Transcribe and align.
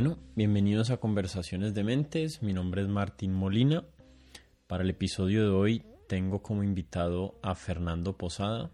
Bueno, 0.00 0.16
bienvenidos 0.36 0.90
a 0.90 0.98
Conversaciones 0.98 1.74
de 1.74 1.82
Mentes. 1.82 2.40
Mi 2.40 2.52
nombre 2.52 2.82
es 2.82 2.88
Martín 2.88 3.34
Molina. 3.34 3.84
Para 4.68 4.84
el 4.84 4.90
episodio 4.90 5.42
de 5.42 5.48
hoy 5.48 5.82
tengo 6.08 6.40
como 6.40 6.62
invitado 6.62 7.36
a 7.42 7.56
Fernando 7.56 8.16
Posada. 8.16 8.70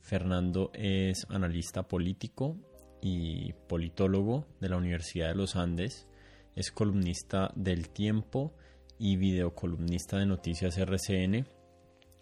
Fernando 0.00 0.70
es 0.74 1.26
analista 1.28 1.88
político 1.88 2.56
y 3.02 3.52
politólogo 3.68 4.46
de 4.60 4.68
la 4.68 4.76
Universidad 4.76 5.30
de 5.30 5.34
los 5.34 5.56
Andes. 5.56 6.06
Es 6.54 6.70
columnista 6.70 7.50
del 7.56 7.88
Tiempo 7.90 8.54
y 8.96 9.16
videocolumnista 9.16 10.18
de 10.18 10.26
Noticias 10.26 10.78
RCN. 10.78 11.48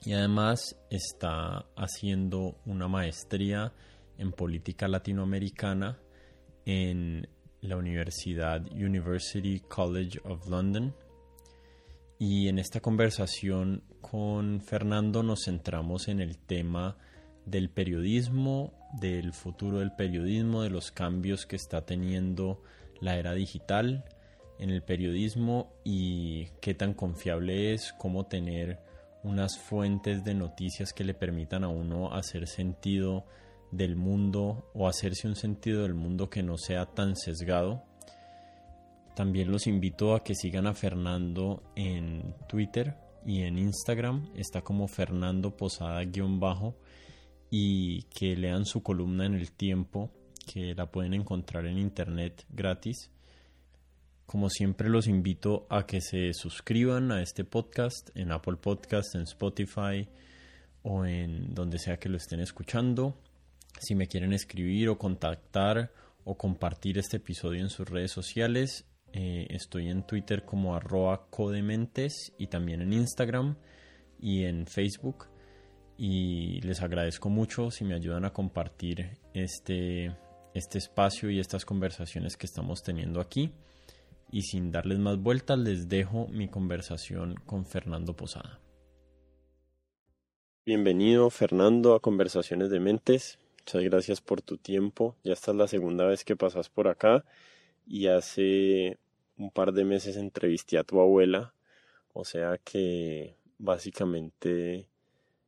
Y 0.06 0.14
además 0.14 0.74
está 0.88 1.66
haciendo 1.77 2.56
una 2.64 2.88
maestría 2.88 3.74
en 4.16 4.33
política 4.33 4.88
latinoamericana 4.88 5.98
en 6.64 7.28
la 7.66 7.77
Universidad 7.77 8.65
University 8.73 9.61
College 9.61 10.20
of 10.24 10.47
London. 10.48 10.95
Y 12.19 12.48
en 12.48 12.59
esta 12.59 12.80
conversación 12.80 13.83
con 14.01 14.61
Fernando 14.61 15.23
nos 15.23 15.45
centramos 15.45 16.09
en 16.09 16.21
el 16.21 16.38
tema 16.38 16.97
del 17.45 17.71
periodismo, 17.71 18.73
del 19.01 19.33
futuro 19.33 19.80
del 19.80 19.93
periodismo, 19.93 20.62
de 20.62 20.71
los 20.71 20.91
cambios 20.91 21.47
que 21.47 21.57
está 21.57 21.84
teniendo 21.84 22.62
la 23.01 23.16
era 23.16 23.34
digital 23.34 24.05
en 24.59 24.71
el 24.71 24.83
periodismo 24.83 25.73
y 25.85 26.46
qué 26.60 26.74
tan 26.74 26.95
confiable 26.95 27.74
es, 27.74 27.93
cómo 27.98 28.27
tener 28.27 28.80
unas 29.23 29.59
fuentes 29.59 30.24
de 30.24 30.35
noticias 30.35 30.93
que 30.93 31.05
le 31.05 31.15
permitan 31.15 31.65
a 31.65 31.69
uno 31.69 32.15
hacer 32.15 32.46
sentido 32.46 33.27
del 33.70 33.96
mundo 33.96 34.70
o 34.74 34.88
hacerse 34.88 35.28
un 35.28 35.36
sentido 35.36 35.82
del 35.82 35.95
mundo 35.95 36.30
que 36.30 36.42
no 36.42 36.56
sea 36.59 36.86
tan 36.86 37.16
sesgado. 37.16 37.82
También 39.14 39.50
los 39.50 39.66
invito 39.66 40.14
a 40.14 40.22
que 40.22 40.34
sigan 40.34 40.66
a 40.66 40.74
Fernando 40.74 41.62
en 41.74 42.34
Twitter 42.48 42.96
y 43.24 43.42
en 43.42 43.59
Instagram. 43.59 44.30
Está 44.34 44.62
como 44.62 44.88
Fernando 44.88 45.56
Posada-bajo 45.56 46.76
y 47.50 48.02
que 48.04 48.37
lean 48.37 48.66
su 48.66 48.82
columna 48.82 49.26
en 49.26 49.34
el 49.34 49.52
tiempo 49.52 50.10
que 50.46 50.74
la 50.74 50.90
pueden 50.90 51.14
encontrar 51.14 51.66
en 51.66 51.78
internet 51.78 52.46
gratis. 52.50 53.10
Como 54.26 54.48
siempre 54.48 54.88
los 54.88 55.06
invito 55.06 55.66
a 55.70 55.87
que 55.87 56.00
se 56.00 56.32
suscriban 56.32 57.12
a 57.12 57.22
este 57.22 57.44
podcast 57.44 58.10
en 58.14 58.32
Apple 58.32 58.56
Podcast, 58.56 59.14
en 59.14 59.22
Spotify 59.22 60.09
o 60.82 61.04
en 61.04 61.54
donde 61.54 61.78
sea 61.78 61.98
que 61.98 62.09
lo 62.09 62.16
estén 62.16 62.40
escuchando. 62.40 63.16
Si 63.79 63.95
me 63.95 64.06
quieren 64.06 64.32
escribir 64.32 64.88
o 64.88 64.99
contactar 64.99 65.93
o 66.25 66.37
compartir 66.37 66.99
este 66.99 67.19
episodio 67.19 67.60
en 67.60 67.69
sus 67.69 67.88
redes 67.88 68.10
sociales, 68.10 68.87
eh, 69.12 69.47
estoy 69.50 69.88
en 69.88 70.06
Twitter 70.06 70.44
como 70.44 70.75
arroba 70.75 71.28
codementes 71.31 72.33
y 72.38 72.49
también 72.49 72.81
en 72.83 72.93
Instagram 72.93 73.56
y 74.19 74.44
en 74.44 74.66
Facebook. 74.66 75.28
Y 75.99 76.60
les 76.62 76.83
agradezco 76.83 77.28
mucho 77.28 77.71
si 77.71 77.84
me 77.84 77.94
ayudan 77.94 78.25
a 78.25 78.33
compartir 78.33 79.19
este, 79.34 80.15
este 80.55 80.78
espacio 80.78 81.31
y 81.31 81.38
estas 81.38 81.65
conversaciones 81.65 82.37
que 82.37 82.47
estamos 82.47 82.83
teniendo 82.83 83.21
aquí. 83.21 83.53
Y 84.31 84.43
sin 84.43 84.72
darles 84.72 84.99
más 84.99 85.19
vueltas, 85.19 85.59
les 85.59 85.88
dejo 85.88 86.27
mi 86.28 86.49
conversación 86.49 87.37
con 87.47 87.65
Fernando 87.65 88.16
Posada. 88.16 88.61
Bienvenido 90.66 91.31
Fernando 91.31 91.94
a 91.94 92.00
Conversaciones 92.00 92.71
de 92.71 92.81
Mentes. 92.81 93.38
Muchas 93.66 93.82
gracias 93.82 94.20
por 94.20 94.42
tu 94.42 94.59
tiempo. 94.59 95.16
Ya 95.25 95.32
esta 95.32 95.50
es 95.50 95.56
la 95.56 95.66
segunda 95.66 96.06
vez 96.06 96.25
que 96.25 96.37
pasas 96.37 96.69
por 96.69 96.87
acá 96.87 97.25
y 97.84 98.06
hace 98.06 98.97
un 99.37 99.50
par 99.50 99.72
de 99.72 99.84
meses 99.84 100.16
entrevisté 100.16 100.78
a 100.78 100.84
tu 100.84 101.00
abuela. 101.00 101.53
O 102.12 102.25
sea 102.25 102.59
que 102.59 103.34
básicamente 103.59 104.87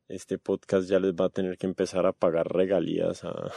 este 0.09 0.37
podcast 0.37 0.89
ya 0.89 0.99
les 0.99 1.13
va 1.13 1.27
a 1.27 1.29
tener 1.29 1.57
que 1.57 1.65
empezar 1.65 2.05
a 2.05 2.11
pagar 2.11 2.51
regalías 2.51 3.23
a, 3.23 3.53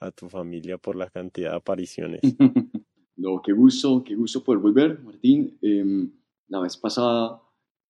tu 0.16 0.30
familia 0.30 0.78
por 0.78 0.96
la 0.96 1.10
cantidad 1.10 1.50
de 1.50 1.56
apariciones. 1.56 2.20
No, 3.20 3.42
qué 3.42 3.52
gusto, 3.52 4.04
qué 4.04 4.14
gusto 4.14 4.44
poder 4.44 4.60
volver, 4.60 5.00
Martín. 5.00 5.58
Em, 5.60 6.08
la 6.46 6.60
vez 6.60 6.76
pasada 6.76 7.42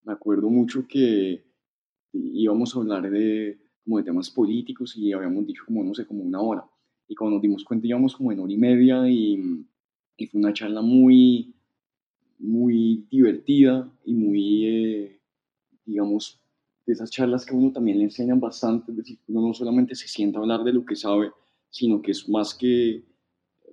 me 0.05 0.15
acuerdo 0.15 0.49
mucho 0.49 0.89
que 0.89 1.45
íbamos 2.15 2.75
a 2.75 2.79
hablar 2.79 3.11
de 3.11 3.68
como 3.89 3.99
de 3.99 4.05
temas 4.05 4.29
políticos 4.29 4.95
y 4.99 5.15
habíamos 5.15 5.47
dicho 5.47 5.63
como, 5.65 5.83
no 5.83 5.95
sé, 5.95 6.05
como 6.05 6.23
una 6.23 6.43
hora. 6.43 6.63
Y 7.09 7.15
cuando 7.15 7.37
nos 7.37 7.43
dimos 7.43 7.65
cuenta 7.65 7.87
íbamos 7.87 8.15
como 8.15 8.31
en 8.31 8.41
hora 8.41 8.53
y 8.53 8.59
media 8.59 9.09
y, 9.09 9.65
y 10.19 10.27
fue 10.27 10.41
una 10.41 10.53
charla 10.53 10.83
muy, 10.83 11.55
muy 12.39 13.07
divertida 13.11 13.91
y 14.05 14.13
muy, 14.13 14.67
eh, 14.67 15.21
digamos, 15.87 16.39
de 16.85 16.93
esas 16.93 17.11
charlas 17.11 17.47
que 17.47 17.55
a 17.55 17.57
uno 17.57 17.73
también 17.73 17.97
le 17.97 18.05
enseñan 18.05 18.39
bastante, 18.39 18.93
es 18.93 18.99
decir, 18.99 19.19
uno 19.27 19.49
no 19.49 19.55
solamente 19.55 19.95
se 19.95 20.07
sienta 20.07 20.39
a 20.39 20.43
hablar 20.43 20.65
de 20.65 20.75
lo 20.75 20.85
que 20.85 20.95
sabe, 20.95 21.31
sino 21.71 22.03
que 22.03 22.11
es 22.11 22.29
más 22.29 22.55
que, 22.55 23.05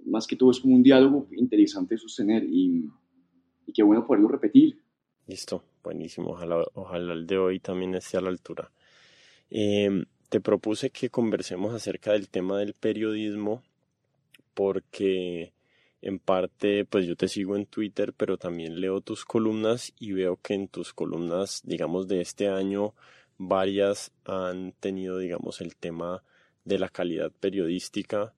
más 0.06 0.26
que 0.28 0.38
todo 0.38 0.52
es 0.52 0.62
como 0.62 0.76
un 0.76 0.84
diálogo 0.84 1.28
interesante 1.32 1.96
de 1.96 2.00
sostener 2.00 2.46
y, 2.46 2.90
y 3.68 3.74
qué 3.74 3.84
bueno 3.84 4.08
poderlo 4.08 4.30
repetir. 4.30 4.80
Listo, 5.28 5.62
buenísimo, 5.84 6.30
ojalá, 6.30 6.64
ojalá 6.74 7.14
el 7.14 7.28
de 7.28 7.38
hoy 7.38 7.60
también 7.60 7.96
esté 7.96 8.16
a 8.16 8.22
la 8.22 8.30
altura. 8.30 8.72
Em, 9.50 10.06
te 10.30 10.42
propuse 10.42 10.90
que 10.90 11.10
conversemos 11.10 11.74
acerca 11.74 12.14
del 12.14 12.30
tema 12.30 12.58
del 12.58 12.74
periodismo 12.74 13.64
porque 14.54 15.54
en 16.02 16.20
parte 16.20 16.86
pues 16.86 17.06
yo 17.06 17.16
te 17.16 17.28
sigo 17.28 17.56
en 17.56 17.66
Twitter 17.66 18.14
pero 18.14 18.38
también 18.38 18.80
leo 18.80 19.02
tus 19.02 19.24
columnas 19.24 19.94
y 20.00 20.14
veo 20.14 20.38
que 20.38 20.56
en 20.56 20.68
tus 20.68 20.94
columnas 20.94 21.62
digamos 21.64 22.08
de 22.08 22.22
este 22.22 22.48
año 22.48 22.94
varias 23.38 24.12
han 24.26 24.72
tenido 24.74 25.20
digamos 25.20 25.62
el 25.62 25.76
tema 25.76 26.24
de 26.64 26.80
la 26.80 26.90
calidad 26.90 27.32
periodística 27.32 28.34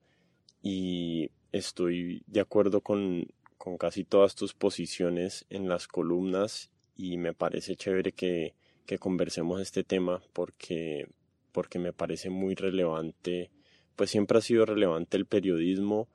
y 0.62 1.30
estoy 1.52 2.22
de 2.26 2.40
acuerdo 2.40 2.82
con, 2.82 3.26
con 3.56 3.78
casi 3.78 4.04
todas 4.04 4.34
tus 4.34 4.54
posiciones 4.54 5.46
en 5.48 5.68
las 5.68 5.88
columnas 5.88 6.70
y 6.96 7.16
me 7.16 7.32
parece 7.32 7.76
chévere 7.76 8.12
que 8.12 8.54
que 8.88 8.98
conversemos 8.98 9.60
este 9.60 9.84
tema 9.84 10.22
porque, 10.32 11.08
porque 11.52 11.78
me 11.78 11.92
parece 11.92 12.30
muy 12.30 12.54
relevante, 12.54 13.50
pues 13.96 14.08
siempre 14.10 14.38
ha 14.38 14.40
sido 14.40 14.64
relevante 14.64 15.18
el 15.18 15.26
periodismo, 15.26 16.08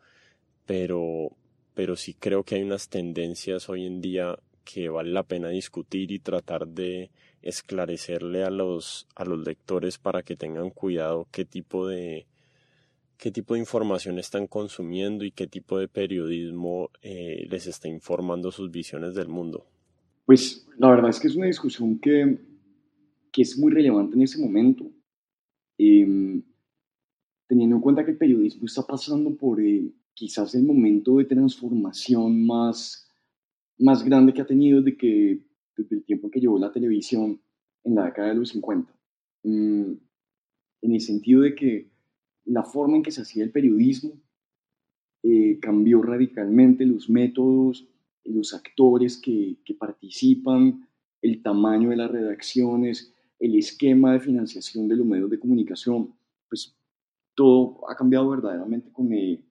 pero, 0.66 1.30
pero 1.76 1.96
sí 1.96 2.16
creo 2.16 2.44
que 2.44 2.56
hay 2.56 2.64
unas 2.64 2.90
tendencias 2.90 3.70
hoy 3.70 3.86
en 3.86 4.02
día 4.02 4.40
que 4.66 4.90
vale 4.90 5.12
la 5.12 5.22
pena 5.22 5.50
discutir 5.50 6.12
y 6.12 6.18
tratar 6.18 6.68
de 6.68 7.12
esclarecerle 7.44 8.44
a 8.44 8.50
los, 8.50 9.08
a 9.16 9.24
los 9.24 9.46
lectores 9.46 10.00
para 10.00 10.24
que 10.24 10.36
tengan 10.36 10.72
cuidado 10.72 11.28
qué 11.32 11.46
tipo 11.46 11.88
de 11.88 12.26
qué 13.18 13.30
tipo 13.30 13.54
de 13.54 13.60
información 13.60 14.18
están 14.18 14.48
consumiendo 14.48 15.24
y 15.26 15.32
qué 15.32 15.46
tipo 15.46 15.78
de 15.78 15.88
periodismo 15.88 16.90
eh, 17.04 17.46
les 17.52 17.68
está 17.68 17.88
informando 17.88 18.52
sus 18.52 18.72
visiones 18.72 19.14
del 19.14 19.28
mundo. 19.28 19.68
Pues 20.26 20.66
la 20.80 20.90
verdad 20.90 21.12
es 21.12 21.20
que 21.20 21.28
es 21.28 21.36
una 21.36 21.46
discusión 21.46 22.00
que 22.00 22.53
que 23.34 23.42
es 23.42 23.58
muy 23.58 23.74
relevante 23.74 24.16
en 24.16 24.22
ese 24.22 24.40
momento, 24.40 24.90
em, 25.80 26.44
teniendo 27.48 27.76
en 27.76 27.82
cuenta 27.82 28.06
que 28.06 28.12
el 28.12 28.18
periodismo 28.18 28.66
está 28.68 28.84
pasando 28.84 29.36
por 29.36 29.60
eh, 29.60 29.92
quizás 30.14 30.54
el 30.54 30.64
momento 30.64 31.18
de 31.18 31.26
transformación 31.26 32.46
más, 32.46 33.10
más 33.80 34.06
grande 34.06 34.34
que 34.34 34.42
ha 34.42 34.46
tenido 34.46 34.82
desde, 34.82 34.98
que, 34.98 35.40
desde 35.76 35.96
el 35.96 36.04
tiempo 36.04 36.30
que 36.30 36.40
llevó 36.40 36.60
la 36.60 36.72
televisión 36.72 37.42
en 37.84 37.96
la 37.96 38.06
década 38.06 38.30
de 38.30 38.36
los 38.36 38.50
50. 38.50 38.94
Mm, 39.44 39.94
en 40.84 40.94
el 40.94 41.02
sentido 41.02 41.42
de 41.42 41.56
que 41.56 41.90
la 42.46 42.64
forma 42.64 42.98
en 42.98 43.04
que 43.04 43.12
se 43.12 43.22
hacía 43.22 43.44
el 43.44 43.52
periodismo 43.52 44.22
eh, 45.24 45.58
cambió 45.60 46.04
radicalmente 46.04 46.86
los 46.86 47.10
métodos, 47.10 47.88
los 48.26 48.54
actores 48.54 49.18
que, 49.18 49.58
que 49.66 49.74
participan, 49.74 50.88
el 51.22 51.42
tamaño 51.42 51.90
de 51.90 51.96
las 51.96 52.12
redacciones, 52.12 53.13
el 53.44 53.56
esquema 53.56 54.14
de 54.14 54.22
financiación 54.22 54.88
de 54.88 54.96
los 54.96 55.06
medios 55.06 55.30
de 55.30 55.38
comunicación, 55.38 56.16
pues 56.48 56.78
todo 57.36 57.90
ha 57.90 57.96
cambiado 57.96 58.30
verdaderamente 58.30 58.90
con, 58.94 59.12
eh, 59.12 59.44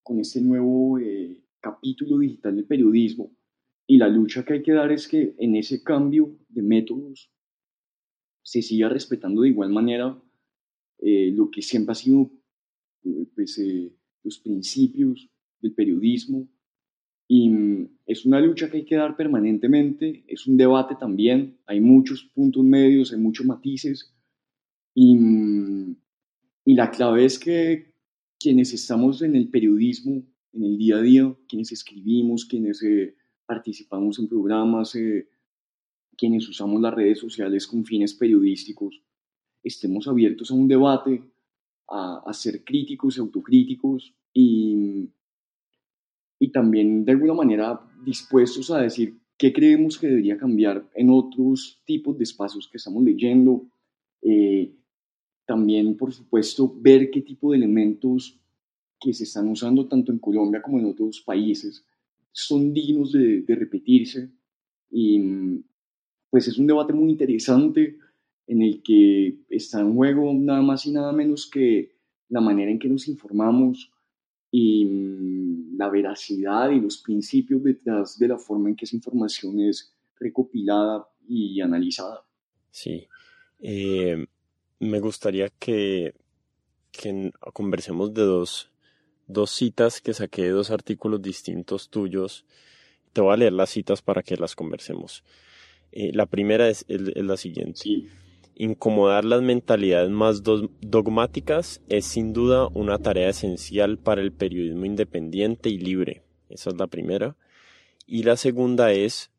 con 0.00 0.20
este 0.20 0.40
nuevo 0.40 0.96
eh, 1.00 1.42
capítulo 1.58 2.18
digital 2.18 2.54
del 2.54 2.66
periodismo. 2.66 3.32
Y 3.84 3.98
la 3.98 4.06
lucha 4.06 4.44
que 4.44 4.52
hay 4.52 4.62
que 4.62 4.70
dar 4.70 4.92
es 4.92 5.08
que 5.08 5.34
en 5.38 5.56
ese 5.56 5.82
cambio 5.82 6.38
de 6.48 6.62
métodos 6.62 7.32
se 8.44 8.62
siga 8.62 8.88
respetando 8.88 9.42
de 9.42 9.48
igual 9.48 9.70
manera 9.70 10.16
eh, 10.98 11.32
lo 11.34 11.50
que 11.50 11.62
siempre 11.62 11.92
ha 11.92 11.96
sido 11.96 12.30
pues, 13.34 13.60
los 14.22 14.38
principios 14.38 15.28
del 15.60 15.74
periodismo, 15.74 16.48
y 17.34 17.48
mm, 17.48 17.88
es 18.04 18.26
una 18.26 18.42
lucha 18.42 18.70
que 18.70 18.76
hay 18.76 18.84
que 18.84 18.96
dar 18.96 19.16
permanentemente, 19.16 20.22
es 20.28 20.46
un 20.46 20.58
debate 20.58 20.96
también, 21.00 21.56
hay 21.64 21.80
muchos 21.80 22.24
puntos 22.24 22.62
medios, 22.62 23.10
hay 23.10 23.18
muchos 23.18 23.46
matices. 23.46 24.14
Y, 24.94 25.14
mm, 25.14 25.96
y 26.66 26.74
la 26.74 26.90
clave 26.90 27.24
es 27.24 27.38
que 27.38 27.94
quienes 28.38 28.74
estamos 28.74 29.22
en 29.22 29.34
el 29.34 29.48
periodismo 29.48 30.22
en 30.52 30.62
el 30.62 30.76
día 30.76 30.96
a 30.96 31.00
día, 31.00 31.34
quienes 31.48 31.72
escribimos, 31.72 32.44
quienes 32.44 32.82
eh, 32.82 33.16
participamos 33.46 34.18
en 34.18 34.28
programas, 34.28 34.94
eh, 34.94 35.26
quienes 36.18 36.46
usamos 36.50 36.82
las 36.82 36.92
redes 36.92 37.18
sociales 37.18 37.66
con 37.66 37.86
fines 37.86 38.12
periodísticos, 38.12 39.00
estemos 39.62 40.06
abiertos 40.06 40.50
a 40.50 40.54
un 40.54 40.68
debate, 40.68 41.22
a, 41.88 42.24
a 42.26 42.32
ser 42.34 42.62
críticos 42.62 43.18
autocríticos 43.18 44.14
y, 44.34 45.08
y 46.42 46.50
también 46.50 47.04
de 47.04 47.12
alguna 47.12 47.34
manera 47.34 47.80
dispuestos 48.04 48.68
a 48.72 48.80
decir 48.82 49.16
qué 49.38 49.52
creemos 49.52 49.96
que 49.96 50.08
debería 50.08 50.36
cambiar 50.36 50.84
en 50.92 51.08
otros 51.08 51.80
tipos 51.84 52.18
de 52.18 52.24
espacios 52.24 52.68
que 52.68 52.78
estamos 52.78 53.04
leyendo. 53.04 53.64
Eh, 54.22 54.74
también, 55.46 55.96
por 55.96 56.12
supuesto, 56.12 56.74
ver 56.80 57.12
qué 57.12 57.20
tipo 57.20 57.52
de 57.52 57.58
elementos 57.58 58.40
que 58.98 59.12
se 59.12 59.22
están 59.22 59.46
usando 59.50 59.86
tanto 59.86 60.10
en 60.10 60.18
Colombia 60.18 60.60
como 60.60 60.80
en 60.80 60.86
otros 60.86 61.20
países 61.20 61.84
son 62.32 62.74
dignos 62.74 63.12
de, 63.12 63.42
de 63.42 63.54
repetirse. 63.54 64.28
Y 64.90 65.20
pues 66.28 66.48
es 66.48 66.58
un 66.58 66.66
debate 66.66 66.92
muy 66.92 67.12
interesante 67.12 67.98
en 68.48 68.62
el 68.62 68.82
que 68.82 69.38
está 69.48 69.78
en 69.78 69.94
juego 69.94 70.34
nada 70.34 70.60
más 70.60 70.86
y 70.86 70.90
nada 70.90 71.12
menos 71.12 71.48
que 71.48 71.92
la 72.30 72.40
manera 72.40 72.72
en 72.72 72.80
que 72.80 72.88
nos 72.88 73.06
informamos 73.06 73.92
y 74.54 74.84
mm, 74.84 75.78
la 75.78 75.88
veracidad 75.88 76.70
y 76.70 76.78
los 76.78 76.98
principios 76.98 77.64
detrás 77.64 78.18
de 78.18 78.28
la 78.28 78.38
forma 78.38 78.68
en 78.68 78.76
que 78.76 78.84
esa 78.84 78.94
información 78.94 79.58
es 79.60 79.92
recopilada 80.20 81.08
y 81.26 81.60
analizada. 81.60 82.22
Sí, 82.70 83.08
eh, 83.60 84.26
me 84.78 85.00
gustaría 85.00 85.48
que, 85.48 86.14
que 86.92 87.32
conversemos 87.54 88.12
de 88.12 88.22
dos, 88.22 88.70
dos 89.26 89.50
citas 89.50 90.02
que 90.02 90.12
saqué 90.12 90.42
de 90.42 90.50
dos 90.50 90.70
artículos 90.70 91.22
distintos 91.22 91.88
tuyos. 91.88 92.44
Te 93.14 93.22
voy 93.22 93.32
a 93.32 93.36
leer 93.38 93.54
las 93.54 93.70
citas 93.70 94.02
para 94.02 94.22
que 94.22 94.36
las 94.36 94.54
conversemos. 94.54 95.24
Eh, 95.92 96.10
la 96.12 96.26
primera 96.26 96.68
es, 96.68 96.84
la 96.88 97.36
siguiente. 97.36 97.80
Incomodar 98.54 99.24
las 99.24 99.42
mentalidades 99.42 100.10
más 100.10 100.42
dogmáticas 100.42 101.82
es 101.88 102.04
sin 102.04 102.32
duda 102.32 102.68
una 102.68 102.98
tarea 102.98 103.30
esencial 103.30 103.98
para 103.98 104.20
el 104.20 104.32
periodismo 104.32 104.84
independiente 104.84 105.68
y 105.70 105.78
libre. 105.78 106.22
Esa 106.48 106.70
es 106.70 106.76
la 106.76 106.86
primera. 106.86 107.36
Y 108.06 108.24
la 108.24 108.36
segunda 108.36 108.92
es 108.92 109.30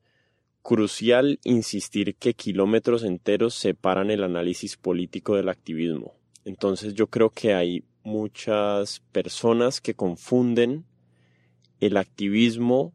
crucial 0.63 1.39
insistir 1.43 2.15
que 2.15 2.33
kilómetros 2.33 3.03
enteros 3.03 3.53
separan 3.53 4.09
el 4.09 4.23
análisis 4.23 4.77
político 4.77 5.35
del 5.35 5.49
activismo. 5.49 6.15
Entonces 6.45 6.93
yo 6.93 7.07
creo 7.07 7.29
que 7.29 7.53
hay 7.53 7.83
muchas 8.03 9.01
personas 9.11 9.81
que 9.81 9.93
confunden 9.93 10.85
el 11.79 11.97
activismo 11.97 12.93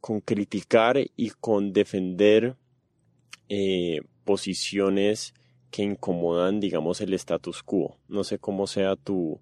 con 0.00 0.20
criticar 0.20 0.98
y 1.16 1.30
con 1.30 1.72
defender 1.72 2.56
eh, 3.48 4.00
posiciones 4.24 5.34
que 5.76 5.82
incomodan, 5.82 6.58
digamos, 6.58 7.02
el 7.02 7.12
status 7.12 7.62
quo. 7.62 7.98
No 8.08 8.24
sé 8.24 8.38
cómo 8.38 8.66
sea 8.66 8.96
tu, 8.96 9.40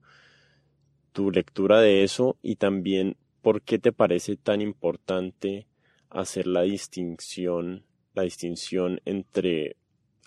tu 1.13 1.31
lectura 1.31 1.81
de 1.81 2.03
eso 2.03 2.39
y 2.43 2.57
también 2.57 3.17
por 3.41 3.63
qué 3.63 3.79
te 3.79 3.93
parece 3.93 4.35
tan 4.37 4.61
importante 4.61 5.69
hacer 6.11 6.49
la 6.49 6.63
distinción, 6.63 7.85
la 8.15 8.25
distinción 8.25 9.01
entre 9.05 9.77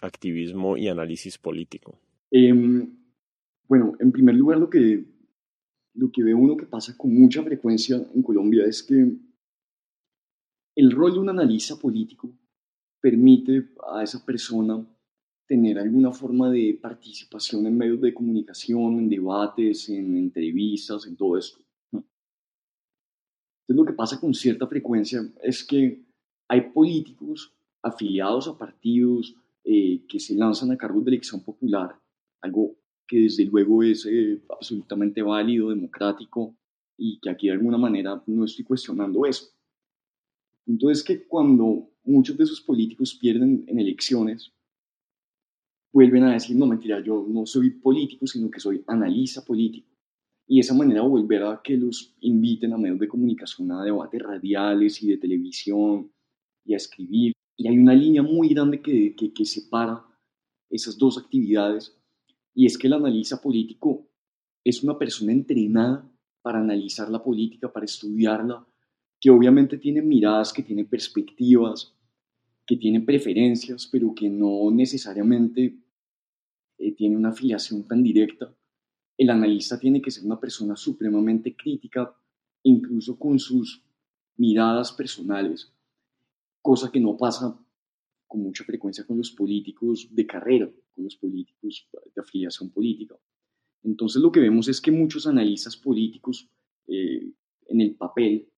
activismo 0.01 0.77
y 0.77 0.88
análisis 0.88 1.38
político. 1.38 2.00
Em, 2.31 2.89
bueno, 3.68 3.98
en 4.00 4.13
primer 4.13 4.36
lugar, 4.36 4.60
lo 4.60 4.69
que, 4.69 5.03
lo 5.94 6.10
que 6.10 6.24
ve 6.24 6.33
uno 6.33 6.56
que 6.56 6.68
pasa 6.68 6.95
con 6.95 7.13
mucha 7.13 7.44
frecuencia 7.44 7.98
en 8.15 8.21
Colombia 8.21 8.63
es 8.65 8.81
que 8.81 9.12
el 10.74 10.92
rol 10.92 11.12
de 11.15 11.19
un 11.19 11.27
analista 11.27 11.75
político 11.75 12.31
permite 13.01 13.71
a 13.94 14.03
esa 14.03 14.25
persona 14.25 14.88
tener 15.48 15.80
alguna 15.80 16.12
forma 16.12 16.52
de 16.52 16.78
participación 16.80 17.66
en 17.66 17.78
medios 17.78 18.02
de 18.02 18.14
comunicación, 18.14 19.00
en 19.00 19.10
debates, 19.10 19.90
en 19.90 20.18
entrevistas, 20.18 21.08
en 21.08 21.16
todo 21.16 21.38
esto. 21.38 21.60
Entonces 21.92 22.06
lo 23.68 23.86
que 23.86 23.94
pasa 23.94 24.20
con 24.20 24.34
cierta 24.34 24.68
frecuencia 24.68 25.22
es 25.42 25.64
que 25.64 26.02
hay 26.50 26.62
políticos 26.72 27.54
afiliados 27.82 28.48
a 28.48 28.58
partidos 28.58 29.36
eh, 29.64 30.06
que 30.08 30.20
se 30.20 30.36
lanzan 30.36 30.72
a 30.72 30.78
cargos 30.78 31.04
de 31.04 31.12
elección 31.12 31.42
popular, 31.42 31.98
algo 32.42 32.76
que 33.06 33.22
desde 33.22 33.46
luego 33.46 33.84
es 33.84 34.06
eh, 34.06 34.42
absolutamente 34.50 35.22
válido, 35.22 35.70
democrático 35.70 36.56
y 36.98 37.20
que 37.20 37.30
aquí 37.30 37.48
de 37.48 37.54
alguna 37.54 37.78
manera 37.78 38.22
no 38.26 38.46
estoy 38.46 38.66
cuestionando 38.66 39.26
eso. 39.26 39.48
Entonces 40.66 41.04
que 41.04 41.26
cuando 41.26 41.90
muchos 42.04 42.38
de 42.38 42.44
esos 42.44 42.62
políticos 42.62 43.16
pierden 43.16 43.64
en 43.68 43.80
elecciones, 43.80 44.52
vuelven 45.98 46.26
a 46.26 46.34
decir, 46.34 46.56
no, 46.56 46.68
mentira, 46.68 47.04
yo 47.04 47.26
no 47.28 47.48
soy 47.48 47.72
político, 47.72 48.28
sino 48.28 48.52
que 48.52 48.60
soy 48.60 48.84
analista 48.86 49.44
político. 49.44 49.90
Y 50.48 50.60
esa 50.60 50.76
manera 50.76 51.02
volver 51.02 51.42
a 51.42 51.60
que 51.64 51.76
los 51.76 52.16
inviten 52.20 52.72
a 52.72 52.78
medios 52.78 53.00
de 53.00 53.08
comunicación, 53.08 53.72
a 53.72 53.84
debates 53.84 54.22
radiales 54.22 55.02
y 55.02 55.08
de 55.08 55.18
televisión 55.18 56.12
y 56.64 56.76
a 56.76 56.78
escribir. 56.78 57.34
Y 57.58 57.68
hay 57.68 57.80
una 57.80 57.96
línea 57.96 58.22
muy 58.22 58.50
grande 58.50 58.80
que, 58.80 59.16
que, 59.16 59.34
que 59.34 59.44
separa 59.44 60.06
esas 60.70 61.00
dos 61.00 61.18
actividades 61.18 61.98
y 62.54 62.68
es 62.68 62.78
que 62.78 62.86
el 62.86 62.94
analista 62.94 63.42
político 63.42 64.08
es 64.64 64.84
una 64.84 65.00
persona 65.00 65.32
entrenada 65.32 66.08
para 66.44 66.60
analizar 66.60 67.10
la 67.10 67.24
política, 67.24 67.74
para 67.74 67.86
estudiarla, 67.86 68.68
que 69.20 69.32
obviamente 69.32 69.80
tiene 69.80 70.04
miradas, 70.04 70.54
que 70.54 70.62
tiene 70.62 70.86
perspectivas, 70.86 71.98
que 72.68 72.78
tiene 72.78 73.02
preferencias, 73.02 73.90
pero 73.92 74.14
que 74.14 74.30
no 74.30 74.70
necesariamente 74.70 75.87
eh, 76.77 76.94
tiene 76.94 77.15
una 77.15 77.29
afiliación 77.29 77.88
tan 77.88 78.03
directa. 78.03 78.56
El 79.18 79.29
analista 79.29 79.79
tiene 79.79 80.01
que 80.01 80.12
ser 80.12 80.25
una 80.25 80.39
persona 80.39 80.75
supremamente 80.75 81.56
crítica, 81.56 82.15
incluso 82.63 83.18
con 83.18 83.39
sus 83.39 83.83
miradas 84.38 84.91
personales, 84.91 85.74
cosa 86.62 86.91
que 86.91 87.00
no 87.00 87.18
pasa 87.18 87.59
con 88.27 88.41
mucha 88.41 88.63
frecuencia 88.63 89.06
con 89.06 89.18
los 89.18 89.31
políticos 89.31 90.07
de 90.12 90.27
carrera, 90.27 90.69
con 90.94 91.03
los 91.03 91.15
políticos 91.15 91.89
de 92.13 92.22
afiliación 92.22 92.69
política. 92.69 93.15
Entonces 93.84 94.22
lo 94.22 94.31
que 94.31 94.41
vemos 94.41 94.67
es 94.67 94.81
que 94.81 94.91
muchos 94.91 95.25
analistas 95.27 95.77
políticos 95.77 96.50
eh, 96.88 97.31
en 97.67 97.81
el 97.81 97.96
papel 97.96 98.50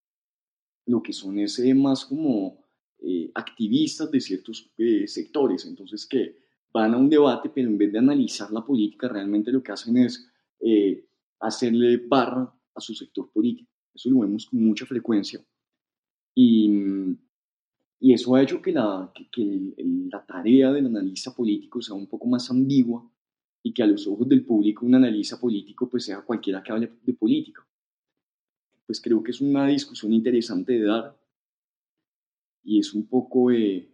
lo 0.86 1.02
que 1.02 1.12
son 1.12 1.38
es 1.38 1.58
eh, 1.58 1.74
más 1.74 2.04
como 2.04 2.64
eh, 2.98 3.30
activistas 3.34 4.10
de 4.10 4.20
ciertos 4.20 4.70
eh, 4.76 5.06
sectores, 5.06 5.64
entonces 5.66 6.06
que 6.06 6.36
van 6.72 6.94
a 6.94 6.96
un 6.96 7.08
debate, 7.08 7.50
pero 7.50 7.68
en 7.68 7.78
vez 7.78 7.92
de 7.92 7.98
analizar 7.98 8.50
la 8.50 8.64
política, 8.64 9.08
realmente 9.08 9.52
lo 9.52 9.62
que 9.62 9.72
hacen 9.72 9.96
es 9.98 10.28
eh, 10.60 11.06
hacerle 11.40 11.96
barra 11.96 12.52
a 12.74 12.80
su 12.80 12.94
sector 12.94 13.30
político. 13.32 13.70
Eso 13.94 14.10
lo 14.10 14.20
vemos 14.20 14.46
con 14.46 14.64
mucha 14.64 14.86
frecuencia. 14.86 15.44
Y, 16.34 16.70
y 17.98 18.12
eso 18.12 18.34
ha 18.34 18.42
hecho 18.42 18.62
que, 18.62 18.72
la, 18.72 19.12
que, 19.30 19.74
la 20.10 20.24
tarea 20.24 20.72
del 20.72 20.86
analista 20.86 21.34
político 21.34 21.82
sea 21.82 21.94
un 21.94 22.06
poco 22.06 22.26
más 22.26 22.50
ambigua 22.50 23.10
y 23.62 23.74
que 23.74 23.82
a 23.82 23.86
los 23.86 24.06
ojos 24.06 24.28
del 24.28 24.44
público 24.44 24.86
un 24.86 24.94
analista 24.94 25.38
político 25.38 25.88
pues 25.88 26.04
sea 26.04 26.22
cualquiera 26.22 26.62
que 26.62 26.72
hable 26.72 26.92
de 27.02 27.12
política. 27.12 27.66
Pues 28.86 29.00
creo 29.00 29.22
que 29.22 29.32
es 29.32 29.40
una 29.40 29.66
discusión 29.66 30.12
interesante 30.12 30.72
de 30.72 30.84
dar 30.84 31.20
y 32.62 32.78
es 32.78 32.94
un 32.94 33.06
poco 33.06 33.50
eh, 33.50 33.89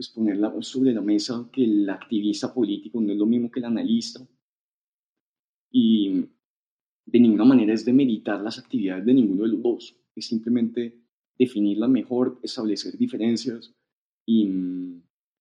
pues 0.00 0.08
ponerla 0.08 0.50
sobre 0.62 0.94
la 0.94 1.02
mesa 1.02 1.46
que 1.52 1.62
el 1.62 1.86
activista 1.90 2.54
político 2.54 3.02
no 3.02 3.12
es 3.12 3.18
lo 3.18 3.26
mismo 3.26 3.50
que 3.50 3.60
el 3.60 3.66
analista 3.66 4.26
y 5.70 6.24
de 7.04 7.20
ninguna 7.20 7.44
manera 7.44 7.74
es 7.74 7.84
demeritar 7.84 8.40
las 8.40 8.58
actividades 8.58 9.04
de 9.04 9.12
ninguno 9.12 9.42
de 9.42 9.50
los 9.50 9.62
dos, 9.62 9.96
es 10.16 10.26
simplemente 10.26 10.96
definirla 11.38 11.86
mejor, 11.86 12.40
establecer 12.42 12.96
diferencias 12.96 13.74
y, 14.24 14.48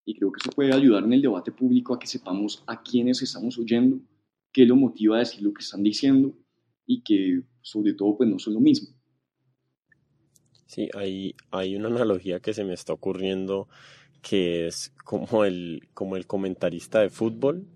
y 0.03 0.13
creo 0.15 0.29
que 0.29 0.41
eso 0.43 0.51
puede 0.51 0.73
ayudar 0.73 1.05
en 1.05 1.13
el 1.13 1.21
debate 1.21 1.53
público 1.53 1.93
a 1.93 1.99
que 1.99 2.07
sepamos 2.07 2.61
a 2.67 2.83
quiénes 2.83 3.21
estamos 3.21 3.57
oyendo, 3.57 4.01
qué 4.51 4.65
lo 4.65 4.75
motiva 4.75 5.15
a 5.15 5.19
decir 5.19 5.41
lo 5.41 5.53
que 5.53 5.61
están 5.61 5.83
diciendo 5.83 6.33
y 6.85 7.01
que 7.01 7.43
sobre 7.61 7.93
todo 7.93 8.17
pues 8.17 8.29
no 8.29 8.37
son 8.39 8.55
lo 8.55 8.59
mismo. 8.59 8.89
Sí, 10.65 10.89
hay, 10.93 11.33
hay 11.49 11.77
una 11.77 11.87
analogía 11.87 12.41
que 12.41 12.53
se 12.53 12.65
me 12.65 12.73
está 12.73 12.91
ocurriendo 12.91 13.69
que 14.21 14.67
es 14.67 14.93
como 15.03 15.45
el, 15.45 15.87
como 15.93 16.15
el 16.15 16.27
comentarista 16.27 16.99
de 16.99 17.09
fútbol 17.09 17.67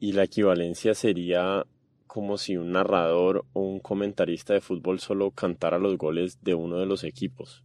y 0.00 0.12
la 0.12 0.24
equivalencia 0.24 0.94
sería 0.94 1.66
como 2.06 2.38
si 2.38 2.56
un 2.56 2.72
narrador 2.72 3.44
o 3.52 3.60
un 3.60 3.80
comentarista 3.80 4.54
de 4.54 4.60
fútbol 4.60 5.00
solo 5.00 5.30
cantara 5.30 5.78
los 5.78 5.98
goles 5.98 6.42
de 6.42 6.54
uno 6.54 6.78
de 6.78 6.86
los 6.86 7.04
equipos. 7.04 7.64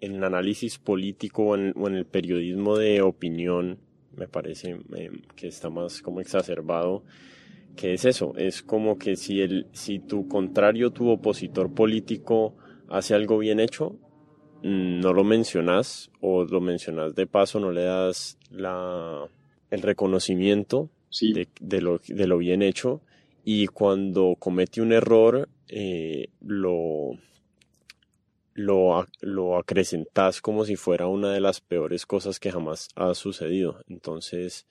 En 0.00 0.16
el 0.16 0.24
análisis 0.24 0.78
político 0.78 1.42
o 1.44 1.56
en, 1.56 1.74
el 1.94 2.06
periodismo 2.06 2.76
de 2.76 3.02
opinión 3.02 3.78
me 4.16 4.28
parece 4.28 4.80
eh, 4.96 5.10
que 5.34 5.48
está 5.48 5.70
más 5.70 6.02
como 6.02 6.20
exacerbado 6.20 7.04
que 7.76 7.92
es 7.92 8.04
eso, 8.04 8.32
es 8.36 8.62
como 8.62 8.98
que 8.98 9.16
si, 9.16 9.42
el, 9.42 9.68
si 9.72 9.98
tu 9.98 10.26
contrario, 10.26 10.90
tu 10.90 11.10
opositor 11.10 11.72
político 11.72 12.56
hace 12.88 13.14
algo 13.14 13.38
bien 13.38 13.60
hecho, 13.60 13.98
no 14.62 15.12
lo 15.12 15.24
mencionas 15.24 16.10
o 16.20 16.44
lo 16.44 16.60
mencionas 16.60 17.14
de 17.14 17.26
paso, 17.26 17.60
no 17.60 17.70
le 17.70 17.84
das 17.84 18.38
la, 18.50 19.28
el 19.70 19.82
reconocimiento 19.82 20.90
de, 21.20 21.80
lo, 21.80 22.00
de, 22.06 22.26
lo, 22.26 22.38
bien 22.38 22.62
hecho 22.62 23.00
y 23.44 23.66
cuando 23.68 24.36
comete 24.38 24.80
un 24.80 24.92
error 24.92 25.48
eh, 25.68 26.28
lo, 26.40 27.12
lo, 28.54 29.06
lo 29.20 29.56
acrecentas 29.56 30.40
como 30.40 30.64
si 30.64 30.76
fuera 30.76 31.06
una 31.06 31.32
de 31.32 31.40
las 31.40 31.60
peores 31.60 32.06
cosas 32.06 32.40
que 32.40 32.50
jamás 32.50 32.88
ha 32.96 33.14
sucedido. 33.14 33.82
Entonces, 33.88 34.66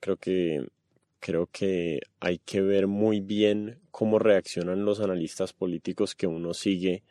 creo 0.00 0.16
que 0.16 0.66
creo 1.20 1.48
que 1.50 2.00
hay 2.20 2.38
que 2.38 2.60
ver 2.60 2.86
muy 2.86 3.20
bien 3.20 3.80
cómo 3.90 4.18
reaccionan 4.18 4.84
los 4.84 5.00
analistas 5.00 5.52
políticos 5.52 6.14
que 6.14 6.26
uno 6.26 6.54
sigue 6.54 7.02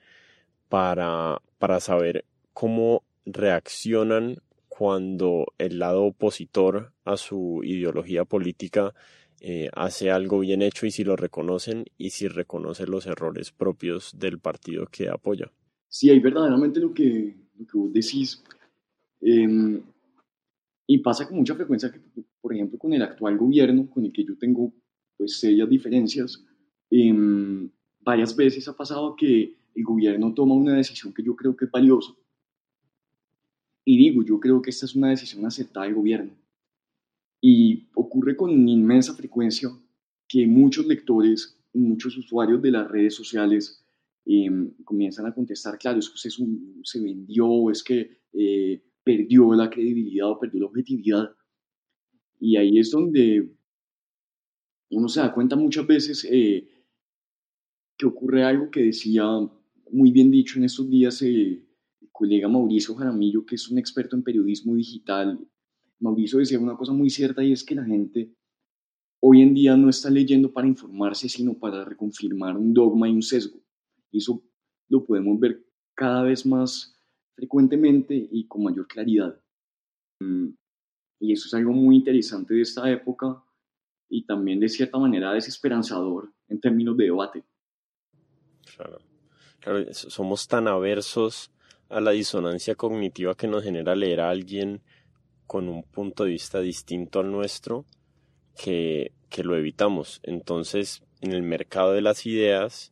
para, 0.69 1.41
para 1.59 1.79
saber 1.79 2.25
cómo 2.53 3.03
reaccionan 3.25 4.37
cuando 4.67 5.53
el 5.57 5.79
lado 5.79 6.03
opositor 6.03 6.93
a 7.03 7.17
su 7.17 7.61
ideología 7.63 8.25
política 8.25 8.93
eh, 9.39 9.69
hace 9.73 10.09
algo 10.09 10.39
bien 10.39 10.61
hecho 10.61 10.85
y 10.85 10.91
si 10.91 11.03
lo 11.03 11.15
reconocen 11.15 11.85
y 11.97 12.09
si 12.09 12.27
reconoce 12.27 12.87
los 12.87 13.05
errores 13.05 13.51
propios 13.51 14.17
del 14.17 14.39
partido 14.39 14.87
que 14.87 15.09
apoya. 15.09 15.51
Sí, 15.87 16.09
hay 16.09 16.19
verdaderamente 16.19 16.79
lo 16.79 16.93
que, 16.93 17.35
lo 17.55 17.65
que 17.65 17.77
vos 17.77 17.93
decís. 17.93 18.43
Em, 19.21 19.81
y 20.87 20.97
pasa 20.99 21.27
con 21.27 21.37
mucha 21.37 21.55
frecuencia 21.55 21.91
que, 21.91 21.99
por 22.41 22.53
ejemplo, 22.53 22.79
con 22.79 22.93
el 22.93 23.01
actual 23.01 23.37
gobierno, 23.37 23.89
con 23.89 24.05
el 24.05 24.11
que 24.11 24.23
yo 24.23 24.37
tengo 24.37 24.73
pues 25.17 25.39
serias 25.39 25.69
diferencias, 25.69 26.43
em, 26.89 27.69
varias 28.07 28.35
veces 28.35 28.67
ha 28.67 28.75
pasado 28.75 29.15
que 29.15 29.55
el 29.75 29.83
gobierno 29.83 30.33
toma 30.33 30.55
una 30.55 30.75
decisión 30.75 31.13
que 31.13 31.21
yo 31.23 31.35
creo 31.35 31.55
que 31.55 31.65
es 31.65 31.71
valiosa. 31.71 32.13
Y 33.85 33.97
digo, 33.97 34.23
yo 34.23 34.39
creo 34.39 34.61
que 34.61 34.71
esta 34.71 34.85
es 34.85 34.95
una 34.95 35.09
decisión 35.09 35.45
aceptada 35.45 35.85
del 35.85 35.95
gobierno. 35.95 36.31
Y 37.41 37.87
ocurre 37.93 38.35
con 38.35 38.67
inmensa 38.67 39.13
frecuencia 39.13 39.69
que 40.27 40.47
muchos 40.47 40.87
lectores, 40.87 41.57
muchos 41.73 42.17
usuarios 42.17 42.61
de 42.61 42.71
las 42.71 42.89
redes 42.89 43.15
sociales 43.15 43.87
Em, 44.29 44.73
comienzan 44.83 45.25
a 45.25 45.33
contestar, 45.33 45.77
claro, 45.77 45.99
es 45.99 46.09
que 46.09 46.29
se 46.83 46.99
vendió, 46.99 47.71
es 47.71 47.81
que 47.81 48.19
eh, 48.33 48.83
perdió 49.01 49.53
la 49.53 49.69
credibilidad 49.69 50.29
o 50.29 50.37
perdió 50.37 50.59
la 50.59 50.65
objetividad. 50.65 51.33
Y 52.37 52.57
ahí 52.57 52.77
es 52.77 52.91
donde 52.91 53.55
uno 54.89 55.07
se 55.07 55.21
da 55.21 55.33
cuenta 55.33 55.55
muchas 55.55 55.87
veces 55.87 56.27
eh, 56.29 56.67
que 57.97 58.05
ocurre 58.05 58.43
algo 58.43 58.69
que 58.69 58.81
decía 58.81 59.25
muy 59.91 60.11
bien 60.11 60.31
dicho 60.31 60.59
en 60.59 60.65
estos 60.65 60.89
días 60.89 61.21
el 61.21 61.65
colega 62.11 62.47
Mauricio 62.47 62.95
Jaramillo, 62.95 63.45
que 63.45 63.55
es 63.55 63.69
un 63.69 63.77
experto 63.77 64.15
en 64.15 64.23
periodismo 64.23 64.75
digital. 64.75 65.39
Mauricio 65.99 66.39
decía 66.39 66.59
una 66.59 66.75
cosa 66.75 66.93
muy 66.93 67.09
cierta 67.09 67.43
y 67.43 67.51
es 67.51 67.63
que 67.63 67.75
la 67.75 67.85
gente 67.85 68.33
hoy 69.19 69.41
en 69.41 69.53
día 69.53 69.75
no 69.75 69.89
está 69.89 70.09
leyendo 70.09 70.51
para 70.51 70.67
informarse, 70.67 71.27
sino 71.29 71.57
para 71.57 71.83
reconfirmar 71.85 72.55
un 72.55 72.73
dogma 72.73 73.09
y 73.09 73.13
un 73.13 73.21
sesgo. 73.21 73.59
Y 74.11 74.19
eso 74.19 74.43
lo 74.89 75.05
podemos 75.05 75.39
ver 75.39 75.65
cada 75.95 76.23
vez 76.23 76.45
más 76.45 76.99
frecuentemente 77.35 78.27
y 78.31 78.47
con 78.47 78.63
mayor 78.63 78.87
claridad. 78.87 79.39
Mm, 80.19 80.49
y 81.19 81.33
eso 81.33 81.47
es 81.47 81.53
algo 81.53 81.71
muy 81.71 81.95
interesante 81.95 82.53
de 82.53 82.61
esta 82.61 82.89
época 82.91 83.43
y 84.09 84.25
también 84.25 84.59
de 84.59 84.69
cierta 84.69 84.97
manera 84.97 85.33
desesperanzador 85.33 86.33
en 86.47 86.59
términos 86.59 86.95
de 86.97 87.05
debate. 87.05 87.43
Claro, 89.59 89.93
somos 89.93 90.47
tan 90.47 90.67
aversos 90.67 91.51
a 91.89 92.01
la 92.01 92.11
disonancia 92.11 92.75
cognitiva 92.75 93.35
que 93.35 93.47
nos 93.47 93.63
genera 93.63 93.95
leer 93.95 94.21
a 94.21 94.29
alguien 94.29 94.81
con 95.45 95.69
un 95.69 95.83
punto 95.83 96.25
de 96.25 96.31
vista 96.31 96.59
distinto 96.59 97.19
al 97.19 97.31
nuestro 97.31 97.85
que, 98.55 99.13
que 99.29 99.43
lo 99.43 99.55
evitamos. 99.55 100.19
Entonces, 100.23 101.03
en 101.21 101.33
el 101.33 101.43
mercado 101.43 101.93
de 101.93 102.01
las 102.01 102.25
ideas, 102.25 102.91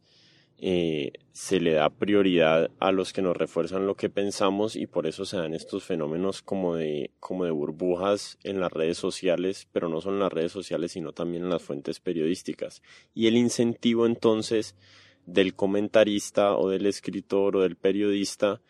eh, 0.57 1.11
se 1.33 1.59
le 1.59 1.73
da 1.73 1.89
prioridad 1.89 2.71
a 2.79 2.93
los 2.93 3.11
que 3.11 3.21
nos 3.21 3.35
refuerzan 3.35 3.85
lo 3.85 3.95
que 3.95 4.09
pensamos 4.09 4.77
y 4.77 4.87
por 4.87 5.05
eso 5.05 5.25
se 5.25 5.35
dan 5.35 5.53
estos 5.53 5.83
fenómenos 5.83 6.41
como 6.41 6.75
de, 6.75 7.11
como 7.19 7.43
de 7.43 7.51
burbujas 7.51 8.37
en 8.43 8.61
las 8.61 8.71
redes 8.71 8.97
sociales, 8.97 9.67
pero 9.73 9.89
no 9.89 9.99
son 9.99 10.17
las 10.17 10.31
redes 10.31 10.53
sociales 10.53 10.93
sino 10.93 11.11
también 11.11 11.43
en 11.43 11.49
las 11.49 11.61
fuentes 11.61 11.99
periodísticas. 11.99 12.81
Y 13.13 13.27
el 13.27 13.35
incentivo 13.35 14.05
entonces 14.05 14.75
del 15.25 15.55
comentarista 15.55 16.55
o 16.57 16.69
del 16.69 16.85
escritor 16.85 17.57
o 17.57 17.61
del 17.61 17.75
periodista 17.75 18.61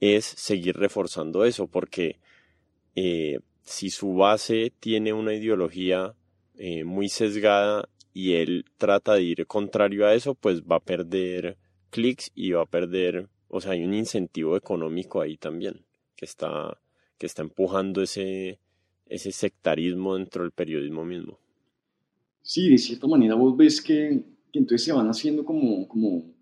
es 0.00 0.24
seguir 0.24 0.76
reforzando 0.76 1.44
eso, 1.44 1.66
porque 1.66 2.18
eh, 2.94 3.40
si 3.62 3.90
su 3.90 4.14
base 4.14 4.72
tiene 4.78 5.12
una 5.12 5.34
ideología 5.34 6.14
eh, 6.56 6.84
muy 6.84 7.08
sesgada 7.08 7.88
y 8.12 8.34
él 8.34 8.64
trata 8.76 9.14
de 9.14 9.22
ir 9.22 9.46
contrario 9.46 10.06
a 10.06 10.14
eso, 10.14 10.34
pues 10.34 10.62
va 10.62 10.76
a 10.76 10.80
perder 10.80 11.56
clics 11.90 12.30
y 12.34 12.52
va 12.52 12.62
a 12.62 12.66
perder, 12.66 13.28
o 13.48 13.60
sea, 13.60 13.72
hay 13.72 13.84
un 13.84 13.94
incentivo 13.94 14.56
económico 14.56 15.20
ahí 15.20 15.36
también 15.36 15.84
que 16.16 16.24
está, 16.24 16.78
que 17.18 17.26
está 17.26 17.42
empujando 17.42 18.02
ese, 18.02 18.58
ese 19.06 19.32
sectarismo 19.32 20.16
dentro 20.16 20.42
del 20.42 20.52
periodismo 20.52 21.04
mismo. 21.04 21.38
Sí, 22.42 22.68
de 22.68 22.78
cierta 22.78 23.06
manera 23.06 23.34
vos 23.34 23.56
ves 23.56 23.80
que, 23.80 24.22
que 24.54 24.60
entonces 24.60 24.84
se 24.84 24.92
van 24.92 25.08
haciendo 25.08 25.44
como, 25.44 25.88
como, 25.88 26.32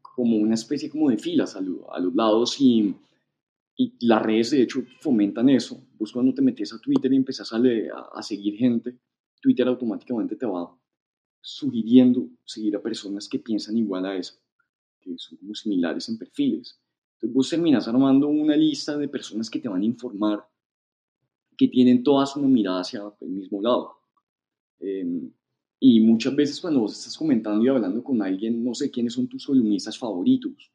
como 0.00 0.38
una 0.38 0.54
especie 0.54 0.88
como 0.88 1.10
de 1.10 1.18
filas 1.18 1.54
a, 1.54 1.58
a 1.58 2.00
los 2.00 2.14
lados 2.14 2.58
y, 2.58 2.96
y, 3.76 4.06
las 4.06 4.22
redes 4.22 4.52
de 4.52 4.62
hecho 4.62 4.82
fomentan 5.00 5.50
eso. 5.50 5.78
Vos 5.98 6.10
cuando 6.10 6.32
te 6.32 6.40
metes 6.40 6.72
a 6.72 6.80
Twitter 6.80 7.12
y 7.12 7.16
empezás 7.16 7.52
a, 7.52 7.60
a 8.14 8.22
seguir 8.22 8.56
gente, 8.56 8.98
Twitter 9.42 9.68
automáticamente 9.68 10.36
te 10.36 10.46
va 10.46 10.74
sugiriendo 11.38 12.30
seguir 12.46 12.74
a 12.76 12.82
personas 12.82 13.28
que 13.28 13.40
piensan 13.40 13.76
igual 13.76 14.06
a 14.06 14.16
eso, 14.16 14.40
que 14.98 15.18
son 15.18 15.36
como 15.36 15.54
similares 15.54 16.08
en 16.08 16.16
perfiles. 16.16 16.80
Entonces 17.16 17.34
vos 17.34 17.50
terminas 17.50 17.86
armando 17.88 18.26
una 18.26 18.56
lista 18.56 18.96
de 18.96 19.08
personas 19.08 19.50
que 19.50 19.58
te 19.58 19.68
van 19.68 19.82
a 19.82 19.84
informar, 19.84 20.48
que 21.58 21.68
tienen 21.68 22.02
toda 22.02 22.24
su 22.24 22.40
mirada 22.40 22.80
hacia 22.80 23.02
el 23.20 23.28
mismo 23.28 23.60
lado. 23.60 23.98
Em, 24.78 25.30
y 25.78 26.00
muchas 26.00 26.34
veces 26.34 26.60
cuando 26.60 26.80
vos 26.80 26.98
estás 26.98 27.16
comentando 27.16 27.64
y 27.64 27.68
hablando 27.68 28.02
con 28.02 28.22
alguien, 28.22 28.64
no 28.64 28.74
sé 28.74 28.90
quiénes 28.90 29.12
son 29.12 29.28
tus 29.28 29.46
columnistas 29.46 29.98
favoritos. 29.98 30.72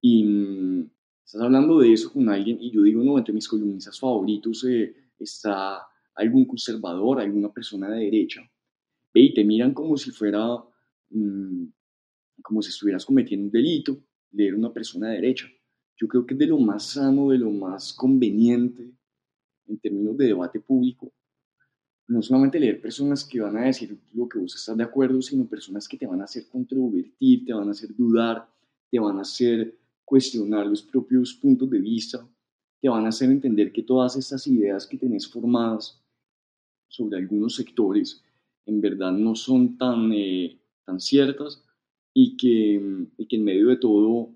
Y 0.00 0.24
mm, 0.24 0.90
estás 1.24 1.42
hablando 1.42 1.78
de 1.78 1.92
eso 1.92 2.12
con 2.12 2.28
alguien 2.28 2.58
y 2.60 2.70
yo 2.70 2.82
digo, 2.82 3.02
no, 3.02 3.18
entre 3.18 3.34
mis 3.34 3.46
columnistas 3.46 3.98
favoritos 3.98 4.64
eh, 4.64 4.94
está 5.18 5.86
algún 6.14 6.46
conservador, 6.46 7.20
alguna 7.20 7.52
persona 7.52 7.88
de 7.90 8.04
derecha, 8.04 8.42
ve 9.14 9.20
y 9.20 9.34
te 9.34 9.44
miran 9.44 9.72
como 9.72 9.96
si 9.96 10.10
fuera, 10.10 10.56
mm, 11.10 11.64
como 12.42 12.62
si 12.62 12.70
estuvieras 12.70 13.06
cometiendo 13.06 13.46
un 13.46 13.52
delito, 13.52 14.02
leer 14.32 14.54
una 14.54 14.72
persona 14.72 15.08
de 15.08 15.16
derecha. 15.16 15.46
Yo 15.96 16.08
creo 16.08 16.26
que 16.26 16.34
es 16.34 16.38
de 16.38 16.46
lo 16.46 16.58
más 16.58 16.84
sano, 16.90 17.30
de 17.30 17.38
lo 17.38 17.50
más 17.50 17.92
conveniente 17.92 18.90
en 19.66 19.78
términos 19.78 20.16
de 20.16 20.26
debate 20.26 20.60
público, 20.60 21.12
no 22.10 22.22
solamente 22.22 22.58
leer 22.58 22.80
personas 22.80 23.24
que 23.24 23.40
van 23.40 23.56
a 23.56 23.66
decir 23.66 23.96
lo 24.14 24.28
que 24.28 24.40
vos 24.40 24.56
estás 24.56 24.76
de 24.76 24.82
acuerdo, 24.82 25.22
sino 25.22 25.46
personas 25.46 25.86
que 25.86 25.96
te 25.96 26.06
van 26.06 26.20
a 26.20 26.24
hacer 26.24 26.48
controvertir, 26.48 27.44
te 27.44 27.52
van 27.52 27.68
a 27.68 27.70
hacer 27.70 27.94
dudar, 27.94 28.48
te 28.90 28.98
van 28.98 29.18
a 29.18 29.20
hacer 29.20 29.78
cuestionar 30.04 30.66
los 30.66 30.82
propios 30.82 31.32
puntos 31.34 31.70
de 31.70 31.78
vista, 31.78 32.28
te 32.80 32.88
van 32.88 33.06
a 33.06 33.10
hacer 33.10 33.30
entender 33.30 33.70
que 33.70 33.84
todas 33.84 34.16
estas 34.16 34.44
ideas 34.48 34.88
que 34.88 34.98
tenés 34.98 35.28
formadas 35.28 36.02
sobre 36.88 37.16
algunos 37.16 37.54
sectores 37.54 38.24
en 38.66 38.80
verdad 38.80 39.12
no 39.12 39.36
son 39.36 39.78
tan, 39.78 40.12
eh, 40.12 40.58
tan 40.84 40.98
ciertas 40.98 41.62
y 42.12 42.36
que, 42.36 43.06
que 43.28 43.36
en 43.36 43.44
medio 43.44 43.68
de 43.68 43.76
todo, 43.76 44.30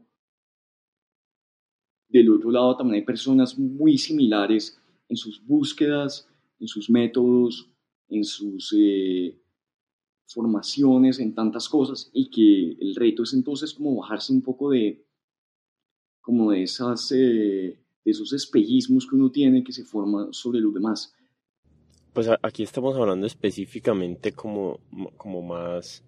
del 2.08 2.30
otro 2.30 2.52
lado 2.52 2.76
también 2.76 3.00
hay 3.00 3.04
personas 3.04 3.58
muy 3.58 3.98
similares 3.98 4.80
en 5.08 5.16
sus 5.16 5.44
búsquedas, 5.44 6.28
en 6.64 6.68
sus 6.68 6.88
métodos, 6.88 7.70
en 8.08 8.24
sus 8.24 8.74
eh, 8.74 9.38
formaciones, 10.26 11.18
en 11.18 11.34
tantas 11.34 11.68
cosas, 11.68 12.10
y 12.14 12.30
que 12.30 12.82
el 12.82 12.94
reto 12.94 13.22
es 13.22 13.34
entonces 13.34 13.74
como 13.74 13.96
bajarse 13.96 14.32
un 14.32 14.40
poco 14.40 14.70
de, 14.70 15.04
como 16.22 16.52
de, 16.52 16.62
esas, 16.62 17.12
eh, 17.12 17.78
esos 18.02 18.32
espejismos 18.32 19.06
que 19.06 19.14
uno 19.14 19.30
tiene 19.30 19.62
que 19.62 19.72
se 19.72 19.84
forman 19.84 20.32
sobre 20.32 20.60
los 20.60 20.72
demás. 20.72 21.14
Pues 22.14 22.30
aquí 22.40 22.62
estamos 22.62 22.96
hablando 22.96 23.26
específicamente 23.26 24.32
como, 24.32 24.80
como 25.18 25.42
más 25.42 26.02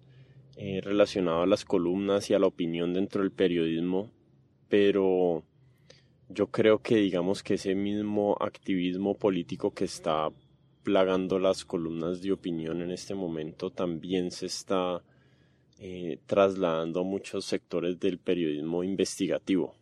eh, 0.55 0.81
relacionado 0.81 1.43
a 1.43 1.45
las 1.45 1.65
columnas 1.65 2.31
y 2.31 2.33
a 2.33 2.39
la 2.39 2.47
opinión 2.47 2.95
dentro 2.95 3.21
del 3.21 3.31
periodismo, 3.31 4.09
pero 4.69 5.43
yo 6.29 6.47
creo 6.47 6.81
que 6.81 6.95
digamos 6.95 7.43
que 7.43 7.55
ese 7.55 7.75
mismo 7.75 8.35
activismo 8.39 9.13
político 9.13 9.71
que 9.71 9.85
está 9.85 10.31
plagando 10.87 11.37
las 11.37 11.65
columnas 11.65 12.21
de 12.21 12.31
opinión 12.31 12.81
en 12.81 12.91
este 12.91 13.13
momento 13.13 13.71
también 13.71 14.31
se 14.31 14.45
está 14.45 15.03
eh, 15.79 16.17
trasladando 16.25 17.01
a 17.01 17.03
muchos 17.03 17.43
sectores 17.43 17.99
del 17.99 18.19
periodismo 18.19 18.85
investigativo. 18.85 19.75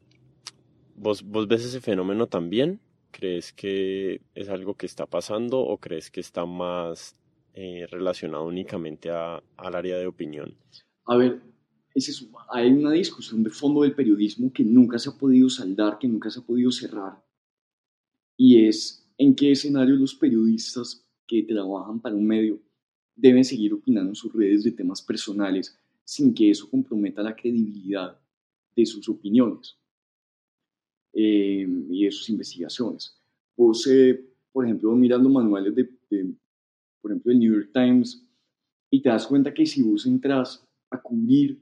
¿Vos, 0.95 1.21
¿Vos 1.21 1.47
ves 1.47 1.63
ese 1.63 1.79
fenómeno 1.79 2.25
también? 2.25 2.79
¿Crees 3.12 3.53
que 3.53 4.21
es 4.33 4.50
algo 4.50 4.74
que 4.74 4.88
está 4.88 5.05
pasando 5.05 5.59
o 5.59 5.77
crees 5.77 6.09
que 6.09 6.21
está 6.21 6.47
más 6.47 7.15
eh, 7.53 7.85
relacionado 7.91 8.45
únicamente 8.45 9.12
a, 9.12 9.43
al 9.57 9.75
área 9.75 10.00
de 10.00 10.07
opinión? 10.07 10.57
A 11.05 11.17
ver, 11.17 11.39
es 11.93 12.27
hay 12.50 12.71
una 12.71 12.93
discusión 12.93 13.43
de 13.43 13.51
fondo 13.51 13.83
del 13.83 13.93
periodismo 13.93 14.51
que 14.51 14.63
nunca 14.63 14.97
se 14.97 15.09
ha 15.09 15.13
podido 15.13 15.50
saldar, 15.51 16.00
que 16.00 16.07
nunca 16.07 16.31
se 16.31 16.39
ha 16.39 16.43
podido 16.43 16.71
cerrar, 16.71 17.24
y 18.35 18.65
es 18.65 19.04
en 19.17 19.36
qué 19.36 19.51
escenario 19.51 19.95
los 19.95 20.15
periodistas 20.15 21.05
que 21.27 21.43
trabajan 21.43 22.00
para 22.00 22.15
un 22.15 22.25
medio 22.25 22.60
deben 23.15 23.45
seguir 23.45 23.74
opinando 23.74 24.12
en 24.12 24.15
sus 24.15 24.34
redes 24.34 24.63
de 24.63 24.72
temas 24.72 25.01
personales 25.01 25.77
sin 26.03 26.34
que 26.34 26.50
eso 26.50 26.69
comprometa 26.69 27.24
la 27.24 27.36
credibilidad 27.36 28.19
de 28.75 28.86
sus 28.86 29.07
opiniones 29.10 29.77
eh, 31.13 31.65
y 31.89 32.05
de 32.05 32.12
sus 32.12 32.29
investigaciones. 32.29 33.17
Vos, 33.55 33.88
eh, 33.88 34.24
por 34.51 34.65
ejemplo, 34.65 34.91
mirando 34.91 35.29
manuales 35.29 35.74
de, 35.74 35.86
por 37.01 37.12
ejemplo, 37.12 37.31
el 37.31 37.39
New 37.39 37.53
York 37.53 37.72
Times, 37.74 38.22
y 38.91 39.01
te 39.01 39.10
das 39.10 39.25
cuenta 39.25 39.53
que 39.53 39.65
si 39.65 39.81
vos 39.81 40.05
entras 40.05 40.63
a 40.89 41.01
cubrir 41.01 41.60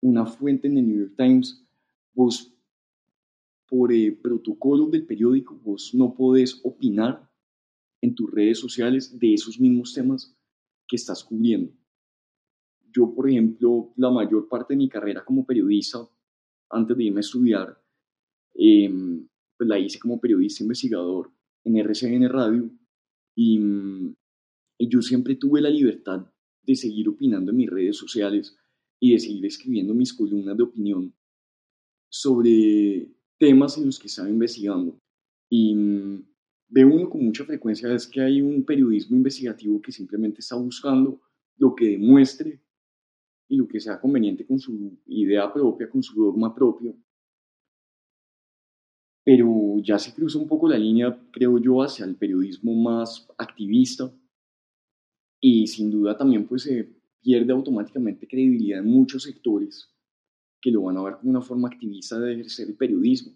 una 0.00 0.24
fuente 0.24 0.68
en 0.68 0.78
el 0.78 0.88
New 0.88 0.98
York 1.00 1.14
Times, 1.16 1.64
vos, 2.14 2.53
por 3.74 3.92
eh, 3.92 4.12
protocolo 4.12 4.86
del 4.86 5.04
periódico, 5.04 5.56
vos 5.56 5.92
no 5.94 6.14
podés 6.14 6.60
opinar 6.62 7.28
en 8.00 8.14
tus 8.14 8.30
redes 8.30 8.60
sociales 8.60 9.18
de 9.18 9.34
esos 9.34 9.58
mismos 9.58 9.92
temas 9.92 10.32
que 10.86 10.94
estás 10.94 11.24
cubriendo. 11.24 11.72
Yo, 12.92 13.12
por 13.12 13.28
ejemplo, 13.28 13.92
la 13.96 14.12
mayor 14.12 14.48
parte 14.48 14.74
de 14.74 14.78
mi 14.78 14.88
carrera 14.88 15.24
como 15.24 15.44
periodista, 15.44 16.08
antes 16.70 16.96
de 16.96 17.02
irme 17.02 17.18
a 17.18 17.26
estudiar, 17.26 17.82
em, 18.54 19.26
pues 19.58 19.68
la 19.68 19.76
hice 19.76 19.98
como 19.98 20.20
periodista 20.20 20.62
investigador 20.62 21.32
en 21.64 21.76
RCN 21.76 22.28
Radio 22.28 22.70
y, 23.34 23.58
y 24.78 24.88
yo 24.88 25.02
siempre 25.02 25.34
tuve 25.34 25.60
la 25.60 25.70
libertad 25.70 26.24
de 26.62 26.76
seguir 26.76 27.08
opinando 27.08 27.50
en 27.50 27.56
mis 27.56 27.70
redes 27.70 27.96
sociales 27.96 28.56
y 29.00 29.14
de 29.14 29.18
seguir 29.18 29.44
escribiendo 29.46 29.94
mis 29.94 30.14
columnas 30.14 30.56
de 30.56 30.62
opinión 30.62 31.12
sobre 32.08 33.12
temas 33.38 33.76
en 33.78 33.86
los 33.86 33.98
que 33.98 34.06
estaba 34.06 34.28
investigando. 34.28 34.98
Y 35.50 35.74
veo 36.68 36.88
uno 36.88 37.08
con 37.08 37.24
mucha 37.24 37.44
frecuencia 37.44 37.92
es 37.94 38.06
que 38.06 38.20
hay 38.20 38.40
un 38.40 38.64
periodismo 38.64 39.16
investigativo 39.16 39.80
que 39.80 39.92
simplemente 39.92 40.40
está 40.40 40.56
buscando 40.56 41.20
lo 41.56 41.74
que 41.74 41.90
demuestre 41.90 42.60
y 43.48 43.56
lo 43.56 43.68
que 43.68 43.80
sea 43.80 44.00
conveniente 44.00 44.46
con 44.46 44.58
su 44.58 44.98
idea 45.06 45.52
propia, 45.52 45.88
con 45.88 46.02
su 46.02 46.20
dogma 46.20 46.54
propio. 46.54 46.96
Pero 49.24 49.78
ya 49.82 49.98
se 49.98 50.12
cruza 50.12 50.38
un 50.38 50.48
poco 50.48 50.68
la 50.68 50.78
línea, 50.78 51.18
creo 51.30 51.58
yo, 51.58 51.82
hacia 51.82 52.04
el 52.04 52.16
periodismo 52.16 52.74
más 52.74 53.26
activista 53.38 54.12
y 55.40 55.66
sin 55.66 55.90
duda 55.90 56.16
también 56.16 56.46
pues 56.46 56.62
se 56.62 56.90
pierde 57.20 57.52
automáticamente 57.52 58.26
credibilidad 58.26 58.80
en 58.80 58.86
muchos 58.86 59.22
sectores 59.22 59.93
que 60.64 60.70
lo 60.70 60.80
van 60.80 60.96
a 60.96 61.02
ver 61.02 61.16
como 61.18 61.28
una 61.28 61.42
forma 61.42 61.68
activista 61.68 62.18
de 62.18 62.32
ejercer 62.32 62.68
el 62.68 62.74
periodismo. 62.74 63.34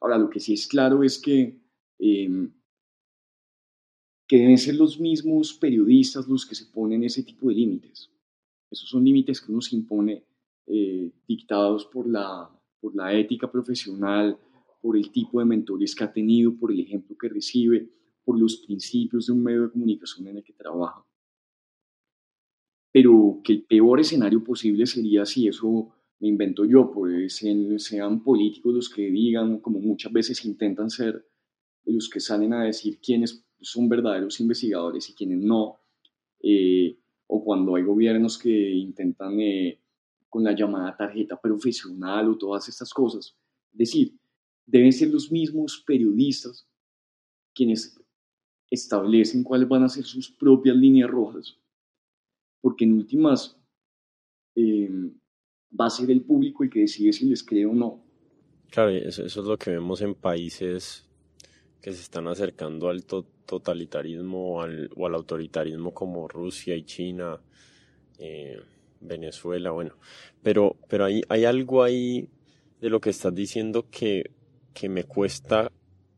Ahora, 0.00 0.16
lo 0.16 0.30
que 0.30 0.40
sí 0.40 0.54
es 0.54 0.66
claro 0.66 1.02
es 1.02 1.18
que, 1.18 1.60
em, 1.98 2.50
que 4.26 4.38
deben 4.38 4.56
ser 4.56 4.76
los 4.76 4.98
mismos 4.98 5.52
periodistas 5.52 6.26
los 6.26 6.46
que 6.46 6.54
se 6.54 6.64
ponen 6.64 7.04
ese 7.04 7.24
tipo 7.24 7.50
de 7.50 7.56
límites. 7.56 8.10
Esos 8.70 8.88
son 8.88 9.04
límites 9.04 9.42
que 9.42 9.52
uno 9.52 9.60
se 9.60 9.76
impone 9.76 10.24
eh, 10.66 11.12
dictados 11.28 11.84
por 11.84 12.08
la, 12.08 12.50
por 12.80 12.96
la 12.96 13.12
ética 13.12 13.52
profesional, 13.52 14.38
por 14.80 14.96
el 14.96 15.12
tipo 15.12 15.40
de 15.40 15.44
mentores 15.44 15.94
que 15.94 16.04
ha 16.04 16.10
tenido, 16.10 16.56
por 16.56 16.72
el 16.72 16.80
ejemplo 16.80 17.18
que 17.18 17.28
recibe, 17.28 17.86
por 18.24 18.40
los 18.40 18.56
principios 18.64 19.26
de 19.26 19.34
un 19.34 19.42
medio 19.42 19.64
de 19.64 19.72
comunicación 19.72 20.26
en 20.26 20.38
el 20.38 20.42
que 20.42 20.54
trabaja. 20.54 21.04
Pero 22.90 23.42
que 23.44 23.52
el 23.52 23.64
peor 23.64 24.00
escenario 24.00 24.42
posible 24.42 24.86
sería 24.86 25.26
si 25.26 25.48
eso 25.48 25.92
me 26.22 26.28
invento 26.28 26.64
yo, 26.64 26.92
pues 26.92 27.42
sean 27.78 28.22
políticos 28.22 28.72
los 28.72 28.88
que 28.88 29.10
digan, 29.10 29.58
como 29.58 29.80
muchas 29.80 30.12
veces 30.12 30.44
intentan 30.44 30.88
ser, 30.88 31.28
los 31.84 32.08
que 32.08 32.20
salen 32.20 32.52
a 32.52 32.62
decir 32.62 33.00
quiénes 33.00 33.44
son 33.60 33.88
verdaderos 33.88 34.38
investigadores 34.38 35.10
y 35.10 35.14
quiénes 35.14 35.38
no. 35.40 35.80
Eh, 36.40 36.96
o 37.26 37.42
cuando 37.42 37.74
hay 37.74 37.82
gobiernos 37.82 38.38
que 38.38 38.70
intentan 38.70 39.40
eh, 39.40 39.80
con 40.28 40.44
la 40.44 40.54
llamada 40.54 40.96
tarjeta 40.96 41.40
profesional 41.40 42.28
o 42.28 42.38
todas 42.38 42.68
estas 42.68 42.94
cosas. 42.94 43.36
Es 43.72 43.78
decir, 43.78 44.16
deben 44.64 44.92
ser 44.92 45.08
los 45.10 45.32
mismos 45.32 45.82
periodistas 45.84 46.68
quienes 47.52 48.00
establecen 48.70 49.42
cuáles 49.42 49.68
van 49.68 49.82
a 49.82 49.88
ser 49.88 50.04
sus 50.04 50.30
propias 50.30 50.76
líneas 50.76 51.10
rojas, 51.10 51.58
porque 52.60 52.84
en 52.84 52.92
últimas 52.92 53.60
va 55.78 55.86
a 55.86 55.90
ser 55.90 56.10
el 56.10 56.22
público 56.22 56.64
el 56.64 56.70
que 56.70 56.80
decide 56.80 57.12
si 57.12 57.26
les 57.26 57.42
cree 57.42 57.66
o 57.66 57.72
no. 57.72 58.02
Claro, 58.70 58.90
eso, 58.90 59.24
es 59.24 59.36
lo 59.36 59.56
que 59.58 59.70
vemos 59.70 60.00
en 60.00 60.14
países 60.14 61.06
que 61.80 61.92
se 61.92 62.00
están 62.00 62.26
acercando 62.28 62.88
al 62.88 63.04
totalitarismo 63.04 64.54
o 64.54 64.60
al, 64.62 65.14
autoritarismo 65.14 65.92
como 65.92 66.28
Rusia 66.28 66.74
y 66.76 66.84
China, 66.84 67.40
eh, 68.18 68.58
Venezuela, 69.00 69.72
bueno. 69.72 69.96
Pero, 70.42 70.76
pero 70.88 71.04
hay, 71.04 71.22
hay 71.28 71.44
algo 71.44 71.82
ahí 71.82 72.28
de 72.80 72.88
lo 72.88 73.00
que 73.00 73.10
estás 73.10 73.34
diciendo 73.34 73.86
que, 73.90 74.30
que 74.72 74.88
me 74.88 75.04
cuesta 75.04 75.70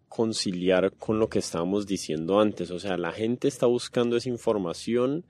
conciliar 0.08 0.92
con 0.92 1.18
lo 1.18 1.28
que 1.28 1.40
estábamos 1.40 1.86
diciendo 1.86 2.38
antes. 2.38 2.70
O 2.70 2.78
sea, 2.78 2.96
la 2.96 3.10
gente 3.10 3.48
está 3.48 3.66
buscando 3.66 4.16
esa 4.16 4.28
información 4.28 5.24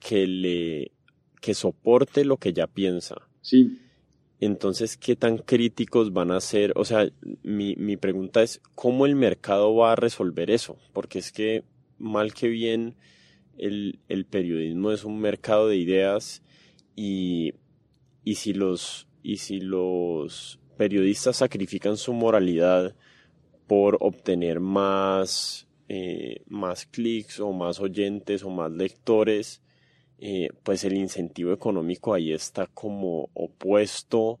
que 0.00 0.26
le 0.26 0.92
que 1.40 1.54
soporte 1.54 2.24
lo 2.24 2.38
que 2.38 2.52
ya 2.52 2.66
piensa. 2.66 3.28
Sí. 3.46 3.78
Entonces, 4.40 4.96
¿qué 4.96 5.14
tan 5.14 5.38
críticos 5.38 6.12
van 6.12 6.32
a 6.32 6.40
ser? 6.40 6.72
O 6.74 6.84
sea, 6.84 7.08
mi, 7.44 7.76
mi 7.76 7.96
pregunta 7.96 8.42
es, 8.42 8.60
¿cómo 8.74 9.06
el 9.06 9.14
mercado 9.14 9.72
va 9.72 9.92
a 9.92 9.96
resolver 9.96 10.50
eso? 10.50 10.76
Porque 10.92 11.20
es 11.20 11.30
que, 11.30 11.62
mal 11.96 12.34
que 12.34 12.48
bien, 12.48 12.96
el, 13.56 14.00
el 14.08 14.26
periodismo 14.26 14.90
es 14.90 15.04
un 15.04 15.20
mercado 15.20 15.68
de 15.68 15.76
ideas 15.76 16.42
y, 16.96 17.54
y, 18.24 18.34
si 18.34 18.52
los, 18.52 19.06
y 19.22 19.36
si 19.36 19.60
los 19.60 20.58
periodistas 20.76 21.36
sacrifican 21.36 21.96
su 21.96 22.14
moralidad 22.14 22.96
por 23.68 23.96
obtener 24.00 24.58
más, 24.58 25.68
eh, 25.88 26.42
más 26.48 26.84
clics 26.86 27.38
o 27.38 27.52
más 27.52 27.78
oyentes 27.78 28.42
o 28.42 28.50
más 28.50 28.72
lectores, 28.72 29.62
eh, 30.18 30.48
pues 30.62 30.84
el 30.84 30.94
incentivo 30.94 31.52
económico 31.52 32.14
ahí 32.14 32.32
está 32.32 32.66
como 32.66 33.30
opuesto 33.34 34.40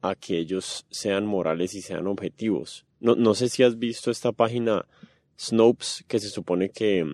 a 0.00 0.14
que 0.14 0.38
ellos 0.38 0.86
sean 0.90 1.26
morales 1.26 1.74
y 1.74 1.82
sean 1.82 2.06
objetivos. 2.06 2.86
No, 3.00 3.14
no 3.14 3.34
sé 3.34 3.48
si 3.48 3.62
has 3.62 3.78
visto 3.78 4.10
esta 4.10 4.32
página 4.32 4.86
Snopes 5.38 6.04
que 6.08 6.18
se 6.18 6.28
supone 6.28 6.70
que, 6.70 7.04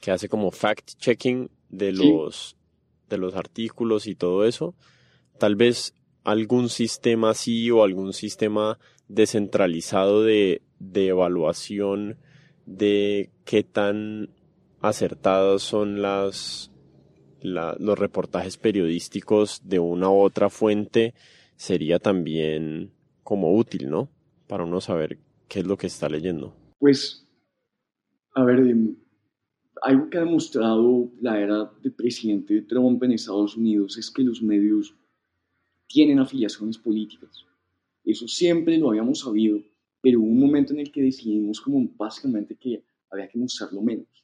que 0.00 0.10
hace 0.10 0.28
como 0.28 0.50
fact-checking 0.50 1.50
de 1.68 1.92
los, 1.92 2.56
de 3.08 3.18
los 3.18 3.34
artículos 3.34 4.06
y 4.06 4.14
todo 4.14 4.44
eso. 4.44 4.74
Tal 5.38 5.56
vez 5.56 5.94
algún 6.24 6.68
sistema 6.68 7.30
así 7.30 7.70
o 7.70 7.82
algún 7.82 8.12
sistema 8.12 8.78
descentralizado 9.08 10.22
de, 10.22 10.62
de 10.78 11.08
evaluación 11.08 12.18
de 12.66 13.30
qué 13.44 13.62
tan 13.62 14.30
acertadas 14.80 15.62
son 15.62 16.02
las 16.02 16.71
los 17.42 17.98
reportajes 17.98 18.56
periodísticos 18.56 19.62
de 19.64 19.78
una 19.78 20.10
u 20.10 20.20
otra 20.20 20.50
fuente 20.50 21.14
sería 21.56 21.98
también 21.98 22.90
como 23.22 23.56
útil, 23.56 23.88
¿no? 23.88 24.08
Para 24.46 24.64
uno 24.64 24.80
saber 24.80 25.18
qué 25.48 25.60
es 25.60 25.66
lo 25.66 25.76
que 25.76 25.86
está 25.86 26.08
leyendo. 26.08 26.54
Pues, 26.78 27.26
a 28.34 28.44
ver, 28.44 28.60
em, 28.60 28.96
algo 29.82 30.10
que 30.10 30.18
ha 30.18 30.24
demostrado 30.24 31.10
la 31.20 31.40
era 31.40 31.72
del 31.82 31.92
presidente 31.92 32.62
Trump 32.62 33.02
en 33.02 33.12
Estados 33.12 33.56
Unidos 33.56 33.98
es 33.98 34.10
que 34.10 34.22
los 34.22 34.42
medios 34.42 34.94
tienen 35.86 36.18
afiliaciones 36.18 36.78
políticas. 36.78 37.44
Eso 38.04 38.26
siempre 38.26 38.78
lo 38.78 38.90
habíamos 38.90 39.20
sabido, 39.20 39.60
pero 40.00 40.20
hubo 40.20 40.28
un 40.28 40.40
momento 40.40 40.72
en 40.72 40.80
el 40.80 40.90
que 40.90 41.02
decidimos 41.02 41.60
como 41.60 41.88
básicamente 41.96 42.56
que 42.56 42.84
había 43.10 43.28
que 43.28 43.38
mostrarlo 43.38 43.82
menos. 43.82 44.21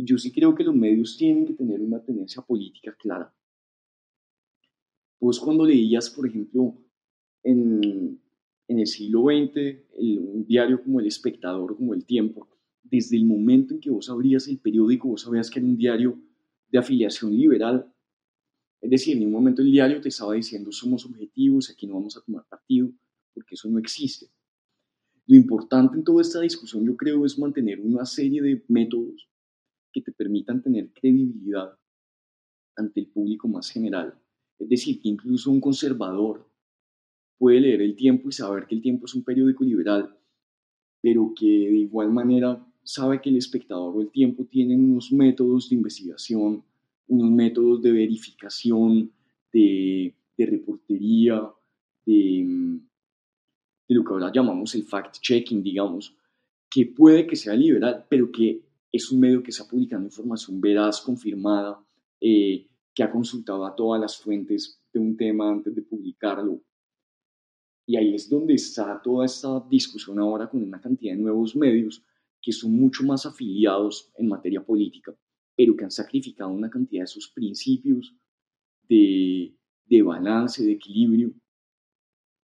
Y 0.00 0.04
yo 0.06 0.16
sí 0.16 0.32
creo 0.32 0.54
que 0.54 0.64
los 0.64 0.74
medios 0.74 1.14
tienen 1.18 1.44
que 1.44 1.52
tener 1.52 1.78
una 1.78 2.02
tendencia 2.02 2.40
política 2.40 2.96
clara. 2.98 3.30
Pues 5.18 5.38
cuando 5.38 5.66
leías, 5.66 6.08
por 6.08 6.26
ejemplo, 6.26 6.74
en, 7.42 8.18
el 8.66 8.86
siglo 8.86 9.24
XX, 9.24 9.76
un 9.98 10.46
diario 10.46 10.82
como 10.82 11.00
El 11.00 11.06
Espectador, 11.06 11.76
como 11.76 11.92
El 11.92 12.06
Tiempo, 12.06 12.48
desde 12.82 13.18
el 13.18 13.26
momento 13.26 13.74
en 13.74 13.80
que 13.80 13.90
vos 13.90 14.08
abrías 14.08 14.48
el 14.48 14.58
periódico, 14.58 15.08
vos 15.08 15.20
sabías 15.20 15.50
que 15.50 15.58
era 15.58 15.68
un 15.68 15.76
diario 15.76 16.18
de 16.70 16.78
afiliación 16.78 17.36
liberal 17.36 17.92
Es 18.80 18.88
decir, 18.88 19.18
en 19.18 19.26
un 19.26 19.32
momento 19.32 19.60
el 19.60 19.70
diario 19.70 20.00
te 20.00 20.08
estaba 20.08 20.32
diciendo 20.32 20.72
somos 20.72 21.04
objetivos, 21.04 21.68
aquí 21.68 21.86
no 21.86 21.96
vamos 21.96 22.16
a 22.16 22.22
tomar 22.22 22.46
partido, 22.48 22.90
porque 23.34 23.54
eso 23.54 23.68
no 23.68 23.78
existe. 23.78 24.28
Lo 25.26 25.36
importante 25.36 25.98
en 25.98 26.04
toda 26.04 26.22
esta 26.22 26.40
discusión, 26.40 26.86
yo 26.86 26.96
creo, 26.96 27.26
es 27.26 27.38
mantener 27.38 27.80
una 27.80 28.06
serie 28.06 28.40
de 28.40 28.64
métodos 28.66 29.29
que 29.92 30.00
te 30.00 30.12
permitan 30.12 30.62
tener 30.62 30.92
credibilidad 30.92 31.78
ante 32.76 33.00
el 33.00 33.06
público 33.08 33.48
más 33.48 33.70
general. 33.70 34.14
Es 34.58 34.68
decir, 34.68 35.00
que 35.00 35.08
incluso 35.08 35.50
un 35.50 35.60
conservador 35.60 36.46
puede 37.38 37.60
leer 37.60 37.80
el 37.82 37.96
tiempo 37.96 38.28
y 38.28 38.32
saber 38.32 38.66
que 38.66 38.74
el 38.74 38.82
tiempo 38.82 39.06
es 39.06 39.14
un 39.14 39.24
periódico 39.24 39.64
liberal, 39.64 40.16
pero 41.00 41.32
que 41.34 41.46
de 41.46 41.78
igual 41.78 42.10
manera 42.10 42.64
sabe 42.82 43.20
que 43.20 43.30
el 43.30 43.36
espectador 43.36 43.96
o 43.96 44.02
el 44.02 44.10
tiempo 44.10 44.44
tienen 44.44 44.92
unos 44.92 45.12
métodos 45.12 45.70
de 45.70 45.76
investigación, 45.76 46.62
unos 47.08 47.30
métodos 47.30 47.82
de 47.82 47.92
verificación, 47.92 49.12
de, 49.52 50.14
de 50.36 50.46
reportería, 50.46 51.50
de, 52.04 52.80
de 53.88 53.94
lo 53.94 54.04
que 54.04 54.12
ahora 54.12 54.30
llamamos 54.32 54.74
el 54.74 54.86
fact-checking, 54.86 55.62
digamos, 55.62 56.14
que 56.70 56.86
puede 56.86 57.26
que 57.26 57.36
sea 57.36 57.54
liberal, 57.54 58.06
pero 58.08 58.30
que 58.30 58.62
es 58.92 59.10
un 59.10 59.20
medio 59.20 59.42
que 59.42 59.50
está 59.50 59.66
publicando 59.66 60.06
información 60.06 60.60
veraz, 60.60 61.00
confirmada, 61.00 61.82
eh, 62.20 62.66
que 62.94 63.02
ha 63.02 63.10
consultado 63.10 63.64
a 63.64 63.74
todas 63.74 64.00
las 64.00 64.16
fuentes 64.16 64.80
de 64.92 65.00
un 65.00 65.16
tema 65.16 65.48
antes 65.48 65.74
de 65.74 65.82
publicarlo. 65.82 66.60
Y 67.86 67.96
ahí 67.96 68.14
es 68.14 68.28
donde 68.28 68.54
está 68.54 69.00
toda 69.02 69.26
esta 69.26 69.64
discusión 69.68 70.18
ahora 70.18 70.48
con 70.48 70.62
una 70.62 70.80
cantidad 70.80 71.14
de 71.14 71.20
nuevos 71.20 71.56
medios 71.56 72.04
que 72.42 72.52
son 72.52 72.72
mucho 72.72 73.04
más 73.04 73.26
afiliados 73.26 74.10
en 74.16 74.28
materia 74.28 74.64
política, 74.64 75.14
pero 75.56 75.76
que 75.76 75.84
han 75.84 75.90
sacrificado 75.90 76.50
una 76.50 76.70
cantidad 76.70 77.02
de 77.02 77.08
sus 77.08 77.28
principios 77.28 78.14
de, 78.88 79.54
de 79.86 80.02
balance, 80.02 80.64
de 80.64 80.72
equilibrio, 80.72 81.32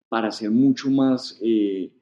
para 0.08 0.30
ser 0.30 0.50
mucho 0.50 0.90
más 0.90 1.38
eh, 1.42 1.92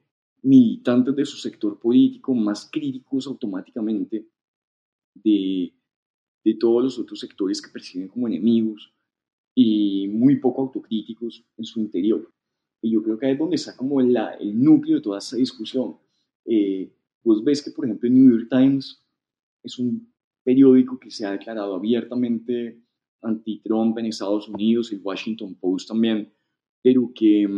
militantes 0.41 1.15
de 1.15 1.25
su 1.25 1.37
sector 1.37 1.79
político, 1.79 2.33
más 2.35 2.69
críticos 2.71 3.25
automáticamente 3.27 4.27
de, 5.15 5.73
de 6.43 6.53
todos 6.55 6.83
los 6.83 6.99
otros 6.99 7.19
sectores 7.19 7.61
que 7.61 7.71
perciben 7.71 8.07
como 8.07 8.27
enemigos 8.27 8.93
y 9.55 10.07
muy 10.09 10.37
poco 10.37 10.61
autocríticos 10.61 11.43
en 11.57 11.65
su 11.65 11.79
interior. 11.79 12.31
Y 12.81 12.91
yo 12.91 13.01
creo 13.01 13.17
que 13.17 13.25
ahí 13.25 13.33
es 13.33 13.39
donde 13.39 13.55
está 13.55 13.75
como 13.75 13.99
el 13.99 14.13
núcleo 14.53 14.97
de 14.97 15.01
toda 15.01 15.17
esta 15.17 15.37
discusión. 15.37 15.97
Eh, 16.45 16.93
vos 17.23 17.43
ves 17.43 17.63
que, 17.63 17.71
por 17.71 17.85
ejemplo, 17.85 18.07
el 18.07 18.13
New 18.13 18.37
York 18.37 18.49
Times 18.49 19.03
es 19.63 19.79
un 19.79 20.13
periódico 20.43 20.99
que 20.99 21.09
se 21.09 21.25
ha 21.25 21.31
declarado 21.31 21.73
abiertamente 21.75 22.79
anti-Trump 23.21 23.97
en 23.97 24.05
Estados 24.05 24.47
Unidos, 24.47 24.91
el 24.91 25.01
Washington 25.03 25.55
Post 25.55 25.87
también, 25.87 26.31
pero 26.83 27.11
que, 27.15 27.49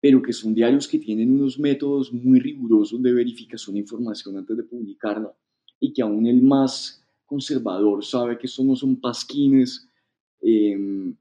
pero 0.00 0.22
que 0.22 0.32
son 0.32 0.54
diarios 0.54 0.88
que 0.88 0.98
tienen 0.98 1.30
unos 1.30 1.58
métodos 1.58 2.10
muy 2.10 2.40
rigurosos 2.40 3.02
de 3.02 3.12
verificación 3.12 3.74
de 3.74 3.80
información 3.80 4.38
antes 4.38 4.56
de 4.56 4.62
publicarla 4.62 5.36
y 5.84 5.92
que 5.92 6.00
aún 6.00 6.26
el 6.26 6.40
más 6.40 7.04
conservador 7.26 8.02
sabe 8.02 8.38
que 8.38 8.46
estos 8.46 8.64
no 8.64 8.74
son 8.74 8.96
pasquines 8.96 9.86
em, 10.40 11.14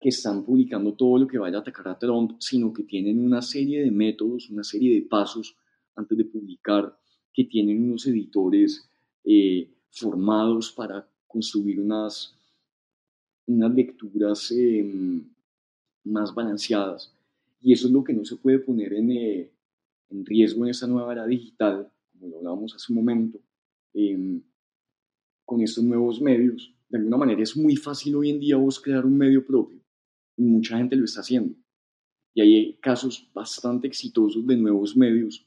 que 0.00 0.08
están 0.08 0.44
publicando 0.44 0.94
todo 0.94 1.18
lo 1.18 1.28
que 1.28 1.38
vaya 1.38 1.58
a 1.58 1.60
atacar 1.60 1.86
a 1.86 1.98
Trump, 1.98 2.32
sino 2.40 2.72
que 2.72 2.82
tienen 2.82 3.20
una 3.20 3.40
serie 3.42 3.84
de 3.84 3.92
métodos, 3.92 4.50
una 4.50 4.64
serie 4.64 4.92
de 4.92 5.02
pasos 5.02 5.56
antes 5.94 6.18
de 6.18 6.24
publicar, 6.24 6.98
que 7.32 7.44
tienen 7.44 7.80
unos 7.84 8.08
editores 8.08 8.90
eh, 9.22 9.70
formados 9.88 10.72
para 10.72 11.08
construir 11.28 11.78
unas, 11.78 12.36
unas 13.46 13.72
lecturas 13.72 14.50
em, 14.50 15.28
más 16.02 16.34
balanceadas. 16.34 17.14
Y 17.60 17.72
eso 17.72 17.86
es 17.86 17.92
lo 17.92 18.02
que 18.02 18.14
no 18.14 18.24
se 18.24 18.34
puede 18.34 18.58
poner 18.58 18.94
en, 18.94 19.12
eh, 19.12 19.52
en 20.10 20.26
riesgo 20.26 20.64
en 20.64 20.70
esta 20.70 20.88
nueva 20.88 21.12
era 21.12 21.24
digital, 21.24 21.88
como 22.10 22.26
lo 22.26 22.38
hablábamos 22.38 22.74
hace 22.74 22.92
un 22.92 22.96
momento, 22.96 23.38
em, 23.94 24.42
con 25.44 25.62
estos 25.62 25.84
nuevos 25.84 26.20
medios. 26.20 26.74
De 26.88 26.98
alguna 26.98 27.16
manera 27.16 27.42
es 27.42 27.56
muy 27.56 27.76
fácil 27.76 28.16
hoy 28.16 28.30
en 28.30 28.40
día 28.40 28.56
vos 28.56 28.80
crear 28.80 29.04
un 29.04 29.16
medio 29.16 29.46
propio 29.46 29.80
y 30.36 30.42
mucha 30.42 30.78
gente 30.78 30.96
lo 30.96 31.04
está 31.04 31.20
haciendo. 31.20 31.54
Y 32.34 32.40
hay 32.40 32.78
casos 32.78 33.30
bastante 33.34 33.88
exitosos 33.88 34.46
de 34.46 34.56
nuevos 34.56 34.96
medios, 34.96 35.46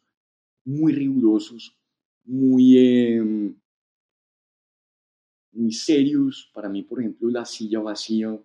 muy 0.65 0.93
rigurosos, 0.93 1.77
muy, 2.25 2.77
em, 2.77 3.55
muy 5.53 5.71
serios. 5.71 6.51
Para 6.53 6.69
mí, 6.69 6.83
por 6.83 6.99
ejemplo, 6.99 7.29
La 7.29 7.45
Silla 7.45 7.79
Vacía 7.79 8.37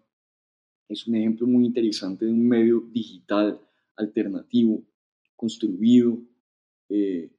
es 0.89 1.07
un 1.07 1.17
ejemplo 1.17 1.47
muy 1.47 1.67
interesante 1.67 2.25
de 2.25 2.33
un 2.33 2.47
medio 2.47 2.81
digital 2.93 3.61
alternativo, 3.97 4.85
construido 5.35 6.19
eh, 6.89 7.36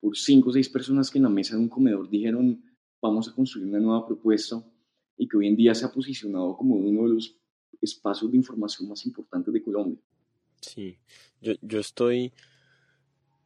por 0.00 0.16
cinco 0.16 0.50
o 0.50 0.52
seis 0.52 0.68
personas 0.68 1.10
que 1.10 1.18
en 1.18 1.24
la 1.24 1.30
mesa 1.30 1.56
de 1.56 1.62
un 1.62 1.68
comedor 1.68 2.08
dijeron 2.08 2.62
vamos 3.00 3.28
a 3.28 3.34
construir 3.34 3.68
una 3.68 3.80
nueva 3.80 4.06
propuesta 4.06 4.62
y 5.16 5.28
que 5.28 5.36
hoy 5.36 5.48
en 5.48 5.56
día 5.56 5.74
se 5.74 5.84
ha 5.84 5.92
posicionado 5.92 6.56
como 6.56 6.76
uno 6.76 7.02
de 7.02 7.14
los 7.14 7.36
espacios 7.80 8.30
de 8.30 8.36
información 8.36 8.88
más 8.88 9.04
importantes 9.06 9.52
de 9.52 9.62
Colombia. 9.62 9.98
Sí, 10.60 10.98
yo, 11.40 11.54
yo 11.62 11.80
estoy, 11.80 12.32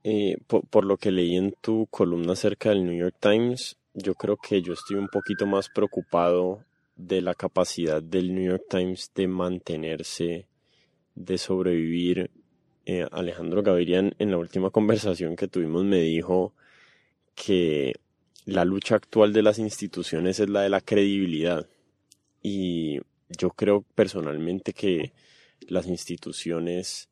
eh, 0.03 0.37
por, 0.47 0.67
por, 0.67 0.85
lo 0.85 0.97
que 0.97 1.13
leí 1.13 1.37
en 1.37 1.55
tu 1.61 1.87
columna 1.87 2.33
acerca 2.33 2.71
del 2.71 2.85
New 2.85 2.97
York 2.97 3.17
Times, 3.21 3.77
yo 3.95 4.15
creo 4.15 4.37
que 4.37 4.61
yo 4.61 4.73
estoy 4.73 4.97
un 4.97 5.09
poquito 5.09 5.47
más 5.47 5.69
preocupado 5.69 6.65
de 6.97 7.23
la 7.23 7.35
capacidad 7.35 8.03
del 8.03 8.35
New 8.35 8.45
York 8.45 8.65
Times 8.69 9.11
de 9.15 9.29
mantenerse, 9.29 10.49
de 11.15 11.39
sobrevivir. 11.39 12.31
Eh, 12.87 13.07
Alejandro 13.13 13.63
Gaviria 13.63 13.99
en 14.19 14.31
la 14.31 14.37
última 14.37 14.71
conversación 14.71 15.37
que 15.37 15.49
tuvimos 15.49 15.85
me 15.85 16.01
dijo 16.01 16.55
que 17.35 17.95
la 18.45 18.65
lucha 18.65 18.97
actual 18.97 19.33
de 19.33 19.43
las 19.43 19.59
instituciones 19.59 20.39
es 20.39 20.49
la 20.51 20.63
de 20.63 20.69
la 20.69 20.81
credibilidad. 20.81 21.67
Y 22.43 23.01
yo 23.29 23.51
creo 23.51 23.85
personalmente 23.95 24.75
que 24.75 25.13
las 25.61 25.87
instituciones 25.87 27.09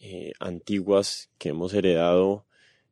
eh, 0.00 0.32
antiguas 0.40 1.30
que 1.38 1.50
hemos 1.50 1.74
heredado 1.74 2.46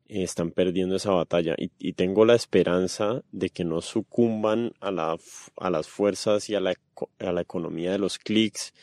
eh, 0.07 0.23
están 0.23 0.51
perdiendo 0.51 0.97
esa 0.97 1.13
batalla 1.13 1.55
y, 1.57 1.93
tengo 1.95 2.25
la 2.25 2.35
esperanza 2.35 3.23
de 3.33 3.51
que 3.51 3.65
no 3.65 3.81
sucumban 3.81 4.75
a, 4.81 4.91
la, 4.91 5.17
a 5.57 5.71
las 5.71 5.89
fuerzas 5.89 6.51
y 6.51 6.55
a 6.55 6.61
la, 6.61 6.75
a 7.19 7.33
la 7.33 7.41
economía 7.41 7.93
de 7.93 7.99
los 7.99 8.19
clics 8.19 8.75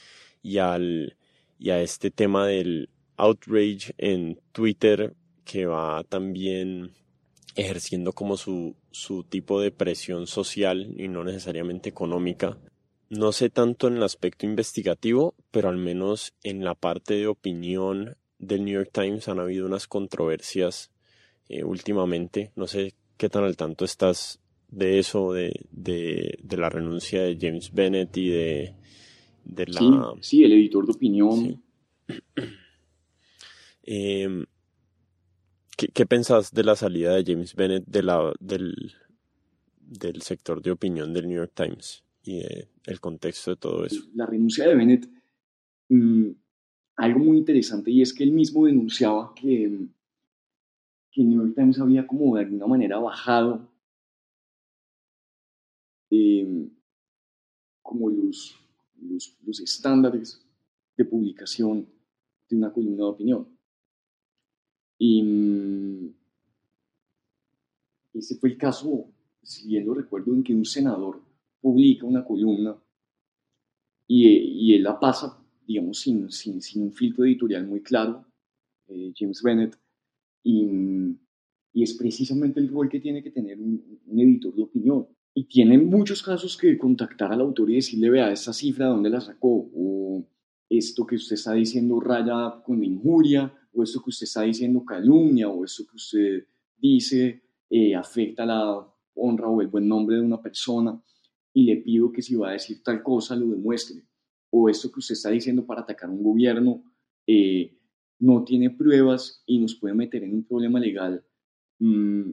y, 0.41 0.57
al, 0.57 1.15
y 1.59 1.69
a 1.69 1.81
este 1.81 2.11
tema 2.11 2.47
del 2.47 2.89
outrage 3.17 3.93
en 3.97 4.39
Twitter 4.51 5.15
que 5.43 5.65
va 5.65 6.03
también 6.03 6.91
ejerciendo 7.55 8.13
como 8.13 8.37
su, 8.37 8.75
su 8.91 9.23
tipo 9.23 9.59
de 9.59 9.71
presión 9.71 10.27
social 10.27 10.93
y 10.97 11.07
no 11.07 11.23
necesariamente 11.23 11.89
económica. 11.89 12.57
No 13.09 13.31
sé 13.31 13.49
tanto 13.49 13.87
en 13.87 13.97
el 13.97 14.03
aspecto 14.03 14.45
investigativo, 14.45 15.33
pero 15.51 15.69
al 15.69 15.77
menos 15.77 16.33
en 16.43 16.63
la 16.63 16.75
parte 16.75 17.15
de 17.15 17.27
opinión 17.27 18.17
del 18.37 18.65
New 18.65 18.73
York 18.75 18.91
Times 18.93 19.27
han 19.27 19.39
habido 19.39 19.65
unas 19.65 19.87
controversias 19.87 20.91
eh, 21.49 21.63
últimamente. 21.63 22.51
No 22.55 22.67
sé 22.67 22.93
qué 23.17 23.29
tan 23.29 23.43
al 23.43 23.57
tanto 23.57 23.85
estás 23.85 24.39
de 24.69 24.99
eso, 24.99 25.33
de, 25.33 25.65
de, 25.71 26.37
de 26.43 26.57
la 26.57 26.69
renuncia 26.69 27.23
de 27.23 27.37
James 27.39 27.73
Bennett 27.73 28.15
y 28.17 28.29
de, 28.29 28.75
de 29.45 29.67
la... 29.67 30.13
Sí, 30.21 30.43
el 30.43 30.51
editor 30.51 30.85
de 30.85 30.91
opinión. 30.91 31.63
Eh, 33.87 34.45
¿qué, 35.75 35.87
¿Qué 35.87 36.05
pensás 36.05 36.51
de 36.51 36.63
la 36.63 36.75
salida 36.75 37.15
de 37.15 37.23
James 37.25 37.55
Bennett 37.55 37.85
del, 37.87 38.71
sector 40.21 40.61
de 40.61 40.71
opinión 40.71 41.13
del 41.13 41.27
New 41.27 41.37
York 41.37 41.53
Times 41.55 42.03
y 42.23 42.41
el 42.85 42.99
contexto 42.99 43.51
de 43.51 43.57
todo 43.57 43.85
eso? 43.85 44.03
La 44.13 44.27
renuncia 44.27 44.67
de 44.67 44.75
Bennett, 44.75 45.09
mmm, 45.89 46.29
algo 46.97 47.19
muy 47.19 47.37
interesante 47.37 47.89
y 47.89 48.01
es 48.01 48.13
que 48.13 48.23
él 48.23 48.31
mismo 48.31 48.65
denunciaba 48.65 49.33
que 49.33 49.87
que 51.17 51.23
New 51.23 51.41
York 51.41 51.55
Times 51.55 51.79
había 51.79 52.05
como 52.05 52.35
de 52.35 52.43
alguna 52.43 52.67
manera 52.67 52.99
bajado 52.99 53.67
eh, 56.11 56.69
como 57.81 58.11
los, 58.11 58.55
los, 59.01 59.59
estándares 59.59 60.45
de 60.95 61.05
publicación 61.05 61.87
de 62.47 62.55
una 62.55 62.71
columna 62.71 62.97
de 62.97 63.09
opinión. 63.09 63.56
Y 64.97 65.21
mm, 65.23 66.13
ese 68.13 68.35
fue 68.35 68.49
el 68.49 68.57
caso, 68.57 69.11
si 69.43 69.67
bien 69.67 69.85
lo 69.85 69.93
recuerdo, 69.93 70.33
en 70.33 70.43
que 70.43 70.53
un 70.53 70.65
senador 70.65 71.21
publica 71.61 72.05
una 72.05 72.23
columna 72.23 72.75
y, 74.07 74.27
y 74.27 74.75
él 74.75 74.83
la 74.83 74.99
pasa, 74.99 75.37
digamos, 75.67 75.99
sin, 75.99 76.31
sin, 76.31 76.61
sin, 76.61 76.83
un 76.83 76.93
filtro 76.93 77.25
editorial 77.25 77.67
muy 77.67 77.81
claro, 77.81 78.25
eh, 78.87 79.11
James 79.15 79.41
Bennett, 79.43 79.77
y, 80.43 80.65
y, 81.73 81.83
es 81.83 81.93
precisamente 81.93 82.59
el 82.59 82.69
rol 82.69 82.87
que 82.87 83.01
tiene 83.01 83.21
que 83.21 83.31
tener 83.31 83.59
un, 83.59 83.99
un, 84.05 84.19
editor 84.19 84.55
de 84.55 84.63
opinión, 84.63 85.07
y 85.33 85.43
tiene 85.43 85.77
muchos 85.77 86.23
casos 86.23 86.57
que 86.57 86.77
contactar 86.77 87.31
al 87.33 87.41
autor 87.41 87.69
y 87.69 87.75
decirle, 87.75 88.09
vea, 88.09 88.31
esta 88.31 88.53
cifra, 88.53 88.85
¿de 88.85 88.91
dónde 88.91 89.09
la 89.09 89.21
sacó? 89.21 89.69
O 89.75 90.25
esto 90.69 91.05
que 91.05 91.15
usted 91.15 91.35
está 91.35 91.53
diciendo 91.53 91.99
raya 91.99 92.61
con 92.65 92.83
injuria, 92.83 93.53
o 93.77 93.83
esto 93.83 94.01
que 94.01 94.09
usted 94.09 94.23
está 94.23 94.41
diciendo 94.41 94.83
calumnia, 94.83 95.49
o 95.49 95.63
esto 95.63 95.85
que 95.85 95.95
usted 95.95 96.47
dice 96.77 97.43
eh, 97.69 97.95
afecta 97.95 98.45
la 98.45 98.87
honra 99.13 99.47
o 99.47 99.61
el 99.61 99.67
buen 99.67 99.87
nombre 99.87 100.15
de 100.15 100.23
una 100.23 100.41
persona, 100.41 100.99
y 101.53 101.63
le 101.63 101.77
pido 101.77 102.11
que 102.11 102.21
si 102.21 102.35
va 102.35 102.49
a 102.49 102.53
decir 102.53 102.81
tal 102.83 103.03
cosa 103.03 103.35
lo 103.35 103.47
demuestre. 103.47 104.03
O 104.49 104.69
esto 104.69 104.91
que 104.91 104.99
usted 104.99 105.13
está 105.13 105.29
diciendo 105.29 105.65
para 105.65 105.81
atacar 105.81 106.09
un 106.09 106.23
gobierno 106.23 106.83
eh, 107.27 107.77
no 108.19 108.43
tiene 108.43 108.71
pruebas 108.71 109.43
y 109.45 109.59
nos 109.59 109.75
puede 109.75 109.93
meter 109.93 110.23
en 110.23 110.33
un 110.33 110.43
problema 110.43 110.79
legal. 110.79 111.23
Mm, 111.79 112.31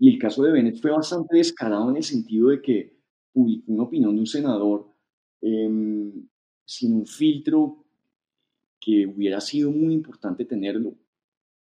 y 0.00 0.14
el 0.14 0.18
caso 0.18 0.42
de 0.42 0.52
Bennett 0.52 0.80
fue 0.80 0.90
bastante 0.90 1.36
descarado 1.36 1.90
en 1.90 1.96
el 1.96 2.02
sentido 2.02 2.48
de 2.48 2.60
que 2.60 2.98
publicó 3.32 3.72
una 3.72 3.84
opinión 3.84 4.14
de 4.14 4.20
un 4.20 4.26
senador 4.26 4.92
em, 5.40 6.28
sin 6.64 6.92
un 6.94 7.06
filtro 7.06 7.87
que 8.88 9.06
hubiera 9.06 9.38
sido 9.38 9.70
muy 9.70 9.92
importante 9.92 10.46
tenerlo 10.46 10.94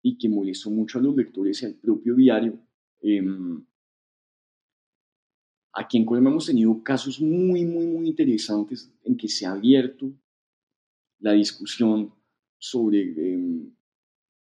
y 0.01 0.17
que 0.17 0.27
molestó 0.27 0.71
mucho 0.71 0.97
a 0.97 1.03
los 1.03 1.15
lectores 1.15 1.61
y 1.61 1.67
al 1.67 1.75
propio 1.75 2.15
diario. 2.15 2.59
Em, 2.99 3.63
aquí 5.71 5.99
en 5.99 6.05
Colombia 6.05 6.31
hemos 6.31 6.47
tenido 6.47 6.81
casos 6.81 7.21
muy, 7.21 7.63
muy, 7.63 7.85
muy 7.85 8.07
interesantes 8.07 8.91
en 9.03 9.15
que 9.15 9.27
se 9.27 9.45
ha 9.45 9.51
abierto 9.51 10.11
la 11.19 11.33
discusión 11.33 12.11
sobre, 12.57 13.01
em, 13.11 13.71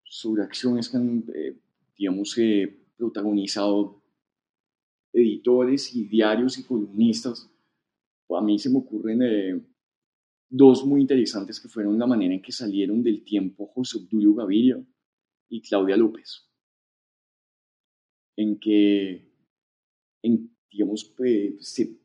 sobre 0.03 0.41
acciones 0.41 0.89
que 0.89 0.97
han, 0.97 1.25
eh, 1.31 1.55
digamos, 1.95 2.36
eh, 2.39 2.75
protagonizado 2.97 4.01
editores 5.13 5.95
y 5.95 6.05
diarios 6.05 6.57
y 6.57 6.63
columnistas. 6.63 7.47
A 8.29 8.41
mí 8.41 8.57
se 8.57 8.71
me 8.71 8.79
ocurren 8.79 9.21
eh, 9.21 9.72
dos 10.55 10.85
muy 10.85 11.01
interesantes 11.01 11.59
que 11.59 11.67
fueron 11.67 11.97
la 11.97 12.05
manera 12.05 12.35
en 12.35 12.41
que 12.41 12.51
salieron 12.51 13.01
del 13.01 13.23
tiempo 13.23 13.65
José 13.73 13.97
Obdulio 13.97 14.35
Gaviria 14.35 14.85
y 15.49 15.61
Claudia 15.61 15.97
López. 15.97 16.47
En 18.35 18.59
que, 18.59 19.31
en, 20.21 20.55
digamos, 20.71 21.11
se, 21.59 21.97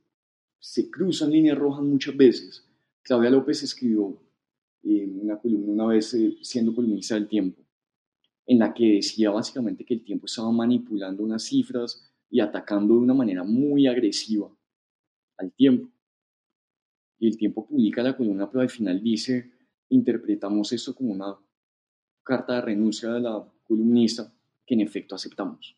se 0.58 0.90
cruzan 0.90 1.30
líneas 1.30 1.58
rojas 1.58 1.84
muchas 1.84 2.16
veces. 2.16 2.66
Claudia 3.02 3.28
López 3.28 3.62
escribió 3.62 4.18
en 4.82 5.20
una 5.20 5.38
columna 5.38 5.72
una 5.72 5.86
vez 5.86 6.14
eh, 6.14 6.38
siendo 6.40 6.74
columnista 6.74 7.16
del 7.16 7.28
tiempo 7.28 7.62
en 8.46 8.60
la 8.60 8.72
que 8.72 8.94
decía 8.94 9.30
básicamente 9.30 9.84
que 9.84 9.92
el 9.92 10.02
tiempo 10.02 10.24
estaba 10.24 10.50
manipulando 10.50 11.22
unas 11.22 11.42
cifras 11.42 12.10
y 12.30 12.40
atacando 12.40 12.94
de 12.94 13.00
una 13.00 13.12
manera 13.12 13.44
muy 13.44 13.86
agresiva 13.86 14.50
al 15.36 15.52
tiempo. 15.52 15.90
Y 17.18 17.28
el 17.28 17.36
tiempo 17.36 17.66
publica 17.66 18.02
la 18.02 18.16
columna, 18.16 18.50
pero 18.50 18.62
al 18.62 18.70
final 18.70 19.02
dice, 19.02 19.52
interpretamos 19.88 20.72
esto 20.72 20.94
como 20.94 21.12
una 21.12 21.36
carta 22.22 22.54
de 22.54 22.60
renuncia 22.60 23.10
de 23.10 23.20
la 23.20 23.52
columnista 23.64 24.32
que 24.64 24.74
en 24.74 24.80
efecto 24.80 25.14
aceptamos. 25.14 25.76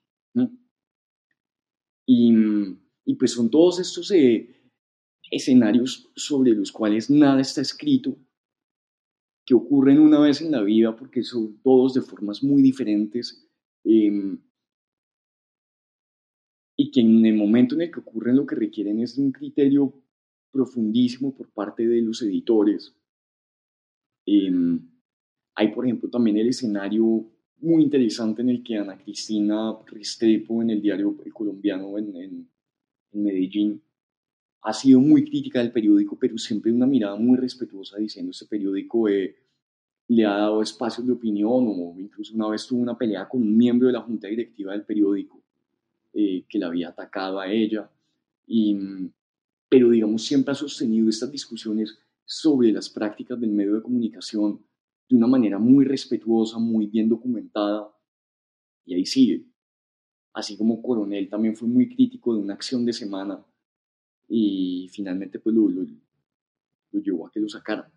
Y, 2.07 2.35
y, 3.05 3.15
pues 3.15 3.33
son 3.33 3.51
todos 3.51 3.79
estos 3.79 4.11
eh, 4.11 4.61
escenarios 5.31 6.11
sobre 6.17 6.53
los 6.53 6.73
cuales 6.73 7.09
nada 7.09 7.41
está 7.41 7.61
escrito 7.61 8.17
que 9.51 9.55
ocurren 9.55 9.99
una 9.99 10.21
vez 10.21 10.43
en 10.43 10.53
la 10.53 10.63
vida 10.63 10.95
porque 10.95 11.23
son 11.23 11.61
todos 11.63 11.95
de 11.95 12.03
formas 12.03 12.43
muy 12.43 12.63
diferentes 12.63 13.49
em, 13.85 14.41
y 16.77 16.91
que 16.91 17.01
en 17.01 17.25
el 17.27 17.35
momento 17.35 17.75
en 17.75 17.83
el 17.83 17.91
que 17.91 18.01
ocurren 18.01 18.37
lo 18.37 18.47
que 18.47 18.55
requieren 18.55 19.01
es 19.01 19.19
un 19.19 19.33
criterio 19.33 19.93
profundísimo 20.51 21.35
por 21.35 21.51
parte 21.51 21.87
de 21.87 22.03
los 22.03 22.23
editores. 22.23 22.95
Em, 24.27 24.81
hay, 25.55 25.69
por 25.69 25.85
ejemplo, 25.85 26.09
también 26.09 26.37
el 26.39 26.49
escenario 26.49 27.27
muy 27.59 27.83
interesante 27.83 28.43
en 28.43 28.51
el 28.51 28.63
que 28.63 28.77
Ana 28.77 28.97
Cristina 28.97 29.77
Restrepo 29.87 30.63
en 30.63 30.71
el 30.71 30.81
diario 30.81 31.17
El 31.25 31.33
Colombiano 31.33 31.99
en, 31.99 32.17
en, 32.17 32.49
en 33.13 33.23
Medellín 33.23 33.83
ha 34.63 34.73
sido 34.73 35.01
muy 35.01 35.25
crítica 35.25 35.61
del 35.61 35.73
periódico, 35.73 36.19
pero 36.19 36.37
siempre 36.39 36.73
una 36.73 36.87
mirada 36.87 37.17
muy 37.17 37.37
respetuosa 37.37 37.99
diciendo 37.99 38.31
este 38.31 38.47
periódico 38.47 39.09
eh, 39.09 39.37
le 40.09 40.27
ha 40.27 40.37
dado 40.37 40.61
espacios 40.61 41.07
de 41.07 41.13
opinión 41.13 41.67
o 41.69 41.95
incluso 41.99 42.35
una 42.35 42.49
vez 42.49 42.67
tuvo 42.67 42.81
una 42.81 42.99
pelea 42.99 43.29
con 43.29 43.43
un 43.43 43.57
miembro 43.57 43.87
de 43.87 43.93
la 43.93 44.03
junta 44.03 44.29
directiva 44.29 44.73
del 44.73 44.85
periódico 44.85 45.41
eh, 46.13 46.45
que 46.49 46.59
la 46.59 46.67
había 46.67 46.89
atacado 46.89 47.39
a 47.39 47.51
ella. 47.51 47.89
Y, 48.47 48.77
pero 49.71 49.89
digamos, 49.89 50.25
siempre 50.25 50.51
ha 50.51 50.57
sostenido 50.57 51.09
estas 51.09 51.31
discusiones 51.31 51.97
sobre 52.25 52.73
las 52.73 52.91
prácticas 52.91 53.41
del 53.41 53.51
medio 53.51 53.77
de 53.77 53.83
comunicación 53.83 54.61
de 55.09 55.17
una 55.17 55.29
manera 55.29 55.59
muy 55.59 55.85
respetuosa, 55.85 56.59
muy 56.59 56.87
bien 56.87 57.09
documentada, 57.09 57.89
y 58.85 58.95
ahí 58.95 59.07
sigue. 59.07 59.47
Así 60.33 60.57
como 60.57 60.83
Coronel 60.83 61.29
también 61.29 61.57
fue 61.57 61.69
muy 61.69 61.89
crítico 61.89 62.35
de 62.35 62.41
una 62.41 62.55
acción 62.55 62.85
de 62.85 62.93
semana 62.93 63.45
y 64.29 64.89
finalmente 64.93 65.39
pues 65.39 65.55
lo, 65.55 65.69
lo, 65.69 65.87
llevó 66.93 67.27
a 67.27 67.31
que 67.31 67.41
lo 67.41 67.49
sacaran. 67.49 67.93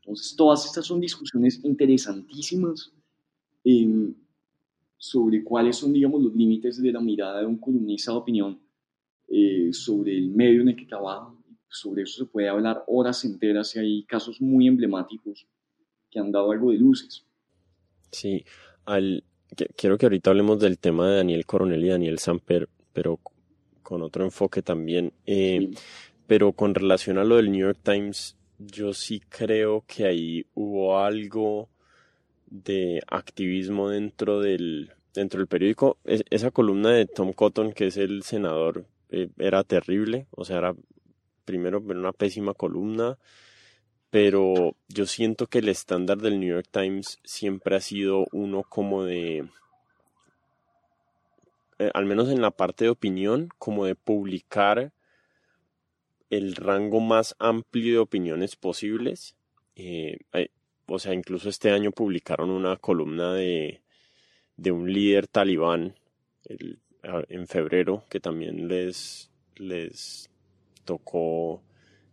Entonces, 0.00 0.34
todas 0.34 0.66
estas 0.66 0.84
son 0.84 1.00
discusiones 1.00 1.60
interesantísimas 1.64 2.92
em, 3.62 4.14
sobre 4.96 5.44
cuáles 5.44 5.76
son, 5.76 5.92
digamos, 5.92 6.22
los 6.22 6.34
límites 6.34 6.82
de 6.82 6.92
la 6.92 7.00
mirada 7.00 7.40
de 7.40 7.46
un 7.46 7.58
columnista 7.58 8.10
de 8.12 8.18
opinión 8.18 8.67
eh, 9.28 9.72
sobre 9.72 10.16
el 10.16 10.30
medio 10.30 10.62
en 10.62 10.68
el 10.68 10.76
que 10.76 10.86
trabaja. 10.86 11.34
Sobre 11.68 12.02
eso 12.02 12.24
se 12.24 12.30
puede 12.30 12.48
hablar 12.48 12.82
horas 12.86 13.24
enteras 13.24 13.76
y 13.76 13.78
hay 13.78 14.04
casos 14.04 14.40
muy 14.40 14.66
emblemáticos 14.66 15.46
que 16.10 16.18
han 16.18 16.32
dado 16.32 16.50
algo 16.52 16.70
de 16.70 16.78
luces. 16.78 17.26
Sí, 18.10 18.44
al, 18.86 19.22
quiero 19.76 19.98
que 19.98 20.06
ahorita 20.06 20.30
hablemos 20.30 20.58
del 20.58 20.78
tema 20.78 21.08
de 21.08 21.16
Daniel 21.16 21.46
Coronel 21.46 21.84
y 21.84 21.88
Daniel 21.88 22.18
Samper, 22.18 22.68
pero 22.92 23.20
con 23.82 24.02
otro 24.02 24.24
enfoque 24.24 24.62
también. 24.62 25.12
Eh, 25.26 25.70
pero 26.26 26.52
con 26.52 26.74
relación 26.74 27.18
a 27.18 27.24
lo 27.24 27.36
del 27.36 27.50
New 27.50 27.60
York 27.60 27.80
Times, 27.82 28.36
yo 28.58 28.92
sí 28.92 29.20
creo 29.28 29.84
que 29.86 30.06
ahí 30.06 30.46
hubo 30.54 30.98
algo 30.98 31.68
de 32.46 33.02
activismo 33.06 33.88
dentro 33.90 34.40
del, 34.40 34.90
dentro 35.14 35.38
del 35.38 35.46
periódico. 35.46 35.98
esa 36.04 36.50
columna 36.50 36.90
de 36.90 37.06
Tom 37.06 37.32
Cotton, 37.32 37.72
que 37.72 37.86
es 37.86 37.96
el 37.96 38.22
senador, 38.22 38.86
eh, 39.10 39.28
era 39.38 39.64
terrible. 39.64 40.26
O 40.30 40.44
sea, 40.44 40.58
era 40.58 40.74
primero 41.44 41.80
una 41.80 42.12
pésima 42.12 42.54
columna. 42.54 43.18
Pero 44.10 44.74
yo 44.88 45.06
siento 45.06 45.48
que 45.48 45.58
el 45.58 45.68
estándar 45.68 46.18
del 46.18 46.40
New 46.40 46.48
York 46.48 46.68
Times 46.70 47.18
siempre 47.24 47.76
ha 47.76 47.80
sido 47.80 48.26
uno 48.32 48.62
como 48.62 49.04
de 49.04 49.48
eh, 51.78 51.90
al 51.94 52.06
menos 52.06 52.28
en 52.28 52.40
la 52.40 52.50
parte 52.50 52.84
de 52.84 52.90
opinión, 52.90 53.50
como 53.58 53.84
de 53.84 53.94
publicar 53.94 54.92
el 56.30 56.56
rango 56.56 57.00
más 57.00 57.36
amplio 57.38 57.92
de 57.92 57.98
opiniones 57.98 58.56
posibles. 58.56 59.36
Eh, 59.76 60.18
o 60.86 60.98
sea, 60.98 61.14
incluso 61.14 61.48
este 61.48 61.70
año 61.70 61.92
publicaron 61.92 62.50
una 62.50 62.76
columna 62.76 63.32
de, 63.34 63.82
de 64.56 64.72
un 64.72 64.92
líder 64.92 65.28
talibán 65.28 65.94
en 67.28 67.46
febrero 67.46 68.04
que 68.08 68.20
también 68.20 68.68
les, 68.68 69.30
les 69.56 70.30
tocó 70.84 71.62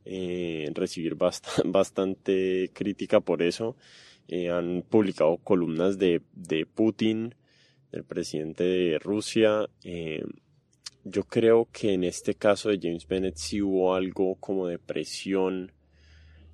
eh, 0.05 0.69
recibir 0.73 1.15
bastante 1.65 2.71
crítica 2.73 3.19
por 3.19 3.41
eso. 3.41 3.75
han 4.51 4.84
publicado 4.84 5.38
columnas 5.38 5.97
de, 5.97 6.21
de 6.34 6.65
Putin, 6.65 7.36
el 7.91 8.03
presidente 8.03 8.63
de 8.63 8.99
Rusia. 8.99 9.69
Eh, 9.84 10.23
yo 11.03 11.23
creo 11.23 11.69
que 11.71 11.93
en 11.93 12.03
este 12.03 12.36
caso 12.36 12.69
de 12.69 12.79
James 12.81 13.08
Bennett 13.08 13.36
sí 13.38 13.62
hubo 13.62 13.95
algo 13.95 14.36
como 14.36 14.67
de 14.67 14.79
presión 14.79 15.71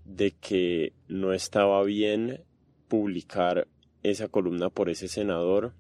de 0.06 0.32
que 0.32 0.93
no 1.08 1.34
estaba 1.34 1.82
bien 1.84 2.43
publicar 2.88 3.67
esa 4.04 4.27
columna 4.27 4.69
por 4.69 4.89
ese 4.89 5.08
senador, 5.08 5.73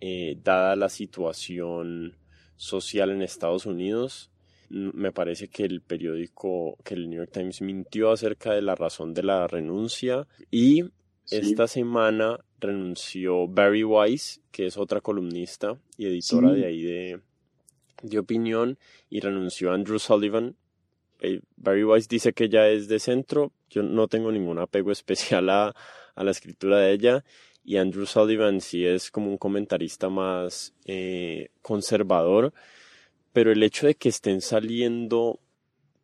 eh, 0.00 0.38
dada 0.42 0.76
la 0.76 0.88
situación 0.88 2.16
social 2.56 3.10
en 3.10 3.22
Estados 3.22 3.66
Unidos. 3.66 4.30
Me 4.68 5.10
parece 5.10 5.48
que 5.48 5.64
el 5.64 5.80
periódico, 5.80 6.78
que 6.84 6.94
el 6.94 7.10
New 7.10 7.18
York 7.18 7.32
Times 7.32 7.60
mintió 7.60 8.12
acerca 8.12 8.52
de 8.52 8.62
la 8.62 8.76
razón 8.76 9.14
de 9.14 9.24
la 9.24 9.46
renuncia 9.48 10.28
y 10.50 10.84
esta 11.30 11.66
semana 11.68 12.38
renunció 12.58 13.46
Barry 13.48 13.84
Weiss, 13.84 14.40
que 14.50 14.66
es 14.66 14.76
otra 14.76 15.00
columnista 15.00 15.78
y 15.96 16.06
editora 16.06 16.52
de 16.52 16.66
ahí 16.66 16.82
de, 16.82 17.20
de, 18.02 18.18
opinión, 18.18 18.78
y 19.08 19.20
renunció 19.20 19.72
Andrew 19.72 19.98
Sullivan. 19.98 20.56
Eh, 21.20 21.40
Barry 21.56 21.84
Weiss 21.84 22.08
dice 22.08 22.32
que 22.32 22.44
ella 22.44 22.68
es 22.68 22.88
de 22.88 22.98
centro, 22.98 23.52
yo 23.68 23.82
no 23.82 24.08
tengo 24.08 24.32
ningún 24.32 24.58
apego 24.58 24.90
especial 24.90 25.48
a, 25.50 25.74
a, 26.14 26.24
la 26.24 26.30
escritura 26.30 26.78
de 26.78 26.92
ella, 26.92 27.24
y 27.64 27.76
Andrew 27.76 28.06
Sullivan 28.06 28.60
sí 28.60 28.84
es 28.84 29.10
como 29.10 29.30
un 29.30 29.38
comentarista 29.38 30.08
más 30.08 30.74
eh, 30.84 31.50
conservador, 31.62 32.52
pero 33.32 33.52
el 33.52 33.62
hecho 33.62 33.86
de 33.86 33.94
que 33.94 34.08
estén 34.08 34.40
saliendo 34.40 35.40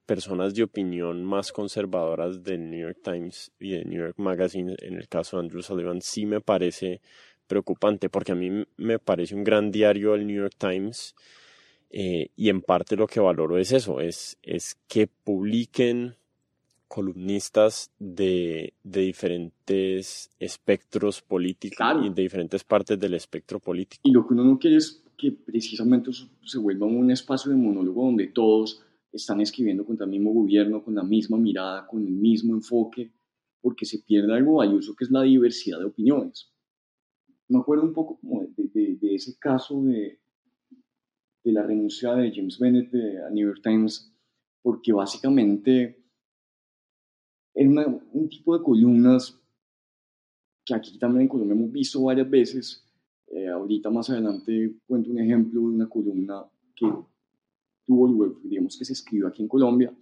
personas 0.07 0.55
de 0.55 0.63
opinión 0.63 1.25
más 1.25 1.53
conservadoras 1.53 2.43
del 2.45 2.71
New 2.71 2.81
York 2.81 3.01
Times 3.03 3.51
y 3.59 3.71
del 3.71 3.89
New 3.89 4.01
York 4.01 4.19
Magazine, 4.19 4.77
en 4.81 4.95
el 4.95 5.09
caso 5.09 5.37
de 5.37 5.43
Andrew 5.43 5.63
Sullivan, 5.63 6.01
sí 6.01 6.27
me 6.27 6.41
parece 6.41 7.01
preocupante, 7.47 8.09
porque 8.09 8.33
a 8.33 8.37
mí 8.37 8.65
me 8.77 8.99
parece 8.99 9.35
un 9.35 9.45
gran 9.45 9.71
diario 9.71 10.15
el 10.15 10.27
New 10.27 10.37
York 10.37 10.55
Times 10.57 11.15
eh, 11.91 12.31
y 12.37 12.49
en 12.49 12.63
parte 12.63 12.97
lo 12.97 13.07
que 13.07 13.21
valoro 13.21 13.59
es 13.59 13.73
eso, 13.73 14.01
es, 14.01 14.39
es 14.43 14.77
que 14.89 15.07
publiquen 15.07 16.17
columnistas 16.97 17.91
de, 17.99 18.73
de 18.83 19.01
diferentes 19.03 20.31
espectros 20.41 21.21
políticos 21.21 21.87
y 22.03 22.09
de 22.09 22.23
diferentes 22.23 22.65
partes 22.65 22.99
del 22.99 23.13
espectro 23.13 23.61
político. 23.61 24.01
Y 24.03 24.13
lo 24.13 24.27
que 24.27 24.33
uno 24.33 24.45
no 24.45 24.59
quiere 24.59 24.77
es 24.77 25.05
que 25.19 25.31
precisamente 25.31 26.11
se 26.43 26.59
vuelva 26.59 26.87
un 26.87 27.11
espacio 27.11 27.51
de 27.51 27.59
monólogo 27.59 28.03
donde 28.03 28.29
todos 28.29 28.83
están 29.13 29.43
escribiendo 29.43 29.85
contra 29.85 30.07
el 30.07 30.11
mismo 30.11 30.33
gobierno, 30.33 30.83
con 30.83 30.95
la 30.95 31.03
misma 31.03 31.37
mirada, 31.37 31.87
con 31.87 32.03
el 32.03 32.15
mismo 32.15 32.55
enfoque, 32.55 33.13
porque 33.61 33.85
se 33.85 33.99
pierde 33.99 34.33
algo 34.33 34.55
valioso 34.55 34.97
que 34.97 35.05
es 35.05 35.11
la 35.11 35.21
diversidad 35.21 35.79
de 35.79 35.85
opiniones. 35.85 36.51
Me 37.49 37.59
acuerdo 37.59 37.85
un 37.85 37.93
poco 37.93 38.19
como 38.19 38.41
de, 38.57 38.97
de, 38.99 39.15
ese 39.15 39.39
caso 39.39 39.83
de, 39.83 40.19
de 41.45 41.53
la 41.53 41.63
renuncia 41.63 42.15
de 42.15 42.33
James 42.35 42.59
Bennett 42.59 42.91
a 42.95 43.29
New 43.29 43.49
York 43.49 43.61
Times, 43.63 44.11
porque 44.63 44.95
básicamente 44.95 46.06
era 47.57 47.87
un 48.13 48.29
tipo 48.29 48.57
de 48.57 48.63
columnas 48.63 49.41
que 50.65 50.75
aquí 50.75 50.99
también 50.99 51.23
en 51.23 51.29
Colombia 51.29 51.55
hemos 51.55 51.73
visto 51.73 52.03
varias 52.03 52.29
veces. 52.29 52.85
Eh, 53.29 53.49
ahorita 53.49 53.91
más 53.91 54.11
adelante 54.11 54.77
cuento 54.87 55.11
un 55.11 55.19
ejemplo 55.19 55.61
de 55.61 55.67
una 55.67 55.89
columna 55.89 56.45
que 56.75 56.87
tuvo 57.87 58.09
lugar, 58.09 58.31
digamos 58.45 58.77
que 58.77 58.85
se 58.85 58.93
escribió 58.93 59.29
aquí 59.29 59.43
en 59.43 59.49
Colombia 59.49 59.93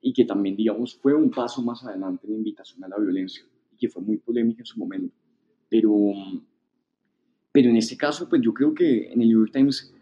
y 0.00 0.12
que 0.12 0.24
también, 0.24 0.56
digamos, 0.56 0.96
fue 0.96 1.14
un 1.14 1.30
paso 1.30 1.62
más 1.62 1.84
adelante 1.84 2.26
en 2.26 2.32
la 2.32 2.38
invitación 2.38 2.82
a 2.84 2.88
la 2.88 2.98
violencia 2.98 3.44
y 3.72 3.76
que 3.76 3.88
fue 3.88 4.02
muy 4.02 4.16
polémica 4.16 4.62
en 4.62 4.66
su 4.66 4.78
momento. 4.78 5.14
Pero, 5.68 5.94
pero 7.52 7.70
en 7.70 7.76
este 7.76 7.96
caso, 7.96 8.28
pues 8.28 8.42
yo 8.42 8.52
creo 8.52 8.74
que 8.74 9.12
en 9.12 9.20
el 9.20 9.28
New 9.28 9.40
York 9.40 9.52
Times 9.52 9.92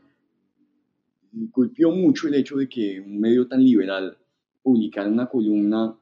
golpeó 1.52 1.90
mucho 1.90 2.28
el 2.28 2.34
hecho 2.34 2.56
de 2.56 2.68
que 2.68 3.00
un 3.00 3.20
medio 3.20 3.46
tan 3.46 3.62
liberal 3.62 4.16
publicara 4.62 5.08
una 5.08 5.28
columna, 5.28 5.96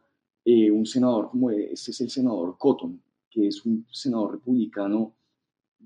eh, 0.44 0.70
un 0.70 0.86
senador 0.86 1.30
como 1.30 1.50
este 1.50 1.90
es 1.90 2.00
el 2.00 2.10
senador 2.10 2.56
Cotton, 2.58 3.00
que 3.30 3.48
es 3.48 3.64
un 3.64 3.86
senador 3.90 4.32
republicano 4.32 5.14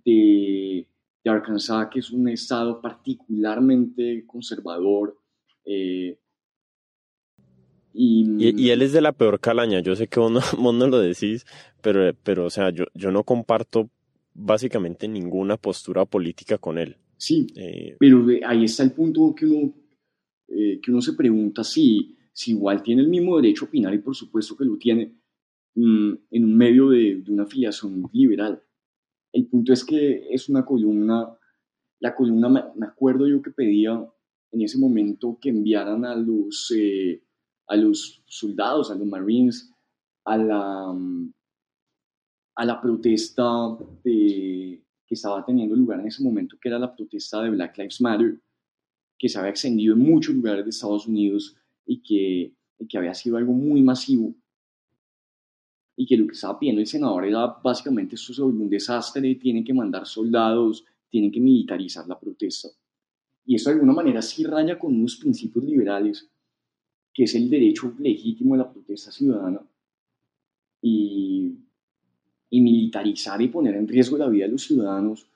de, 0.04 0.86
de 1.24 1.30
Arkansas, 1.30 1.88
que 1.90 2.00
es 2.00 2.10
un 2.10 2.28
estado 2.28 2.80
particularmente 2.80 4.24
conservador, 4.26 5.16
eh, 5.64 6.18
y, 8.00 8.70
él 8.70 8.82
es 8.82 8.92
de 8.92 9.00
la 9.00 9.12
peor 9.12 9.40
calaña, 9.40 9.80
yo 9.80 9.96
sé 9.96 10.06
que 10.06 10.20
vos 10.20 10.30
no, 10.30 10.86
lo 10.86 11.00
decís, 11.00 11.46
pero, 11.82 12.14
pero 12.22 12.46
o 12.46 12.50
sea, 12.50 12.70
yo, 12.70 12.84
yo 12.94 13.10
no 13.10 13.24
comparto 13.24 13.90
básicamente 14.34 15.08
ninguna 15.08 15.56
postura 15.56 16.04
política 16.04 16.58
con 16.58 16.78
él. 16.78 16.96
Sí, 17.16 17.48
eh, 17.56 17.96
pero 17.98 18.24
ahí 18.46 18.64
está 18.64 18.84
el 18.84 18.92
punto 18.92 19.34
que 19.34 19.46
uno, 19.46 19.74
eh, 20.46 20.80
que 20.80 20.92
uno 20.92 21.02
se 21.02 21.14
pregunta 21.14 21.64
si, 21.64 22.16
si 22.38 22.52
igual 22.52 22.84
tiene 22.84 23.02
el 23.02 23.08
mismo 23.08 23.34
derecho 23.34 23.64
a 23.64 23.68
opinar, 23.68 23.92
y 23.92 23.98
por 23.98 24.14
supuesto 24.14 24.56
que 24.56 24.64
lo 24.64 24.78
tiene, 24.78 25.12
mm, 25.74 26.12
en 26.30 26.44
un 26.44 26.56
medio 26.56 26.90
de, 26.90 27.16
de 27.16 27.32
una 27.32 27.42
afiliación 27.42 28.08
liberal. 28.12 28.62
El 29.32 29.48
punto 29.48 29.72
es 29.72 29.84
que 29.84 30.28
es 30.30 30.48
una 30.48 30.64
columna, 30.64 31.36
la 31.98 32.14
columna, 32.14 32.72
me 32.76 32.86
acuerdo 32.86 33.26
yo 33.26 33.42
que 33.42 33.50
pedía 33.50 34.08
en 34.52 34.62
ese 34.62 34.78
momento 34.78 35.36
que 35.40 35.48
enviaran 35.48 36.04
a 36.04 36.14
los, 36.14 36.72
eh, 36.76 37.24
a 37.66 37.74
los 37.74 38.22
soldados, 38.26 38.92
a 38.92 38.94
los 38.94 39.08
marines, 39.08 39.74
a 40.24 40.38
la, 40.38 40.96
a 42.54 42.64
la 42.64 42.80
protesta 42.80 43.76
que 44.04 44.84
estaba 45.10 45.44
teniendo 45.44 45.74
lugar 45.74 45.98
en 45.98 46.06
ese 46.06 46.22
momento, 46.22 46.56
que 46.60 46.68
era 46.68 46.78
la 46.78 46.94
protesta 46.94 47.42
de 47.42 47.50
Black 47.50 47.76
Lives 47.78 48.00
Matter, 48.00 48.40
que 49.18 49.28
se 49.28 49.40
había 49.40 49.50
extendido 49.50 49.94
en 49.94 50.02
muchos 50.02 50.36
lugares 50.36 50.64
de 50.64 50.70
Estados 50.70 51.08
Unidos 51.08 51.56
y 51.88 52.02
que, 52.02 52.52
que 52.86 52.98
había 52.98 53.14
sido 53.14 53.38
algo 53.38 53.52
muy 53.52 53.82
masivo 53.82 54.34
y 55.96 56.06
que 56.06 56.16
lo 56.16 56.26
que 56.26 56.34
estaba 56.34 56.58
pidiendo 56.58 56.80
el 56.80 56.86
senador 56.86 57.24
era 57.24 57.46
básicamente 57.46 58.14
esto 58.14 58.32
sobre 58.32 58.56
un 58.56 58.70
desastre, 58.70 59.34
tienen 59.34 59.64
que 59.64 59.74
mandar 59.74 60.06
soldados, 60.06 60.84
tienen 61.08 61.32
que 61.32 61.40
militarizar 61.40 62.06
la 62.06 62.20
protesta. 62.20 62.68
Y 63.44 63.56
eso 63.56 63.70
de 63.70 63.74
alguna 63.74 63.94
manera 63.94 64.22
sí 64.22 64.44
raya 64.44 64.78
con 64.78 64.94
unos 64.94 65.16
principios 65.16 65.64
liberales, 65.64 66.30
que 67.12 67.24
es 67.24 67.34
el 67.34 67.50
derecho 67.50 67.94
legítimo 67.98 68.54
de 68.54 68.58
la 68.58 68.70
protesta 68.70 69.10
ciudadana 69.10 69.60
y, 70.82 71.56
y 72.50 72.60
militarizar 72.60 73.40
y 73.42 73.48
poner 73.48 73.74
en 73.74 73.88
riesgo 73.88 74.18
la 74.18 74.28
vida 74.28 74.44
de 74.44 74.52
los 74.52 74.62
ciudadanos, 74.62 75.26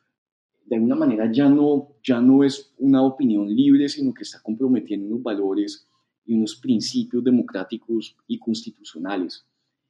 de 0.66 0.76
alguna 0.76 0.94
manera 0.94 1.32
ya 1.32 1.48
no, 1.48 1.96
ya 2.04 2.20
no 2.20 2.44
es 2.44 2.72
una 2.78 3.02
opinión 3.02 3.52
libre, 3.52 3.88
sino 3.88 4.14
que 4.14 4.22
está 4.22 4.40
comprometiendo 4.40 5.08
unos 5.08 5.22
valores 5.22 5.88
y 6.24 6.34
unos 6.34 6.56
principios 6.56 7.22
democráticos 7.24 8.16
y 8.26 8.38
constitucionales. 8.38 9.46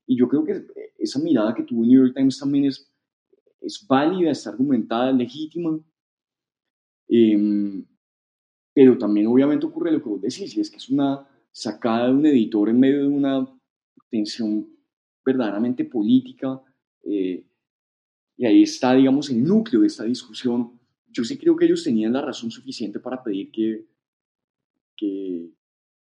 Y 0.06 0.16
yo 0.16 0.28
creo 0.28 0.44
que 0.44 0.66
esa 0.98 1.18
mirada 1.18 1.54
que 1.54 1.62
tuvo 1.62 1.84
New 1.84 2.04
York 2.04 2.14
Times 2.14 2.38
también 2.38 2.66
es, 2.66 2.90
es 3.60 3.86
válida, 3.86 4.30
está 4.30 4.50
argumentada, 4.50 5.12
legítima. 5.12 5.78
Eh, 7.08 7.84
pero 8.74 8.96
también 8.96 9.26
obviamente 9.26 9.66
ocurre 9.66 9.92
lo 9.92 10.02
que 10.02 10.08
vos 10.08 10.20
decís, 10.20 10.56
y 10.56 10.60
es 10.60 10.70
que 10.70 10.78
es 10.78 10.88
una 10.88 11.26
sacada 11.50 12.06
de 12.06 12.14
un 12.14 12.26
editor 12.26 12.68
en 12.68 12.80
medio 12.80 13.02
de 13.02 13.08
una 13.08 13.46
tensión 14.10 14.66
verdaderamente 15.24 15.84
política, 15.84 16.60
eh, 17.04 17.44
y 18.36 18.46
ahí 18.46 18.62
está, 18.62 18.94
digamos, 18.94 19.30
el 19.30 19.44
núcleo 19.44 19.82
de 19.82 19.86
esta 19.88 20.04
discusión. 20.04 20.80
Yo 21.10 21.22
sí 21.22 21.36
creo 21.36 21.54
que 21.54 21.66
ellos 21.66 21.84
tenían 21.84 22.14
la 22.14 22.22
razón 22.22 22.50
suficiente 22.50 22.98
para 22.98 23.22
pedir 23.22 23.50
que, 23.52 23.86
que 24.96 25.50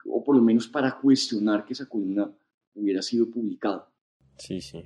o 0.10 0.24
por 0.24 0.36
lo 0.36 0.42
menos 0.42 0.68
para 0.68 0.98
cuestionar 0.98 1.66
que 1.66 1.74
esa 1.74 1.88
columna 1.88 2.32
hubiera 2.76 3.02
sido 3.02 3.30
publicada. 3.30 3.88
Sí, 4.38 4.62
sí. 4.62 4.84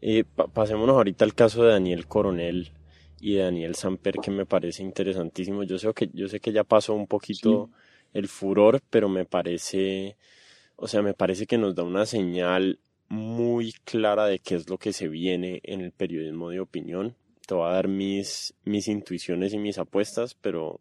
Eh, 0.00 0.24
pasémonos 0.24 0.96
ahorita 0.96 1.24
al 1.24 1.34
caso 1.34 1.64
de 1.64 1.72
Daniel 1.72 2.06
Coronel 2.06 2.70
y 3.20 3.34
de 3.34 3.42
Daniel 3.42 3.74
Samper 3.74 4.16
que 4.16 4.30
me 4.30 4.46
parece 4.46 4.82
interesantísimo. 4.82 5.62
Yo 5.62 5.78
sé 5.78 5.92
que, 5.94 6.10
yo 6.12 6.28
sé 6.28 6.40
que 6.40 6.52
ya 6.52 6.64
pasó 6.64 6.94
un 6.94 7.06
poquito 7.06 7.70
el 8.12 8.28
furor, 8.28 8.80
pero 8.90 9.08
me 9.08 9.24
parece, 9.24 10.16
o 10.76 10.88
sea, 10.88 11.02
me 11.02 11.14
parece 11.14 11.46
que 11.46 11.58
nos 11.58 11.74
da 11.74 11.84
una 11.84 12.04
señal 12.04 12.78
muy 13.08 13.72
clara 13.84 14.26
de 14.26 14.38
qué 14.38 14.54
es 14.54 14.68
lo 14.68 14.78
que 14.78 14.92
se 14.92 15.08
viene 15.08 15.60
en 15.64 15.80
el 15.80 15.92
periodismo 15.92 16.50
de 16.50 16.60
opinión. 16.60 17.14
Te 17.46 17.54
voy 17.54 17.68
a 17.68 17.74
dar 17.74 17.88
mis, 17.88 18.54
mis 18.64 18.88
intuiciones 18.88 19.52
y 19.52 19.58
mis 19.58 19.78
apuestas, 19.78 20.34
pero 20.34 20.80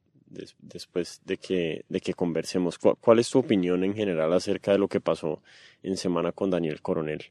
después 0.60 1.22
de 1.26 1.38
que, 1.38 1.86
de 1.90 2.00
que 2.00 2.14
conversemos, 2.14 2.78
¿cuál 2.78 3.20
es 3.20 3.30
tu 3.30 3.40
opinión 3.40 3.84
en 3.84 3.94
general 3.94 4.34
acerca 4.34 4.72
de 4.72 4.78
lo 4.78 4.88
que 4.88 5.02
pasó 5.02 5.42
en 5.84 5.98
semana 5.98 6.32
con 6.32 6.50
Daniel 6.50 6.82
Coronel? 6.82 7.22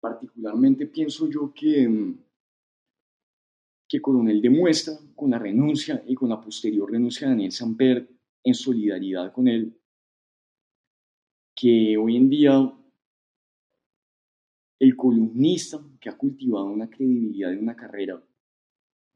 Particularmente 0.00 0.86
pienso 0.86 1.28
yo 1.28 1.52
que 1.54 2.16
que 3.88 4.02
Coronel 4.02 4.42
demuestra 4.42 4.94
con 5.16 5.30
la 5.30 5.38
renuncia 5.38 6.04
y 6.06 6.14
con 6.14 6.28
la 6.28 6.40
posterior 6.40 6.90
renuncia 6.90 7.26
de 7.26 7.32
Daniel 7.32 7.52
Samper 7.52 8.08
en 8.44 8.54
solidaridad 8.54 9.32
con 9.32 9.48
él, 9.48 9.74
que 11.56 11.96
hoy 11.96 12.16
en 12.16 12.28
día 12.28 12.74
el 14.78 14.94
columnista 14.94 15.80
que 15.98 16.10
ha 16.10 16.16
cultivado 16.16 16.66
una 16.66 16.88
credibilidad 16.88 17.52
en 17.52 17.62
una 17.62 17.74
carrera 17.74 18.22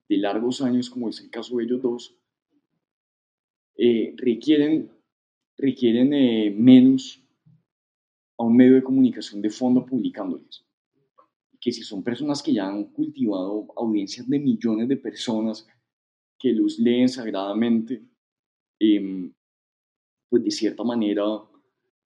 de 0.08 0.16
largos 0.16 0.62
años, 0.62 0.90
como 0.90 1.10
es 1.10 1.20
el 1.20 1.30
caso 1.30 1.56
de 1.56 1.64
ellos 1.64 1.82
dos, 1.82 2.18
eh, 3.76 4.14
requieren, 4.16 4.90
requieren 5.56 6.12
eh, 6.12 6.50
menos 6.56 7.22
a 8.38 8.44
un 8.44 8.56
medio 8.56 8.74
de 8.74 8.82
comunicación 8.82 9.42
de 9.42 9.50
fondo 9.50 9.84
publicándoles 9.84 10.64
que 11.62 11.70
si 11.70 11.84
son 11.84 12.02
personas 12.02 12.42
que 12.42 12.52
ya 12.52 12.66
han 12.66 12.86
cultivado 12.86 13.68
audiencias 13.76 14.28
de 14.28 14.40
millones 14.40 14.88
de 14.88 14.96
personas 14.96 15.64
que 16.36 16.52
los 16.52 16.76
leen 16.80 17.08
sagradamente, 17.08 18.02
em, 18.80 19.32
pues 20.28 20.42
de 20.42 20.50
cierta 20.50 20.82
manera 20.82 21.22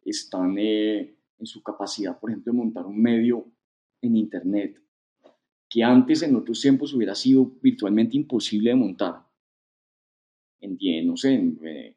están 0.04 0.58
eh, 0.58 1.16
en 1.38 1.46
su 1.46 1.62
capacidad, 1.62 2.20
por 2.20 2.30
ejemplo, 2.30 2.52
de 2.52 2.58
montar 2.58 2.84
un 2.84 3.00
medio 3.00 3.46
en 4.02 4.16
Internet 4.16 4.78
que 5.70 5.82
antes 5.82 6.22
en 6.22 6.36
otros 6.36 6.60
tiempos 6.60 6.92
hubiera 6.92 7.14
sido 7.14 7.50
virtualmente 7.62 8.16
imposible 8.16 8.70
de 8.70 8.76
montar. 8.76 9.25
En, 10.60 10.78
no 11.06 11.16
sé, 11.16 11.34
eh, 11.34 11.96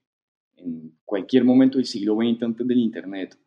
en 0.58 1.00
cualquier 1.06 1.44
momento 1.44 1.78
del 1.78 1.86
siglo 1.86 2.16
XX 2.16 2.44
antes 2.44 2.68
del 2.68 2.80
Internet, 2.80 3.38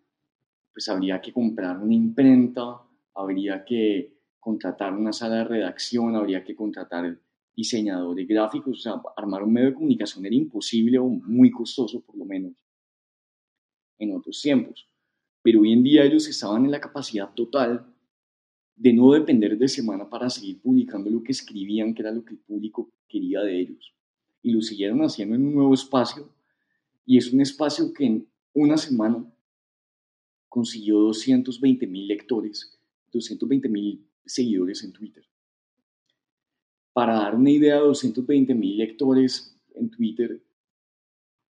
pues 0.72 0.88
habría 0.88 1.20
que 1.20 1.32
comprar 1.32 1.78
una 1.78 1.94
imprenta, 1.94 2.80
habría 3.14 3.64
que 3.64 4.14
contratar 4.40 4.94
una 4.94 5.12
sala 5.12 5.36
de 5.36 5.44
redacción, 5.44 6.16
habría 6.16 6.42
que 6.42 6.56
contratar 6.56 7.18
diseñadores 7.54 8.26
gráficos, 8.26 8.78
o 8.78 8.80
sea, 8.80 9.02
armar 9.16 9.42
un 9.42 9.52
medio 9.52 9.68
de 9.68 9.74
comunicación 9.74 10.24
era 10.24 10.34
imposible 10.34 10.98
o 10.98 11.06
muy 11.06 11.50
costoso 11.50 12.00
por 12.00 12.16
lo 12.16 12.24
menos 12.24 12.52
en 13.98 14.16
otros 14.16 14.40
tiempos. 14.40 14.88
Pero 15.42 15.60
hoy 15.60 15.72
en 15.72 15.82
día 15.82 16.04
ellos 16.04 16.26
estaban 16.28 16.64
en 16.64 16.70
la 16.70 16.80
capacidad 16.80 17.32
total 17.34 17.86
de 18.74 18.92
no 18.92 19.12
depender 19.12 19.58
de 19.58 19.68
semana 19.68 20.08
para 20.08 20.30
seguir 20.30 20.60
publicando 20.60 21.10
lo 21.10 21.22
que 21.22 21.32
escribían, 21.32 21.94
que 21.94 22.02
era 22.02 22.10
lo 22.10 22.24
que 22.24 22.34
el 22.34 22.40
público 22.40 22.90
quería 23.08 23.40
de 23.40 23.60
ellos. 23.60 23.94
Y 24.42 24.52
lo 24.52 24.60
siguieron 24.60 25.00
haciendo 25.00 25.34
en 25.36 25.46
un 25.46 25.54
nuevo 25.54 25.74
espacio, 25.74 26.28
y 27.06 27.18
es 27.18 27.32
un 27.32 27.40
espacio 27.40 27.92
que 27.92 28.04
en 28.04 28.28
una 28.54 28.76
semana 28.76 29.24
consiguió 30.48 30.98
220 30.98 31.86
mil 31.86 32.06
lectores, 32.06 32.78
220 33.12 33.68
mil 33.68 34.06
seguidores 34.24 34.84
en 34.84 34.92
Twitter. 34.92 35.24
Para 36.92 37.14
dar 37.14 37.34
una 37.34 37.50
idea, 37.50 37.78
220 37.78 38.54
mil 38.54 38.76
lectores 38.76 39.56
en 39.74 39.90
Twitter 39.90 40.42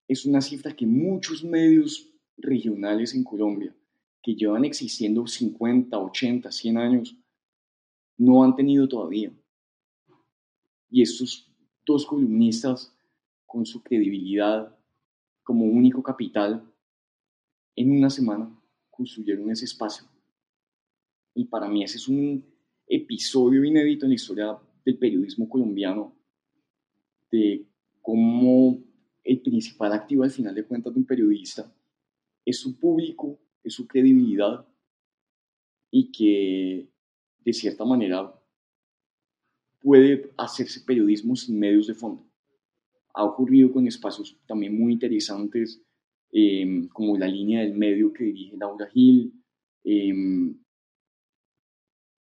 es 0.09 0.24
una 0.24 0.41
cifra 0.41 0.74
que 0.74 0.87
muchos 0.87 1.45
medios 1.45 2.09
regionales 2.39 3.14
en 3.14 3.24
Colombia 3.24 3.74
que 4.22 4.34
llevan 4.34 4.64
existiendo 4.64 5.26
50, 5.26 5.99
80, 5.99 6.51
100 6.51 6.78
años 6.78 7.16
no 8.16 8.43
han 8.43 8.57
tenido 8.57 8.89
todavía. 8.89 9.32
Y 10.91 11.03
estos 11.03 11.49
dos 11.87 12.05
columnistas, 12.05 12.93
con 13.47 13.64
su 13.64 13.82
credibilidad 13.82 14.76
como 15.43 15.64
único 15.64 16.03
capital, 16.03 16.62
en 17.76 17.91
una 17.93 18.11
semana 18.11 18.51
construyeron 18.91 19.51
ese 19.51 19.64
espacio. 19.64 20.07
Y 21.34 21.45
para 21.45 21.68
mí 21.68 21.84
ese 21.84 21.99
es 21.99 22.09
un 22.09 22.45
episodio 22.87 23.64
inédito 23.64 24.05
en 24.05 24.11
la 24.11 24.16
historia 24.16 24.59
del 24.84 24.99
periodismo 24.99 25.49
colombiano, 25.49 26.12
de 27.30 27.64
cómo 28.03 28.78
el 29.22 29.41
principal 29.41 29.93
activo 29.93 30.24
al 30.24 30.30
final 30.30 30.55
de 30.55 30.64
cuentas 30.64 30.93
de 30.93 31.01
un 31.01 31.07
periodista 31.07 31.72
es 32.45 32.59
su 32.59 32.78
público, 32.78 33.39
es 33.62 33.74
su 33.74 33.87
credibilidad 33.87 34.66
y 35.91 36.12
que 36.12 36.89
de 37.45 37.53
cierta 37.53 37.84
manera 37.84 38.32
puede 39.87 40.32
hacerse 40.37 40.80
periodismo 40.80 41.37
sin 41.37 41.61
medios 41.61 41.87
de 41.87 41.95
fondo. 41.95 42.28
Ha 43.14 43.22
ocurrido 43.22 43.70
con 43.70 43.87
espacios 43.87 44.37
también 44.45 44.76
muy 44.76 44.95
interesantes 44.95 45.80
em, 46.32 46.89
como 46.89 47.16
la 47.16 47.28
línea 47.28 47.61
del 47.61 47.74
medio 47.74 48.12
que 48.12 48.24
dirige 48.24 48.57
Laura 48.57 48.89
Gil 48.89 49.32
em, 49.84 50.59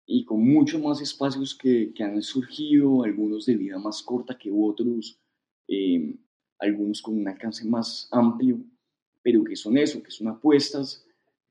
y 0.06 0.24
con 0.24 0.46
muchos 0.46 0.80
más 0.80 1.00
espacios 1.00 1.56
que, 1.56 1.92
que, 1.92 2.04
han 2.04 2.22
surgido, 2.22 3.02
algunos 3.02 3.46
de 3.46 3.56
vida 3.56 3.80
más 3.80 4.00
corta 4.00 4.38
que 4.38 4.52
otros, 4.52 5.20
em, 5.66 6.16
algunos 6.60 7.02
con 7.02 7.18
un 7.18 7.26
alcance 7.26 7.66
más 7.66 8.08
amplio 8.12 8.64
pero 9.24 9.42
que 9.42 9.56
son 9.56 9.76
eso, 9.76 10.00
que 10.04 10.12
son 10.12 10.28
apuestas 10.28 11.04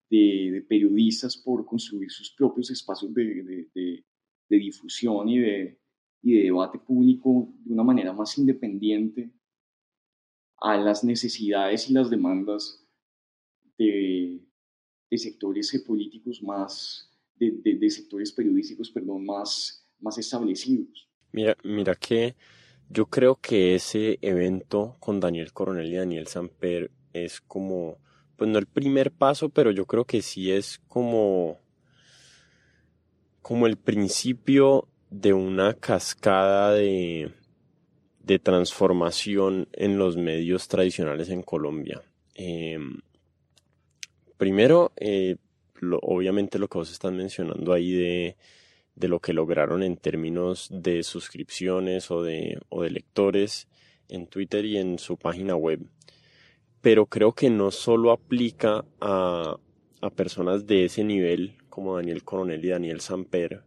de, 0.10 0.66
periodistas 0.70 1.36
por 1.36 1.66
construir 1.66 2.10
sus 2.10 2.32
propios 2.32 2.72
espacios 2.72 3.14
de, 3.14 3.68
de, 3.76 4.58
difusión 4.58 5.28
y 5.28 5.40
de, 5.40 5.78
y 6.26 6.34
de 6.34 6.44
debate 6.46 6.80
público 6.80 7.54
de 7.64 7.72
una 7.72 7.84
manera 7.84 8.12
más 8.12 8.36
independiente 8.40 9.30
a 10.58 10.76
las 10.76 11.04
necesidades 11.04 11.88
y 11.88 11.94
las 11.94 12.10
demandas 12.10 12.84
de, 13.78 14.42
sectores 15.12 15.72
políticos 15.88 16.42
más, 16.42 17.12
de, 17.36 17.90
sectores 17.92 18.32
periodísticos, 18.32 18.90
perdón, 18.90 19.24
más, 19.24 19.88
más 20.00 20.18
establecidos. 20.18 21.08
Mira, 21.32 21.56
mira 21.64 21.94
que 21.94 22.36
yo 22.90 23.06
creo 23.06 23.36
que 23.36 23.76
ese 23.76 24.18
evento 24.22 24.98
con 25.00 25.20
Daniel 25.20 25.54
Coronel 25.54 25.94
y 25.94 25.96
Daniel 25.96 26.26
Samper 26.26 26.90
es 27.14 27.40
como, 27.40 28.00
pues 28.36 28.50
no 28.50 28.58
el 28.58 28.66
primer 28.66 29.12
paso, 29.12 29.50
pero 29.50 29.70
yo 29.70 29.86
creo 29.86 30.06
que 30.06 30.24
sí 30.24 30.52
es 30.52 30.82
como, 30.88 31.60
como 33.44 33.68
el 33.68 33.78
principio 33.78 34.90
de 35.22 35.34
una 35.34 35.74
cascada 35.74 36.74
de, 36.74 37.32
de 38.20 38.40
transformación 38.40 39.68
en 39.74 39.98
los 39.98 40.18
medios 40.18 40.68
tradicionales 40.68 41.30
en 41.30 41.44
Colombia. 41.44 42.02
Em, 42.34 43.00
primero, 44.38 44.92
eh, 44.98 45.38
obviamente 46.02 46.60
lo 46.60 46.68
que 46.68 46.78
vos 46.78 46.92
estás 46.92 47.12
mencionando 47.12 47.74
ahí 47.74 47.92
de, 47.92 48.38
de, 48.96 49.08
lo 49.08 49.20
que 49.20 49.34
lograron 49.34 49.84
en 49.84 49.98
términos 49.98 50.68
de 50.72 51.04
suscripciones 51.04 52.12
o 52.12 52.24
de, 52.24 52.60
o 52.70 52.84
de 52.84 52.90
lectores 52.90 53.68
en 54.10 54.28
Twitter 54.28 54.66
y 54.66 54.78
en 54.78 55.00
su 55.00 55.18
página 55.18 55.56
web 55.56 55.80
pero 56.86 57.08
creo 57.08 57.32
que 57.32 57.50
no 57.50 57.72
solo 57.72 58.12
aplica 58.12 58.86
a, 59.02 59.58
personas 60.16 60.68
de 60.68 60.86
ese 60.86 61.04
nivel 61.04 61.58
como 61.68 61.96
Daniel 61.96 62.24
Coronel 62.24 62.64
y 62.64 62.68
Daniel 62.68 63.02
Samper, 63.02 63.64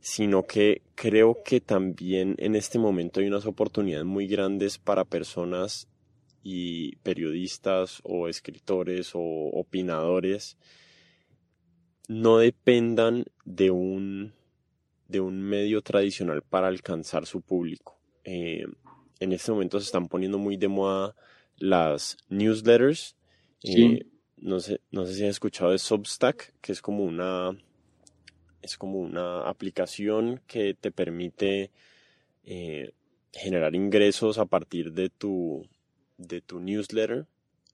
sino 0.00 0.44
que 0.44 0.82
creo 0.94 1.42
que 1.44 1.60
también 1.60 2.34
en 2.38 2.56
este 2.56 2.78
momento 2.78 3.20
hay 3.20 3.26
unas 3.26 3.46
oportunidades 3.46 4.06
muy 4.06 4.26
grandes 4.26 4.78
para 4.78 5.04
personas 5.04 5.88
y 6.42 6.96
periodistas 6.96 8.00
o 8.02 8.28
escritores 8.28 9.12
o 9.14 9.20
opinadores 9.20 10.56
no 12.10 12.38
dependan 12.38 13.24
de 13.44 13.70
un, 13.70 14.32
de 15.06 15.20
un 15.20 15.40
medio 15.40 15.80
tradicional 15.80 16.42
para 16.42 16.66
alcanzar 16.66 17.24
su 17.24 17.40
público. 17.40 18.00
Eh, 18.24 18.66
en 19.20 19.32
este 19.32 19.52
momento 19.52 19.78
se 19.78 19.86
están 19.86 20.08
poniendo 20.08 20.36
muy 20.36 20.56
de 20.56 20.66
moda 20.66 21.14
las 21.56 22.16
newsletters. 22.28 23.14
Eh, 23.62 24.06
no, 24.38 24.58
sé, 24.58 24.80
no 24.90 25.06
sé 25.06 25.14
si 25.14 25.22
han 25.22 25.28
escuchado 25.28 25.70
de 25.70 25.78
Substack, 25.78 26.54
que 26.60 26.72
es 26.72 26.82
como 26.82 27.04
una, 27.04 27.56
es 28.62 28.76
como 28.76 28.98
una 28.98 29.48
aplicación 29.48 30.40
que 30.46 30.74
te 30.74 30.90
permite 30.90 31.70
eh, 32.44 32.92
generar 33.32 33.74
ingresos 33.74 34.38
a 34.38 34.46
partir 34.46 34.92
de 34.92 35.08
tu, 35.10 35.66
de 36.18 36.40
tu 36.40 36.60
newsletter 36.60 37.26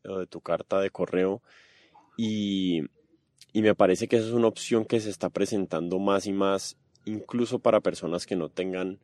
o 0.04 0.18
de 0.18 0.26
tu 0.26 0.40
carta 0.40 0.80
de 0.80 0.90
correo. 0.90 1.42
Y, 2.16 2.82
y 3.52 3.62
me 3.62 3.74
parece 3.74 4.08
que 4.08 4.16
esa 4.16 4.26
es 4.26 4.32
una 4.32 4.48
opción 4.48 4.84
que 4.84 5.00
se 5.00 5.10
está 5.10 5.30
presentando 5.30 5.98
más 5.98 6.26
y 6.26 6.32
más, 6.32 6.76
incluso 7.04 7.58
para 7.58 7.80
personas 7.80 8.26
que 8.26 8.36
no 8.36 8.48
tengan 8.48 9.00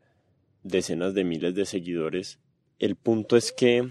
decenas 0.62 1.14
de 1.14 1.24
miles 1.24 1.54
de 1.54 1.66
seguidores. 1.66 2.38
El 2.78 2.96
punto 2.96 3.36
es 3.36 3.52
que 3.52 3.90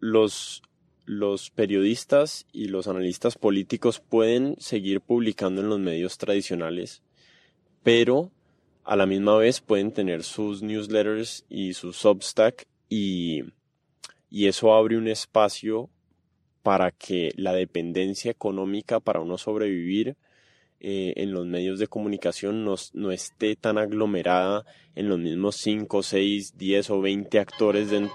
los, 0.00 0.62
los 1.08 1.48
periodistas 1.48 2.46
y 2.52 2.68
los 2.68 2.86
analistas 2.86 3.38
políticos 3.38 3.98
pueden 3.98 4.56
seguir 4.58 5.00
publicando 5.00 5.62
en 5.62 5.70
los 5.70 5.78
medios 5.78 6.18
tradicionales, 6.18 7.02
pero 7.82 8.30
a 8.84 8.94
la 8.94 9.06
misma 9.06 9.38
vez 9.38 9.62
pueden 9.62 9.90
tener 9.92 10.22
sus 10.22 10.62
newsletters 10.62 11.46
y 11.48 11.72
su 11.72 11.94
Substack 11.94 12.66
y, 12.90 13.42
y 14.28 14.48
eso 14.48 14.74
abre 14.74 14.98
un 14.98 15.08
espacio 15.08 15.88
para 16.62 16.90
que 16.90 17.32
la 17.36 17.54
dependencia 17.54 18.30
económica 18.30 19.00
para 19.00 19.20
uno 19.20 19.38
sobrevivir 19.38 20.18
eh, 20.78 21.14
en 21.16 21.32
los 21.32 21.46
medios 21.46 21.78
de 21.78 21.86
comunicación 21.86 22.66
no, 22.66 22.74
no, 22.92 23.12
esté 23.12 23.56
tan 23.56 23.78
aglomerada 23.78 24.66
en 24.94 25.08
los 25.08 25.18
mismos 25.18 25.56
5, 25.56 26.02
6, 26.02 26.58
10 26.58 26.90
o 26.90 27.00
20 27.00 27.38
actores 27.38 27.90
de, 27.90 28.10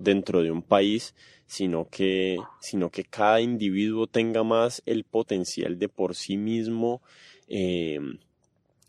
dentro 0.00 0.42
de 0.42 0.50
un 0.50 0.62
país, 0.62 1.14
sino 1.46 1.88
que, 1.88 2.38
sino 2.60 2.90
que 2.90 3.04
cada 3.04 3.40
individuo 3.40 4.06
tenga 4.06 4.42
más 4.42 4.82
el 4.86 5.04
potencial 5.04 5.78
de 5.78 5.88
por 5.88 6.14
sí 6.14 6.36
mismo 6.36 7.02
eh, 7.48 8.00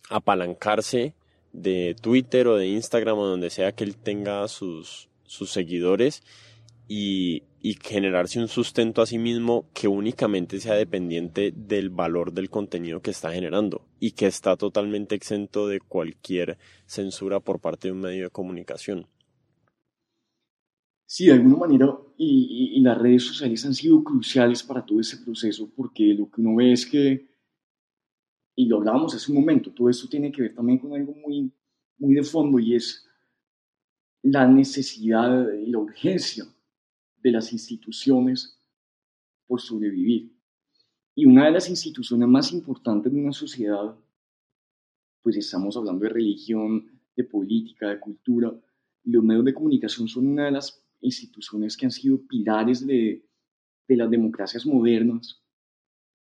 apalancarse 0.09 1.13
de 1.51 1.95
Twitter 2.01 2.47
o 2.47 2.57
de 2.57 2.67
Instagram 2.67 3.17
o 3.17 3.25
donde 3.25 3.49
sea 3.49 3.71
que 3.73 3.83
él 3.83 3.95
tenga 3.95 4.47
sus, 4.47 5.09
sus 5.23 5.51
seguidores 5.51 6.23
y, 6.87 7.43
y, 7.61 7.75
generarse 7.81 8.39
un 8.39 8.49
sustento 8.49 9.01
a 9.01 9.05
sí 9.05 9.17
mismo 9.17 9.65
que 9.73 9.87
únicamente 9.87 10.59
sea 10.59 10.73
dependiente 10.73 11.53
del 11.55 11.89
valor 11.89 12.33
del 12.33 12.49
contenido 12.49 13.01
que 13.01 13.11
está 13.11 13.31
generando 13.31 13.85
y 13.99 14.11
que 14.11 14.27
está 14.27 14.57
totalmente 14.57 15.15
exento 15.15 15.67
de 15.67 15.79
cualquier 15.79 16.57
censura 16.85 17.39
por 17.39 17.59
parte 17.59 17.87
de 17.87 17.93
un 17.93 18.01
medio 18.01 18.25
de 18.25 18.29
comunicación. 18.31 19.07
Sí, 21.15 21.27
de 21.27 21.33
alguna 21.33 21.57
manera, 21.57 21.95
y, 22.17 22.81
las 22.81 22.97
redes 22.97 23.21
sociales 23.21 23.63
han 23.67 23.75
sido 23.75 24.03
cruciales 24.03 24.63
para 24.63 24.83
todo 24.83 24.99
ese 24.99 25.17
proceso, 25.17 25.71
porque 25.75 26.05
lo 26.05 26.27
que 26.27 26.41
uno 26.41 26.55
ve 26.55 26.73
es 26.73 26.87
que, 26.87 27.29
y 28.55 28.65
lo 28.65 28.77
hablábamos 28.77 29.13
hace 29.13 29.31
un 29.31 29.37
momento, 29.37 29.71
todo 29.71 29.91
esto 29.91 30.09
tiene 30.09 30.31
que 30.31 30.41
ver 30.41 30.55
también 30.55 30.79
con 30.79 30.91
algo 30.91 31.13
muy, 31.13 31.53
muy 31.99 32.15
de 32.15 32.23
fondo, 32.23 32.57
y 32.57 32.73
es 32.73 33.07
la 34.23 34.47
necesidad 34.47 35.53
y 35.53 35.67
la 35.67 35.77
urgencia 35.77 36.45
de 37.17 37.31
las 37.31 37.53
instituciones 37.53 38.59
por 39.45 39.61
sobrevivir. 39.61 40.35
Y 41.13 41.27
una 41.27 41.45
de 41.45 41.51
las 41.51 41.69
instituciones 41.69 42.27
más 42.27 42.51
importantes 42.51 43.13
de 43.13 43.19
una 43.19 43.33
sociedad 43.33 43.95
pues 45.21 45.37
estamos 45.37 45.77
hablando 45.77 46.05
de 46.05 46.09
religión, 46.09 46.99
de 47.15 47.23
política, 47.23 47.89
de 47.89 47.99
cultura. 47.99 48.51
Los 49.03 49.23
medios 49.23 49.45
de 49.45 49.53
comunicación 49.53 50.07
son 50.07 50.25
una 50.25 50.45
de 50.45 50.51
las 50.51 50.82
instituciones 51.03 51.77
que 51.77 51.85
han 51.85 51.91
sido 51.91 52.25
pilares 52.25 52.85
de, 52.85 53.25
de 53.87 53.95
las 53.95 54.09
democracias 54.09 54.65
modernas 54.65 55.41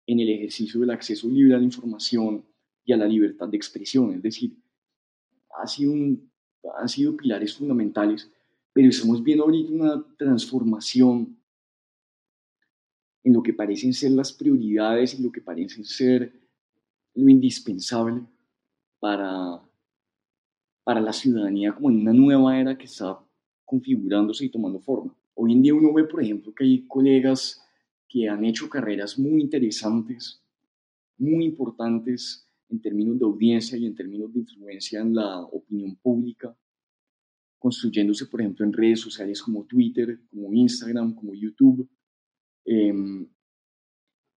en 0.08 0.20
el 0.20 0.30
ejercicio 0.30 0.80
del 0.80 0.92
acceso 0.92 1.30
libre 1.30 1.56
a 1.56 1.58
la 1.58 1.64
información 1.64 2.46
y 2.84 2.94
a 2.94 2.98
la 2.98 3.06
libertad 3.06 3.48
de 3.48 3.58
expresión. 3.58 4.14
Es 4.14 4.22
decir, 4.22 4.58
ha 5.62 5.68
sido 5.68 5.94
han 6.78 6.90
sido 6.90 7.18
pilares 7.18 7.56
fundamentales, 7.56 8.32
pero 8.74 8.90
estamos 8.90 9.24
viendo 9.24 9.44
ahorita 9.44 9.72
una 9.72 10.16
transformación 10.18 11.38
en 13.24 13.34
lo 13.34 13.44
que 13.44 13.54
parecen 13.54 13.94
ser 13.94 14.12
las 14.12 14.34
prioridades 14.34 15.20
y 15.20 15.24
lo 15.24 15.32
que 15.32 15.42
parecen 15.42 15.84
ser 15.84 16.34
lo 17.14 17.30
indispensable 17.30 18.22
para, 19.00 19.62
para 20.84 21.02
la 21.02 21.14
ciudadanía 21.14 21.74
como 21.74 21.90
en 21.90 22.02
una 22.02 22.14
nueva 22.14 22.60
era 22.60 22.78
que 22.78 22.86
está 22.86 23.20
configurándose 23.72 24.44
y 24.44 24.50
tomando 24.50 24.82
forma. 24.82 25.16
Hoy 25.34 25.54
en 25.54 25.62
día 25.62 25.74
uno 25.74 25.94
ve, 25.94 26.04
por 26.04 26.22
ejemplo, 26.22 26.54
que 26.54 26.66
hay 26.66 26.86
colegas 26.88 27.66
que 28.10 28.28
han 28.28 28.44
hecho 28.44 28.70
carreras 28.70 29.18
muy 29.18 29.40
interesantes, 29.40 30.44
muy 31.18 31.46
importantes 31.46 32.46
en 32.68 32.82
términos 32.82 33.18
de 33.18 33.24
audiencia 33.24 33.78
y 33.78 33.86
en 33.86 33.96
términos 33.96 34.34
de 34.34 34.42
influencia 34.42 35.00
en 35.00 35.16
la 35.16 35.40
opinión 35.40 35.96
pública, 35.96 36.54
construyéndose, 37.58 38.26
por 38.26 38.42
ejemplo, 38.42 38.66
en 38.66 38.74
redes 38.74 39.00
sociales 39.00 39.42
como 39.42 39.64
Twitter, 39.64 40.20
como 40.30 40.52
Instagram, 40.52 41.16
como 41.16 41.34
YouTube, 41.34 41.90
em, 42.66 43.26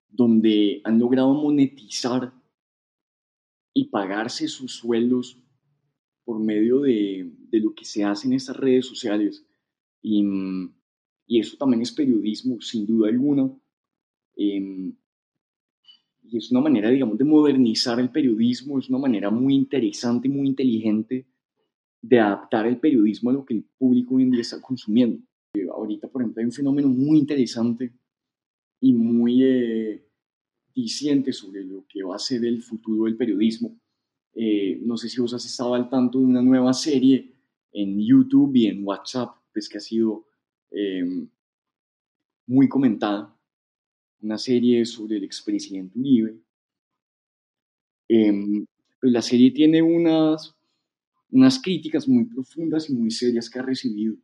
donde 0.09 0.79
han 0.83 0.99
logrado 0.99 1.33
monetizar 1.33 2.31
y 3.73 3.85
pagarse 3.85 4.47
sus 4.47 4.73
sueldos 4.75 5.41
por 6.23 6.39
medio 6.39 6.81
de, 6.81 7.42
de 7.53 7.59
lo 7.59 7.75
que 7.75 7.85
se 7.85 8.03
hace 8.03 8.27
en 8.27 8.33
estas 8.33 8.57
redes 8.57 8.87
sociales. 8.87 9.45
Y, 10.01 10.25
y, 11.27 11.39
eso 11.39 11.55
también 11.55 11.83
es 11.83 11.91
periodismo, 11.91 12.59
sin 12.59 12.87
duda 12.87 13.09
alguna. 13.09 13.55
Em, 14.35 14.95
y 16.23 16.37
es 16.37 16.49
una 16.51 16.61
manera, 16.61 16.89
digamos, 16.89 17.15
de 17.19 17.25
modernizar 17.25 17.99
el 17.99 18.09
periodismo, 18.09 18.79
es 18.79 18.89
una 18.89 18.97
manera 18.97 19.29
muy 19.29 19.53
interesante 19.53 20.27
y 20.27 20.31
muy 20.31 20.47
inteligente 20.47 21.27
de 22.01 22.19
adaptar 22.19 22.65
el 22.65 22.79
periodismo 22.79 23.29
a 23.29 23.33
lo 23.33 23.45
que 23.45 23.53
el 23.53 23.63
público 23.77 24.15
hoy 24.15 24.23
en 24.23 24.31
día 24.31 24.41
está 24.41 24.59
consumiendo. 24.59 25.19
Eh, 25.53 25.67
ahorita, 25.71 26.07
por 26.07 26.23
ejemplo, 26.23 26.41
hay 26.41 26.45
un 26.45 26.51
fenómeno 26.51 26.87
muy 26.89 27.19
interesante 27.19 27.93
y 28.79 28.93
muy 28.93 29.43
eh, 29.43 30.07
diciente 30.73 31.31
sobre 31.31 31.63
lo 31.63 31.85
que 31.87 32.01
va 32.01 32.15
a 32.15 32.19
ser 32.19 32.43
el 32.45 32.63
futuro 32.63 33.05
del 33.05 33.15
periodismo. 33.15 33.79
Eh, 34.33 34.79
no 34.83 34.97
sé 34.97 35.07
si 35.07 35.21
vos 35.21 35.35
has 35.35 35.45
estado 35.45 35.75
al 35.75 35.87
tanto 35.87 36.17
de 36.17 36.25
una 36.25 36.41
nueva 36.41 36.73
serie 36.73 37.32
en 37.73 37.99
YouTube 37.99 38.55
y 38.55 38.67
en 38.67 38.85
WhatsApp, 38.85 39.35
pues 39.51 39.67
que 39.67 39.77
ha 39.77 39.81
sido 39.81 40.25
em, 40.71 41.27
muy 42.47 42.69
comentada, 42.69 43.35
una 44.21 44.37
serie 44.37 44.85
sobre 44.85 45.17
el 45.17 45.23
expresidente 45.23 45.99
Uribe. 45.99 46.39
Em, 48.07 48.65
pues 49.01 49.11
la 49.11 49.21
serie 49.21 49.51
tiene 49.51 49.81
unas, 49.81 50.55
unas 51.31 51.59
críticas 51.61 52.07
muy 52.07 52.25
profundas 52.25 52.89
y 52.89 52.93
muy 52.93 53.11
serias 53.11 53.49
que 53.49 53.59
ha 53.59 53.63
recibido 53.63 54.15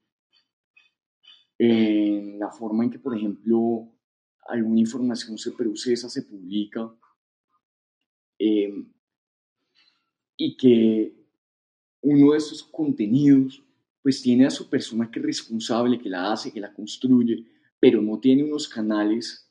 en 1.57 2.39
la 2.39 2.49
forma 2.51 2.85
en 2.85 2.89
que, 2.89 2.99
por 2.99 3.17
ejemplo, 3.17 3.91
alguna 4.47 4.79
información 4.79 5.37
se 5.37 5.51
procesa, 5.51 6.09
se 6.09 6.23
publica, 6.23 6.89
em, 8.39 8.91
y 10.37 10.55
que 10.55 11.18
uno 12.01 12.31
de 12.31 12.37
esos 12.37 12.63
contenidos 12.63 13.61
pues 14.01 14.21
tiene 14.21 14.45
a 14.45 14.49
su 14.49 14.69
persona 14.69 15.09
que 15.11 15.19
es 15.19 15.25
responsable, 15.25 15.99
que 15.99 16.09
la 16.09 16.31
hace, 16.31 16.51
que 16.51 16.59
la 16.59 16.73
construye, 16.73 17.43
pero 17.79 18.01
no 18.01 18.19
tiene 18.19 18.43
unos 18.43 18.67
canales 18.67 19.47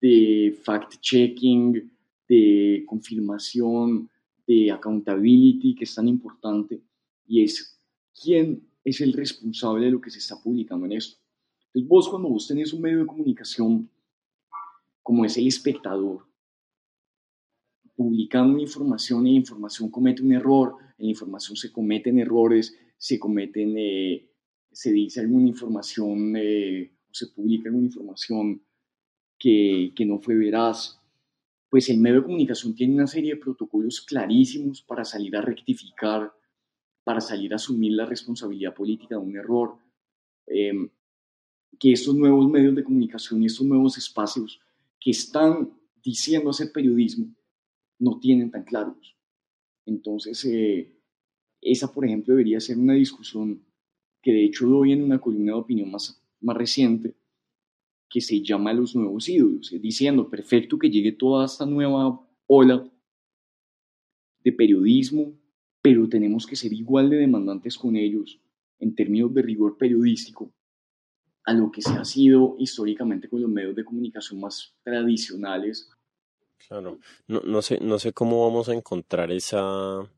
de 0.00 0.56
fact-checking, 0.62 1.90
de 2.28 2.84
confirmación, 2.86 4.08
de 4.46 4.70
accountability 4.70 5.74
que 5.74 5.84
es 5.84 5.94
tan 5.94 6.08
importante 6.08 6.80
y 7.26 7.42
es 7.44 7.78
quién 8.20 8.62
es 8.84 9.00
el 9.00 9.12
responsable 9.12 9.86
de 9.86 9.92
lo 9.92 10.00
que 10.00 10.10
se 10.10 10.18
está 10.18 10.40
publicando 10.40 10.86
en 10.86 10.92
esto. 10.92 11.18
Entonces 11.66 11.88
vos 11.88 12.08
cuando 12.08 12.28
vos 12.28 12.46
tenés 12.46 12.72
un 12.72 12.82
medio 12.82 13.00
de 13.00 13.06
comunicación 13.06 13.88
como 15.02 15.24
es 15.24 15.36
el 15.36 15.46
espectador, 15.46 16.26
publicando 17.96 18.58
información 18.58 19.24
la 19.24 19.30
información 19.30 19.90
comete 19.90 20.22
un 20.22 20.32
error, 20.32 20.76
en 21.00 21.06
la 21.06 21.10
información 21.10 21.56
se 21.56 21.72
cometen 21.72 22.18
errores, 22.18 22.76
se 22.96 23.18
cometen, 23.18 23.74
eh, 23.78 24.28
se 24.70 24.92
dice 24.92 25.20
alguna 25.20 25.48
información, 25.48 26.36
eh, 26.36 26.92
se 27.10 27.28
publica 27.28 27.68
alguna 27.68 27.86
información 27.86 28.62
que, 29.38 29.92
no 30.06 30.18
fue 30.18 30.36
veraz, 30.36 31.00
pues 31.70 31.88
el 31.88 31.98
medio 31.98 32.16
de 32.16 32.24
comunicación 32.24 32.74
tiene 32.74 32.94
una 32.94 33.06
serie 33.06 33.34
de 33.34 33.40
protocolos 33.40 34.02
clarísimos 34.02 34.82
para 34.82 35.04
salir 35.04 35.34
a 35.36 35.40
rectificar, 35.40 36.32
para 37.02 37.20
salir 37.20 37.52
a 37.52 37.56
asumir 37.56 37.92
la 37.92 38.04
responsabilidad 38.04 38.74
política 38.74 39.16
de 39.16 39.22
un 39.22 39.36
error. 39.36 39.78
Eh, 40.46 40.90
que 41.78 41.92
estos 41.92 42.14
nuevos 42.14 42.50
medios 42.50 42.74
de 42.74 42.84
comunicación 42.84 43.42
y 43.42 43.46
estos 43.46 43.66
nuevos 43.66 43.96
espacios 43.96 44.60
que 45.00 45.12
están 45.12 45.72
diciendo 46.02 46.50
hacer 46.50 46.72
periodismo 46.72 47.34
no 47.98 48.18
tienen 48.18 48.50
tan 48.50 48.64
claros. 48.64 49.16
Entonces, 49.90 50.44
eh, 50.44 50.96
esa, 51.60 51.92
por 51.92 52.06
ejemplo, 52.06 52.32
debería 52.32 52.60
ser 52.60 52.78
una 52.78 52.94
discusión 52.94 53.62
que 54.22 54.32
de 54.32 54.44
hecho 54.44 54.66
doy 54.66 54.92
en 54.92 55.02
una 55.02 55.20
columna 55.20 55.52
de 55.52 55.58
opinión 55.58 55.90
más, 55.90 56.22
más 56.40 56.56
reciente, 56.56 57.16
que 58.08 58.20
se 58.20 58.40
llama 58.40 58.72
Los 58.72 58.94
Nuevos 58.94 59.28
Ídolos, 59.28 59.74
diciendo, 59.80 60.30
perfecto 60.30 60.78
que 60.78 60.90
llegue 60.90 61.12
toda 61.12 61.46
esta 61.46 61.66
nueva 61.66 62.26
ola 62.46 62.88
de 64.42 64.52
periodismo, 64.52 65.32
pero 65.82 66.08
tenemos 66.08 66.46
que 66.46 66.56
ser 66.56 66.72
igual 66.72 67.10
de 67.10 67.16
demandantes 67.16 67.76
con 67.76 67.96
ellos 67.96 68.40
en 68.78 68.94
términos 68.94 69.32
de 69.34 69.42
rigor 69.42 69.76
periodístico 69.76 70.52
a 71.44 71.52
lo 71.52 71.70
que 71.70 71.82
se 71.82 71.90
ha 71.90 72.04
sido 72.04 72.56
históricamente 72.58 73.28
con 73.28 73.40
los 73.40 73.50
medios 73.50 73.74
de 73.74 73.84
comunicación 73.84 74.40
más 74.40 74.74
tradicionales. 74.84 75.90
Claro, 76.68 76.98
no, 77.26 77.40
no, 77.40 77.62
sé, 77.62 77.78
no 77.80 77.98
sé 77.98 78.12
cómo 78.12 78.44
vamos 78.46 78.68
a 78.68 78.74
encontrar 78.74 79.32
esa, 79.32 80.08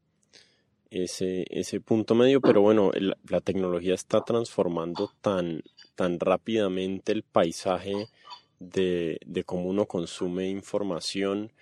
ese, 0.90 1.46
ese 1.50 1.80
punto 1.80 2.14
medio, 2.14 2.40
pero 2.40 2.60
bueno, 2.62 2.90
la 3.28 3.40
tecnología 3.40 3.94
está 3.94 4.22
transformando 4.22 5.12
tan, 5.20 5.62
tan 5.94 6.20
rápidamente 6.20 7.12
el 7.12 7.22
paisaje 7.22 8.08
de, 8.58 9.18
de 9.24 9.44
cómo 9.44 9.64
uno 9.68 9.86
consume 9.86 10.48
información 10.48 11.52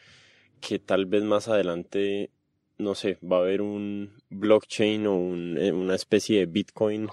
que 0.60 0.78
tal 0.78 1.06
vez 1.06 1.22
más 1.22 1.48
adelante, 1.48 2.30
no 2.78 2.94
sé, 2.94 3.18
va 3.22 3.38
a 3.38 3.40
haber 3.40 3.62
un 3.62 4.12
blockchain 4.30 5.06
o 5.06 5.16
un, 5.16 5.58
eh, 5.58 5.72
una 5.72 5.94
especie 5.94 6.40
de 6.40 6.46
Bitcoin 6.46 7.08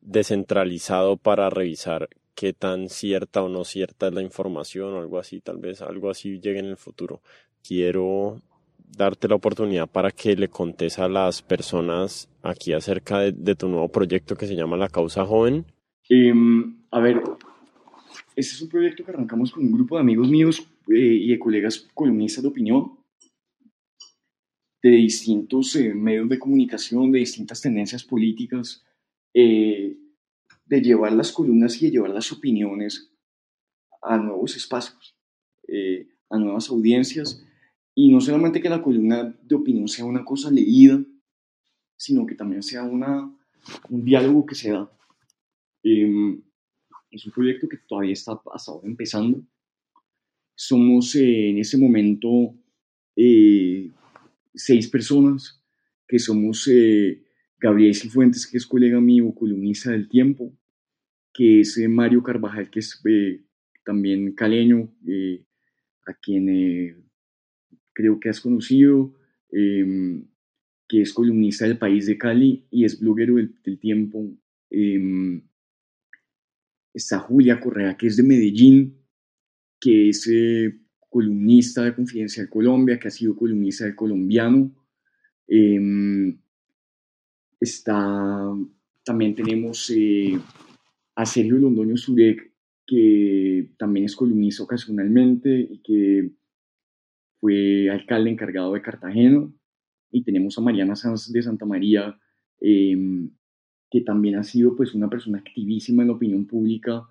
descentralizado 0.00 1.16
para 1.16 1.50
revisar 1.50 2.08
qué 2.38 2.52
tan 2.52 2.88
cierta 2.88 3.42
o 3.42 3.48
no 3.48 3.64
cierta 3.64 4.06
es 4.06 4.14
la 4.14 4.22
información 4.22 4.94
o 4.94 4.98
algo 4.98 5.18
así, 5.18 5.40
tal 5.40 5.58
vez 5.58 5.82
algo 5.82 6.08
así 6.08 6.38
llegue 6.38 6.60
en 6.60 6.66
el 6.66 6.76
futuro. 6.76 7.20
Quiero 7.66 8.40
darte 8.96 9.26
la 9.26 9.34
oportunidad 9.34 9.88
para 9.88 10.12
que 10.12 10.36
le 10.36 10.46
contes 10.46 11.00
a 11.00 11.08
las 11.08 11.42
personas 11.42 12.30
aquí 12.42 12.72
acerca 12.72 13.18
de, 13.18 13.54
tu 13.56 13.68
nuevo 13.68 13.88
proyecto 13.88 14.36
que 14.36 14.46
se 14.46 14.54
llama 14.54 14.76
La 14.76 14.88
Causa 14.88 15.26
Joven. 15.26 15.66
Em, 16.08 16.76
a 16.92 17.00
ver, 17.00 17.20
este 18.36 18.54
es 18.54 18.62
un 18.62 18.68
proyecto 18.68 19.04
que 19.04 19.10
arrancamos 19.10 19.50
con 19.50 19.64
un 19.64 19.72
grupo 19.72 19.96
de 19.96 20.02
amigos 20.02 20.28
míos 20.28 20.60
eh, 20.90 20.94
y 20.96 21.30
de 21.30 21.40
colegas 21.40 21.88
columnistas 21.92 22.44
de 22.44 22.50
opinión 22.50 22.98
de 24.80 24.90
distintos 24.90 25.74
eh, 25.74 25.92
medios 25.92 26.28
de 26.28 26.38
comunicación, 26.38 27.10
de 27.10 27.18
distintas 27.18 27.60
tendencias 27.60 28.04
políticas, 28.04 28.84
eh, 29.34 29.96
de 30.68 30.82
llevar 30.82 31.12
las 31.12 31.32
columnas 31.32 31.80
y 31.80 31.86
de 31.86 31.92
llevar 31.92 32.10
las 32.10 32.30
opiniones 32.30 33.10
a 34.02 34.18
nuevos 34.18 34.54
espacios, 34.56 35.16
eh, 35.66 36.08
a 36.28 36.38
nuevas 36.38 36.68
audiencias, 36.68 37.44
y 37.94 38.10
no 38.10 38.20
solamente 38.20 38.60
que 38.60 38.68
la 38.68 38.82
columna 38.82 39.36
de 39.42 39.54
opinión 39.54 39.88
sea 39.88 40.04
una 40.04 40.24
cosa 40.24 40.50
leída, 40.50 41.02
sino 41.96 42.26
que 42.26 42.34
también 42.34 42.62
sea 42.62 42.84
una, 42.84 43.34
un 43.88 44.04
diálogo 44.04 44.46
que 44.46 44.54
se 44.54 44.70
da. 44.70 44.92
Em, 45.82 46.42
es 47.10 47.24
un 47.24 47.32
proyecto 47.32 47.68
que 47.68 47.78
todavía 47.78 48.12
está 48.12 48.38
hasta 48.52 48.72
ahora 48.72 48.86
empezando. 48.86 49.42
Somos 50.54 51.14
eh, 51.16 51.50
en 51.50 51.58
este 51.58 51.78
momento 51.78 52.54
seis 54.54 54.88
personas 54.88 55.60
que 56.06 56.18
somos 56.18 56.68
Gabriel 57.58 57.94
Cifuentes, 57.94 58.46
que 58.46 58.58
es 58.58 58.66
colega 58.66 59.00
mío, 59.00 59.34
columnista 59.34 59.90
del 59.90 60.08
tiempo, 60.08 60.52
que 61.38 61.60
es 61.60 61.78
eh, 61.78 61.86
Mario 61.86 62.20
Carvajal, 62.20 62.68
que 62.68 62.80
es 62.80 63.00
eh, 63.08 63.44
también 63.84 64.34
caleño, 64.34 64.92
eh, 65.06 65.44
a 66.04 66.14
quien 66.14 67.06
creo 67.92 68.18
que 68.18 68.28
has 68.28 68.40
conocido, 68.40 69.14
em, 69.52 70.26
que 70.88 71.00
es 71.00 71.12
columnista 71.12 71.64
del 71.64 71.78
País 71.78 72.06
de 72.06 72.18
Cali 72.18 72.66
y 72.72 72.84
es 72.84 72.98
bloguero 72.98 73.36
del, 73.36 73.78
tiempo. 73.78 74.36
Em, 74.68 75.40
está 76.92 77.20
Julia 77.20 77.60
Correa, 77.60 77.96
que 77.96 78.08
es 78.08 78.16
de 78.16 78.24
Medellín, 78.24 78.98
que 79.80 80.08
es 80.08 80.28
columnista 81.08 81.84
de 81.84 81.94
Confidencial 81.94 82.48
Colombia, 82.48 82.98
que 82.98 83.06
ha 83.06 83.12
sido 83.12 83.36
columnista 83.36 83.84
del 83.84 83.94
colombiano. 83.94 84.74
Em, 85.46 86.36
está, 87.60 88.52
también 89.04 89.36
tenemos 89.36 89.88
a 91.18 91.26
Sergio 91.26 91.56
Londoño 91.58 91.96
Zurek, 91.96 92.54
que 92.86 93.72
también 93.76 94.06
es 94.06 94.14
columnista 94.14 94.62
ocasionalmente 94.62 95.50
y 95.68 95.82
que 95.82 96.30
fue 97.40 97.90
alcalde 97.90 98.30
encargado 98.30 98.72
de 98.74 98.82
Cartagena. 98.82 99.52
Y 100.12 100.22
tenemos 100.22 100.56
a 100.56 100.60
Mariana 100.60 100.94
Sanz 100.94 101.32
de 101.32 101.42
Santa 101.42 101.66
María, 101.66 102.16
em, 102.60 103.30
que 103.90 104.02
también 104.02 104.36
ha 104.36 104.44
sido 104.44 104.76
pues, 104.76 104.94
una 104.94 105.10
persona 105.10 105.38
activísima 105.38 106.04
en 106.04 106.08
la 106.10 106.14
opinión 106.14 106.46
pública 106.46 107.02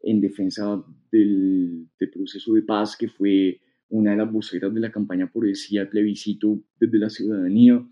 en 0.00 0.20
defensa 0.20 0.84
del, 1.10 1.88
proceso 2.12 2.54
de 2.54 2.62
paz, 2.62 2.96
que 2.96 3.08
fue 3.08 3.60
una 3.88 4.12
de 4.12 4.18
las 4.18 4.30
voceras 4.30 4.72
de 4.72 4.78
la 4.78 4.92
campaña 4.92 5.28
por 5.32 5.44
el 5.44 5.56
plebiscito 5.90 6.60
desde 6.78 6.98
la 7.00 7.10
ciudadanía 7.10 7.84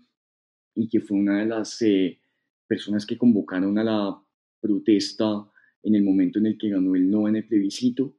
y 0.73 0.87
que 0.87 1.01
fue 1.01 1.17
una 1.17 1.39
de 1.39 1.47
las 1.47 1.81
eh, 1.81 2.17
personas 2.65 3.05
que 3.05 3.17
convocaron 3.17 3.77
a 3.77 3.83
la 3.83 4.21
protesta 4.61 5.51
en 5.85 5.93
el 5.93 6.03
momento 6.03 6.39
en 6.39 6.47
el 6.47 6.57
que 6.57 6.69
ganó 6.69 6.95
el 6.95 7.09
no 7.09 7.27
en 7.27 7.37
el 7.37 7.47
plebiscito. 7.47 8.17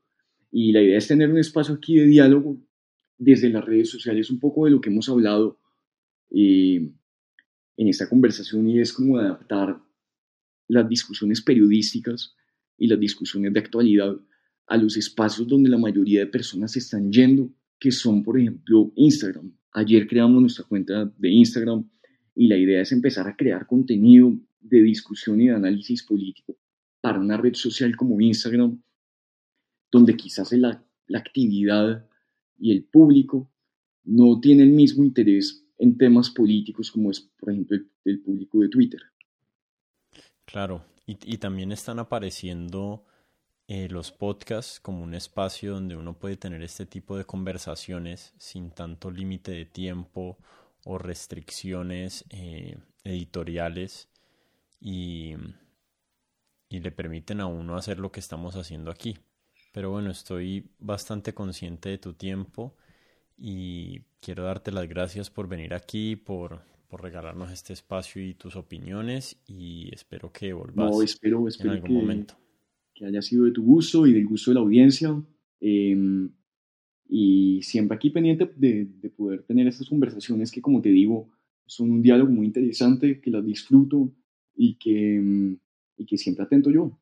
Y 0.50 0.72
la 0.72 0.80
idea 0.80 0.98
es 0.98 1.08
tener 1.08 1.30
un 1.30 1.38
espacio 1.38 1.74
aquí 1.74 1.96
de 1.96 2.06
diálogo 2.06 2.62
desde 3.18 3.50
las 3.50 3.64
redes 3.64 3.90
sociales, 3.90 4.30
un 4.30 4.38
poco 4.38 4.64
de 4.64 4.70
lo 4.70 4.80
que 4.80 4.88
hemos 4.88 5.08
hablado 5.08 5.58
eh, 6.30 6.92
en 7.76 7.88
esta 7.88 8.08
conversación 8.08 8.68
y 8.68 8.80
es 8.80 8.92
como 8.92 9.18
adaptar 9.18 9.82
las 10.68 10.88
discusiones 10.88 11.42
periodísticas 11.42 12.34
y 12.78 12.86
las 12.86 13.00
discusiones 13.00 13.52
de 13.52 13.60
actualidad 13.60 14.16
a 14.68 14.76
los 14.76 14.96
espacios 14.96 15.48
donde 15.48 15.68
la 15.68 15.78
mayoría 15.78 16.20
de 16.20 16.26
personas 16.26 16.76
están 16.76 17.10
yendo, 17.10 17.52
que 17.78 17.90
son, 17.90 18.22
por 18.22 18.38
ejemplo, 18.38 18.92
Instagram. 18.94 19.52
Ayer 19.72 20.06
creamos 20.06 20.40
nuestra 20.40 20.64
cuenta 20.64 21.12
de 21.16 21.30
Instagram 21.30 21.88
y 22.34 22.46
la 22.46 22.56
idea 22.56 22.80
es 22.80 22.92
empezar 22.92 23.26
a 23.28 23.36
crear 23.36 23.66
contenido 23.66 24.38
de 24.60 24.82
discusión 24.82 25.40
y 25.40 25.48
de 25.48 25.54
análisis 25.54 26.02
político 26.04 26.56
para 27.06 27.20
una 27.20 27.36
red 27.36 27.54
social 27.54 27.94
como 27.94 28.20
Instagram, 28.20 28.82
donde 29.92 30.16
quizás 30.16 30.50
la, 30.50 30.84
actividad 31.14 32.04
y 32.58 32.72
el 32.72 32.82
público 32.82 33.48
no 34.02 34.40
tiene 34.40 34.64
el 34.64 34.70
mismo 34.70 35.04
interés 35.04 35.64
en 35.78 35.96
temas 35.96 36.30
políticos 36.30 36.90
como 36.90 37.12
es, 37.12 37.20
por 37.20 37.52
ejemplo, 37.52 37.78
el 38.06 38.20
público 38.22 38.58
de 38.58 38.68
Twitter. 38.70 39.00
Claro, 40.46 40.84
y, 41.06 41.38
también 41.38 41.70
están 41.70 42.00
apareciendo 42.00 43.04
eh, 43.68 43.86
los 43.88 44.10
podcasts 44.10 44.80
como 44.80 45.04
un 45.04 45.14
espacio 45.14 45.74
donde 45.74 45.94
uno 45.94 46.18
puede 46.18 46.36
tener 46.36 46.60
este 46.64 46.86
tipo 46.86 47.16
de 47.16 47.24
conversaciones 47.24 48.34
sin 48.36 48.72
tanto 48.72 49.12
límite 49.12 49.52
de 49.52 49.64
tiempo 49.64 50.38
o 50.84 50.98
restricciones 50.98 52.24
eh, 52.30 52.78
editoriales 53.04 54.08
y, 54.80 55.34
y 56.68 56.80
le 56.80 56.90
permiten 56.90 57.40
a 57.40 57.46
uno 57.46 57.76
hacer 57.76 57.98
lo 57.98 58.10
que 58.12 58.20
estamos 58.20 58.56
haciendo 58.56 58.90
aquí. 58.90 59.16
Pero 59.72 59.90
bueno, 59.90 60.10
estoy 60.10 60.64
bastante 60.78 61.34
consciente 61.34 61.90
de 61.90 61.98
tu 61.98 62.14
tiempo 62.14 62.74
y 63.36 64.00
quiero 64.20 64.44
darte 64.44 64.72
las 64.72 64.88
gracias 64.88 65.30
por 65.30 65.48
venir 65.48 65.74
aquí, 65.74 66.16
por, 66.16 66.62
por 66.88 67.02
regalarnos 67.02 67.52
este 67.52 67.72
espacio 67.72 68.24
y 68.24 68.34
tus 68.34 68.56
opiniones 68.56 69.38
y 69.46 69.90
espero 69.92 70.32
que 70.32 70.52
volvás 70.52 70.90
no, 70.92 71.02
espero, 71.02 71.46
espero 71.46 71.72
en 71.72 71.76
algún 71.76 71.90
que, 71.90 71.94
momento. 71.94 72.34
Que 72.94 73.06
haya 73.06 73.20
sido 73.20 73.44
de 73.44 73.52
tu 73.52 73.62
gusto 73.62 74.06
y 74.06 74.12
del 74.12 74.26
gusto 74.26 74.50
de 74.50 74.54
la 74.54 74.60
audiencia. 74.60 75.22
Em, 75.60 76.30
y 77.08 77.60
siempre 77.62 77.96
aquí 77.96 78.10
pendiente 78.10 78.50
de, 78.56 78.86
de, 78.86 79.10
poder 79.10 79.42
tener 79.42 79.66
estas 79.66 79.88
conversaciones 79.88 80.50
que, 80.50 80.60
como 80.60 80.80
te 80.80 80.88
digo, 80.88 81.30
son 81.66 81.90
un 81.90 82.02
diálogo 82.02 82.30
muy 82.30 82.46
interesante, 82.46 83.20
que 83.20 83.30
las 83.30 83.44
disfruto 83.44 84.12
y 84.54 84.74
que, 84.76 85.16
em, 85.16 85.58
y 85.96 86.06
que 86.06 86.18
siempre 86.18 86.44
atento 86.44 86.70
yo. 86.70 86.98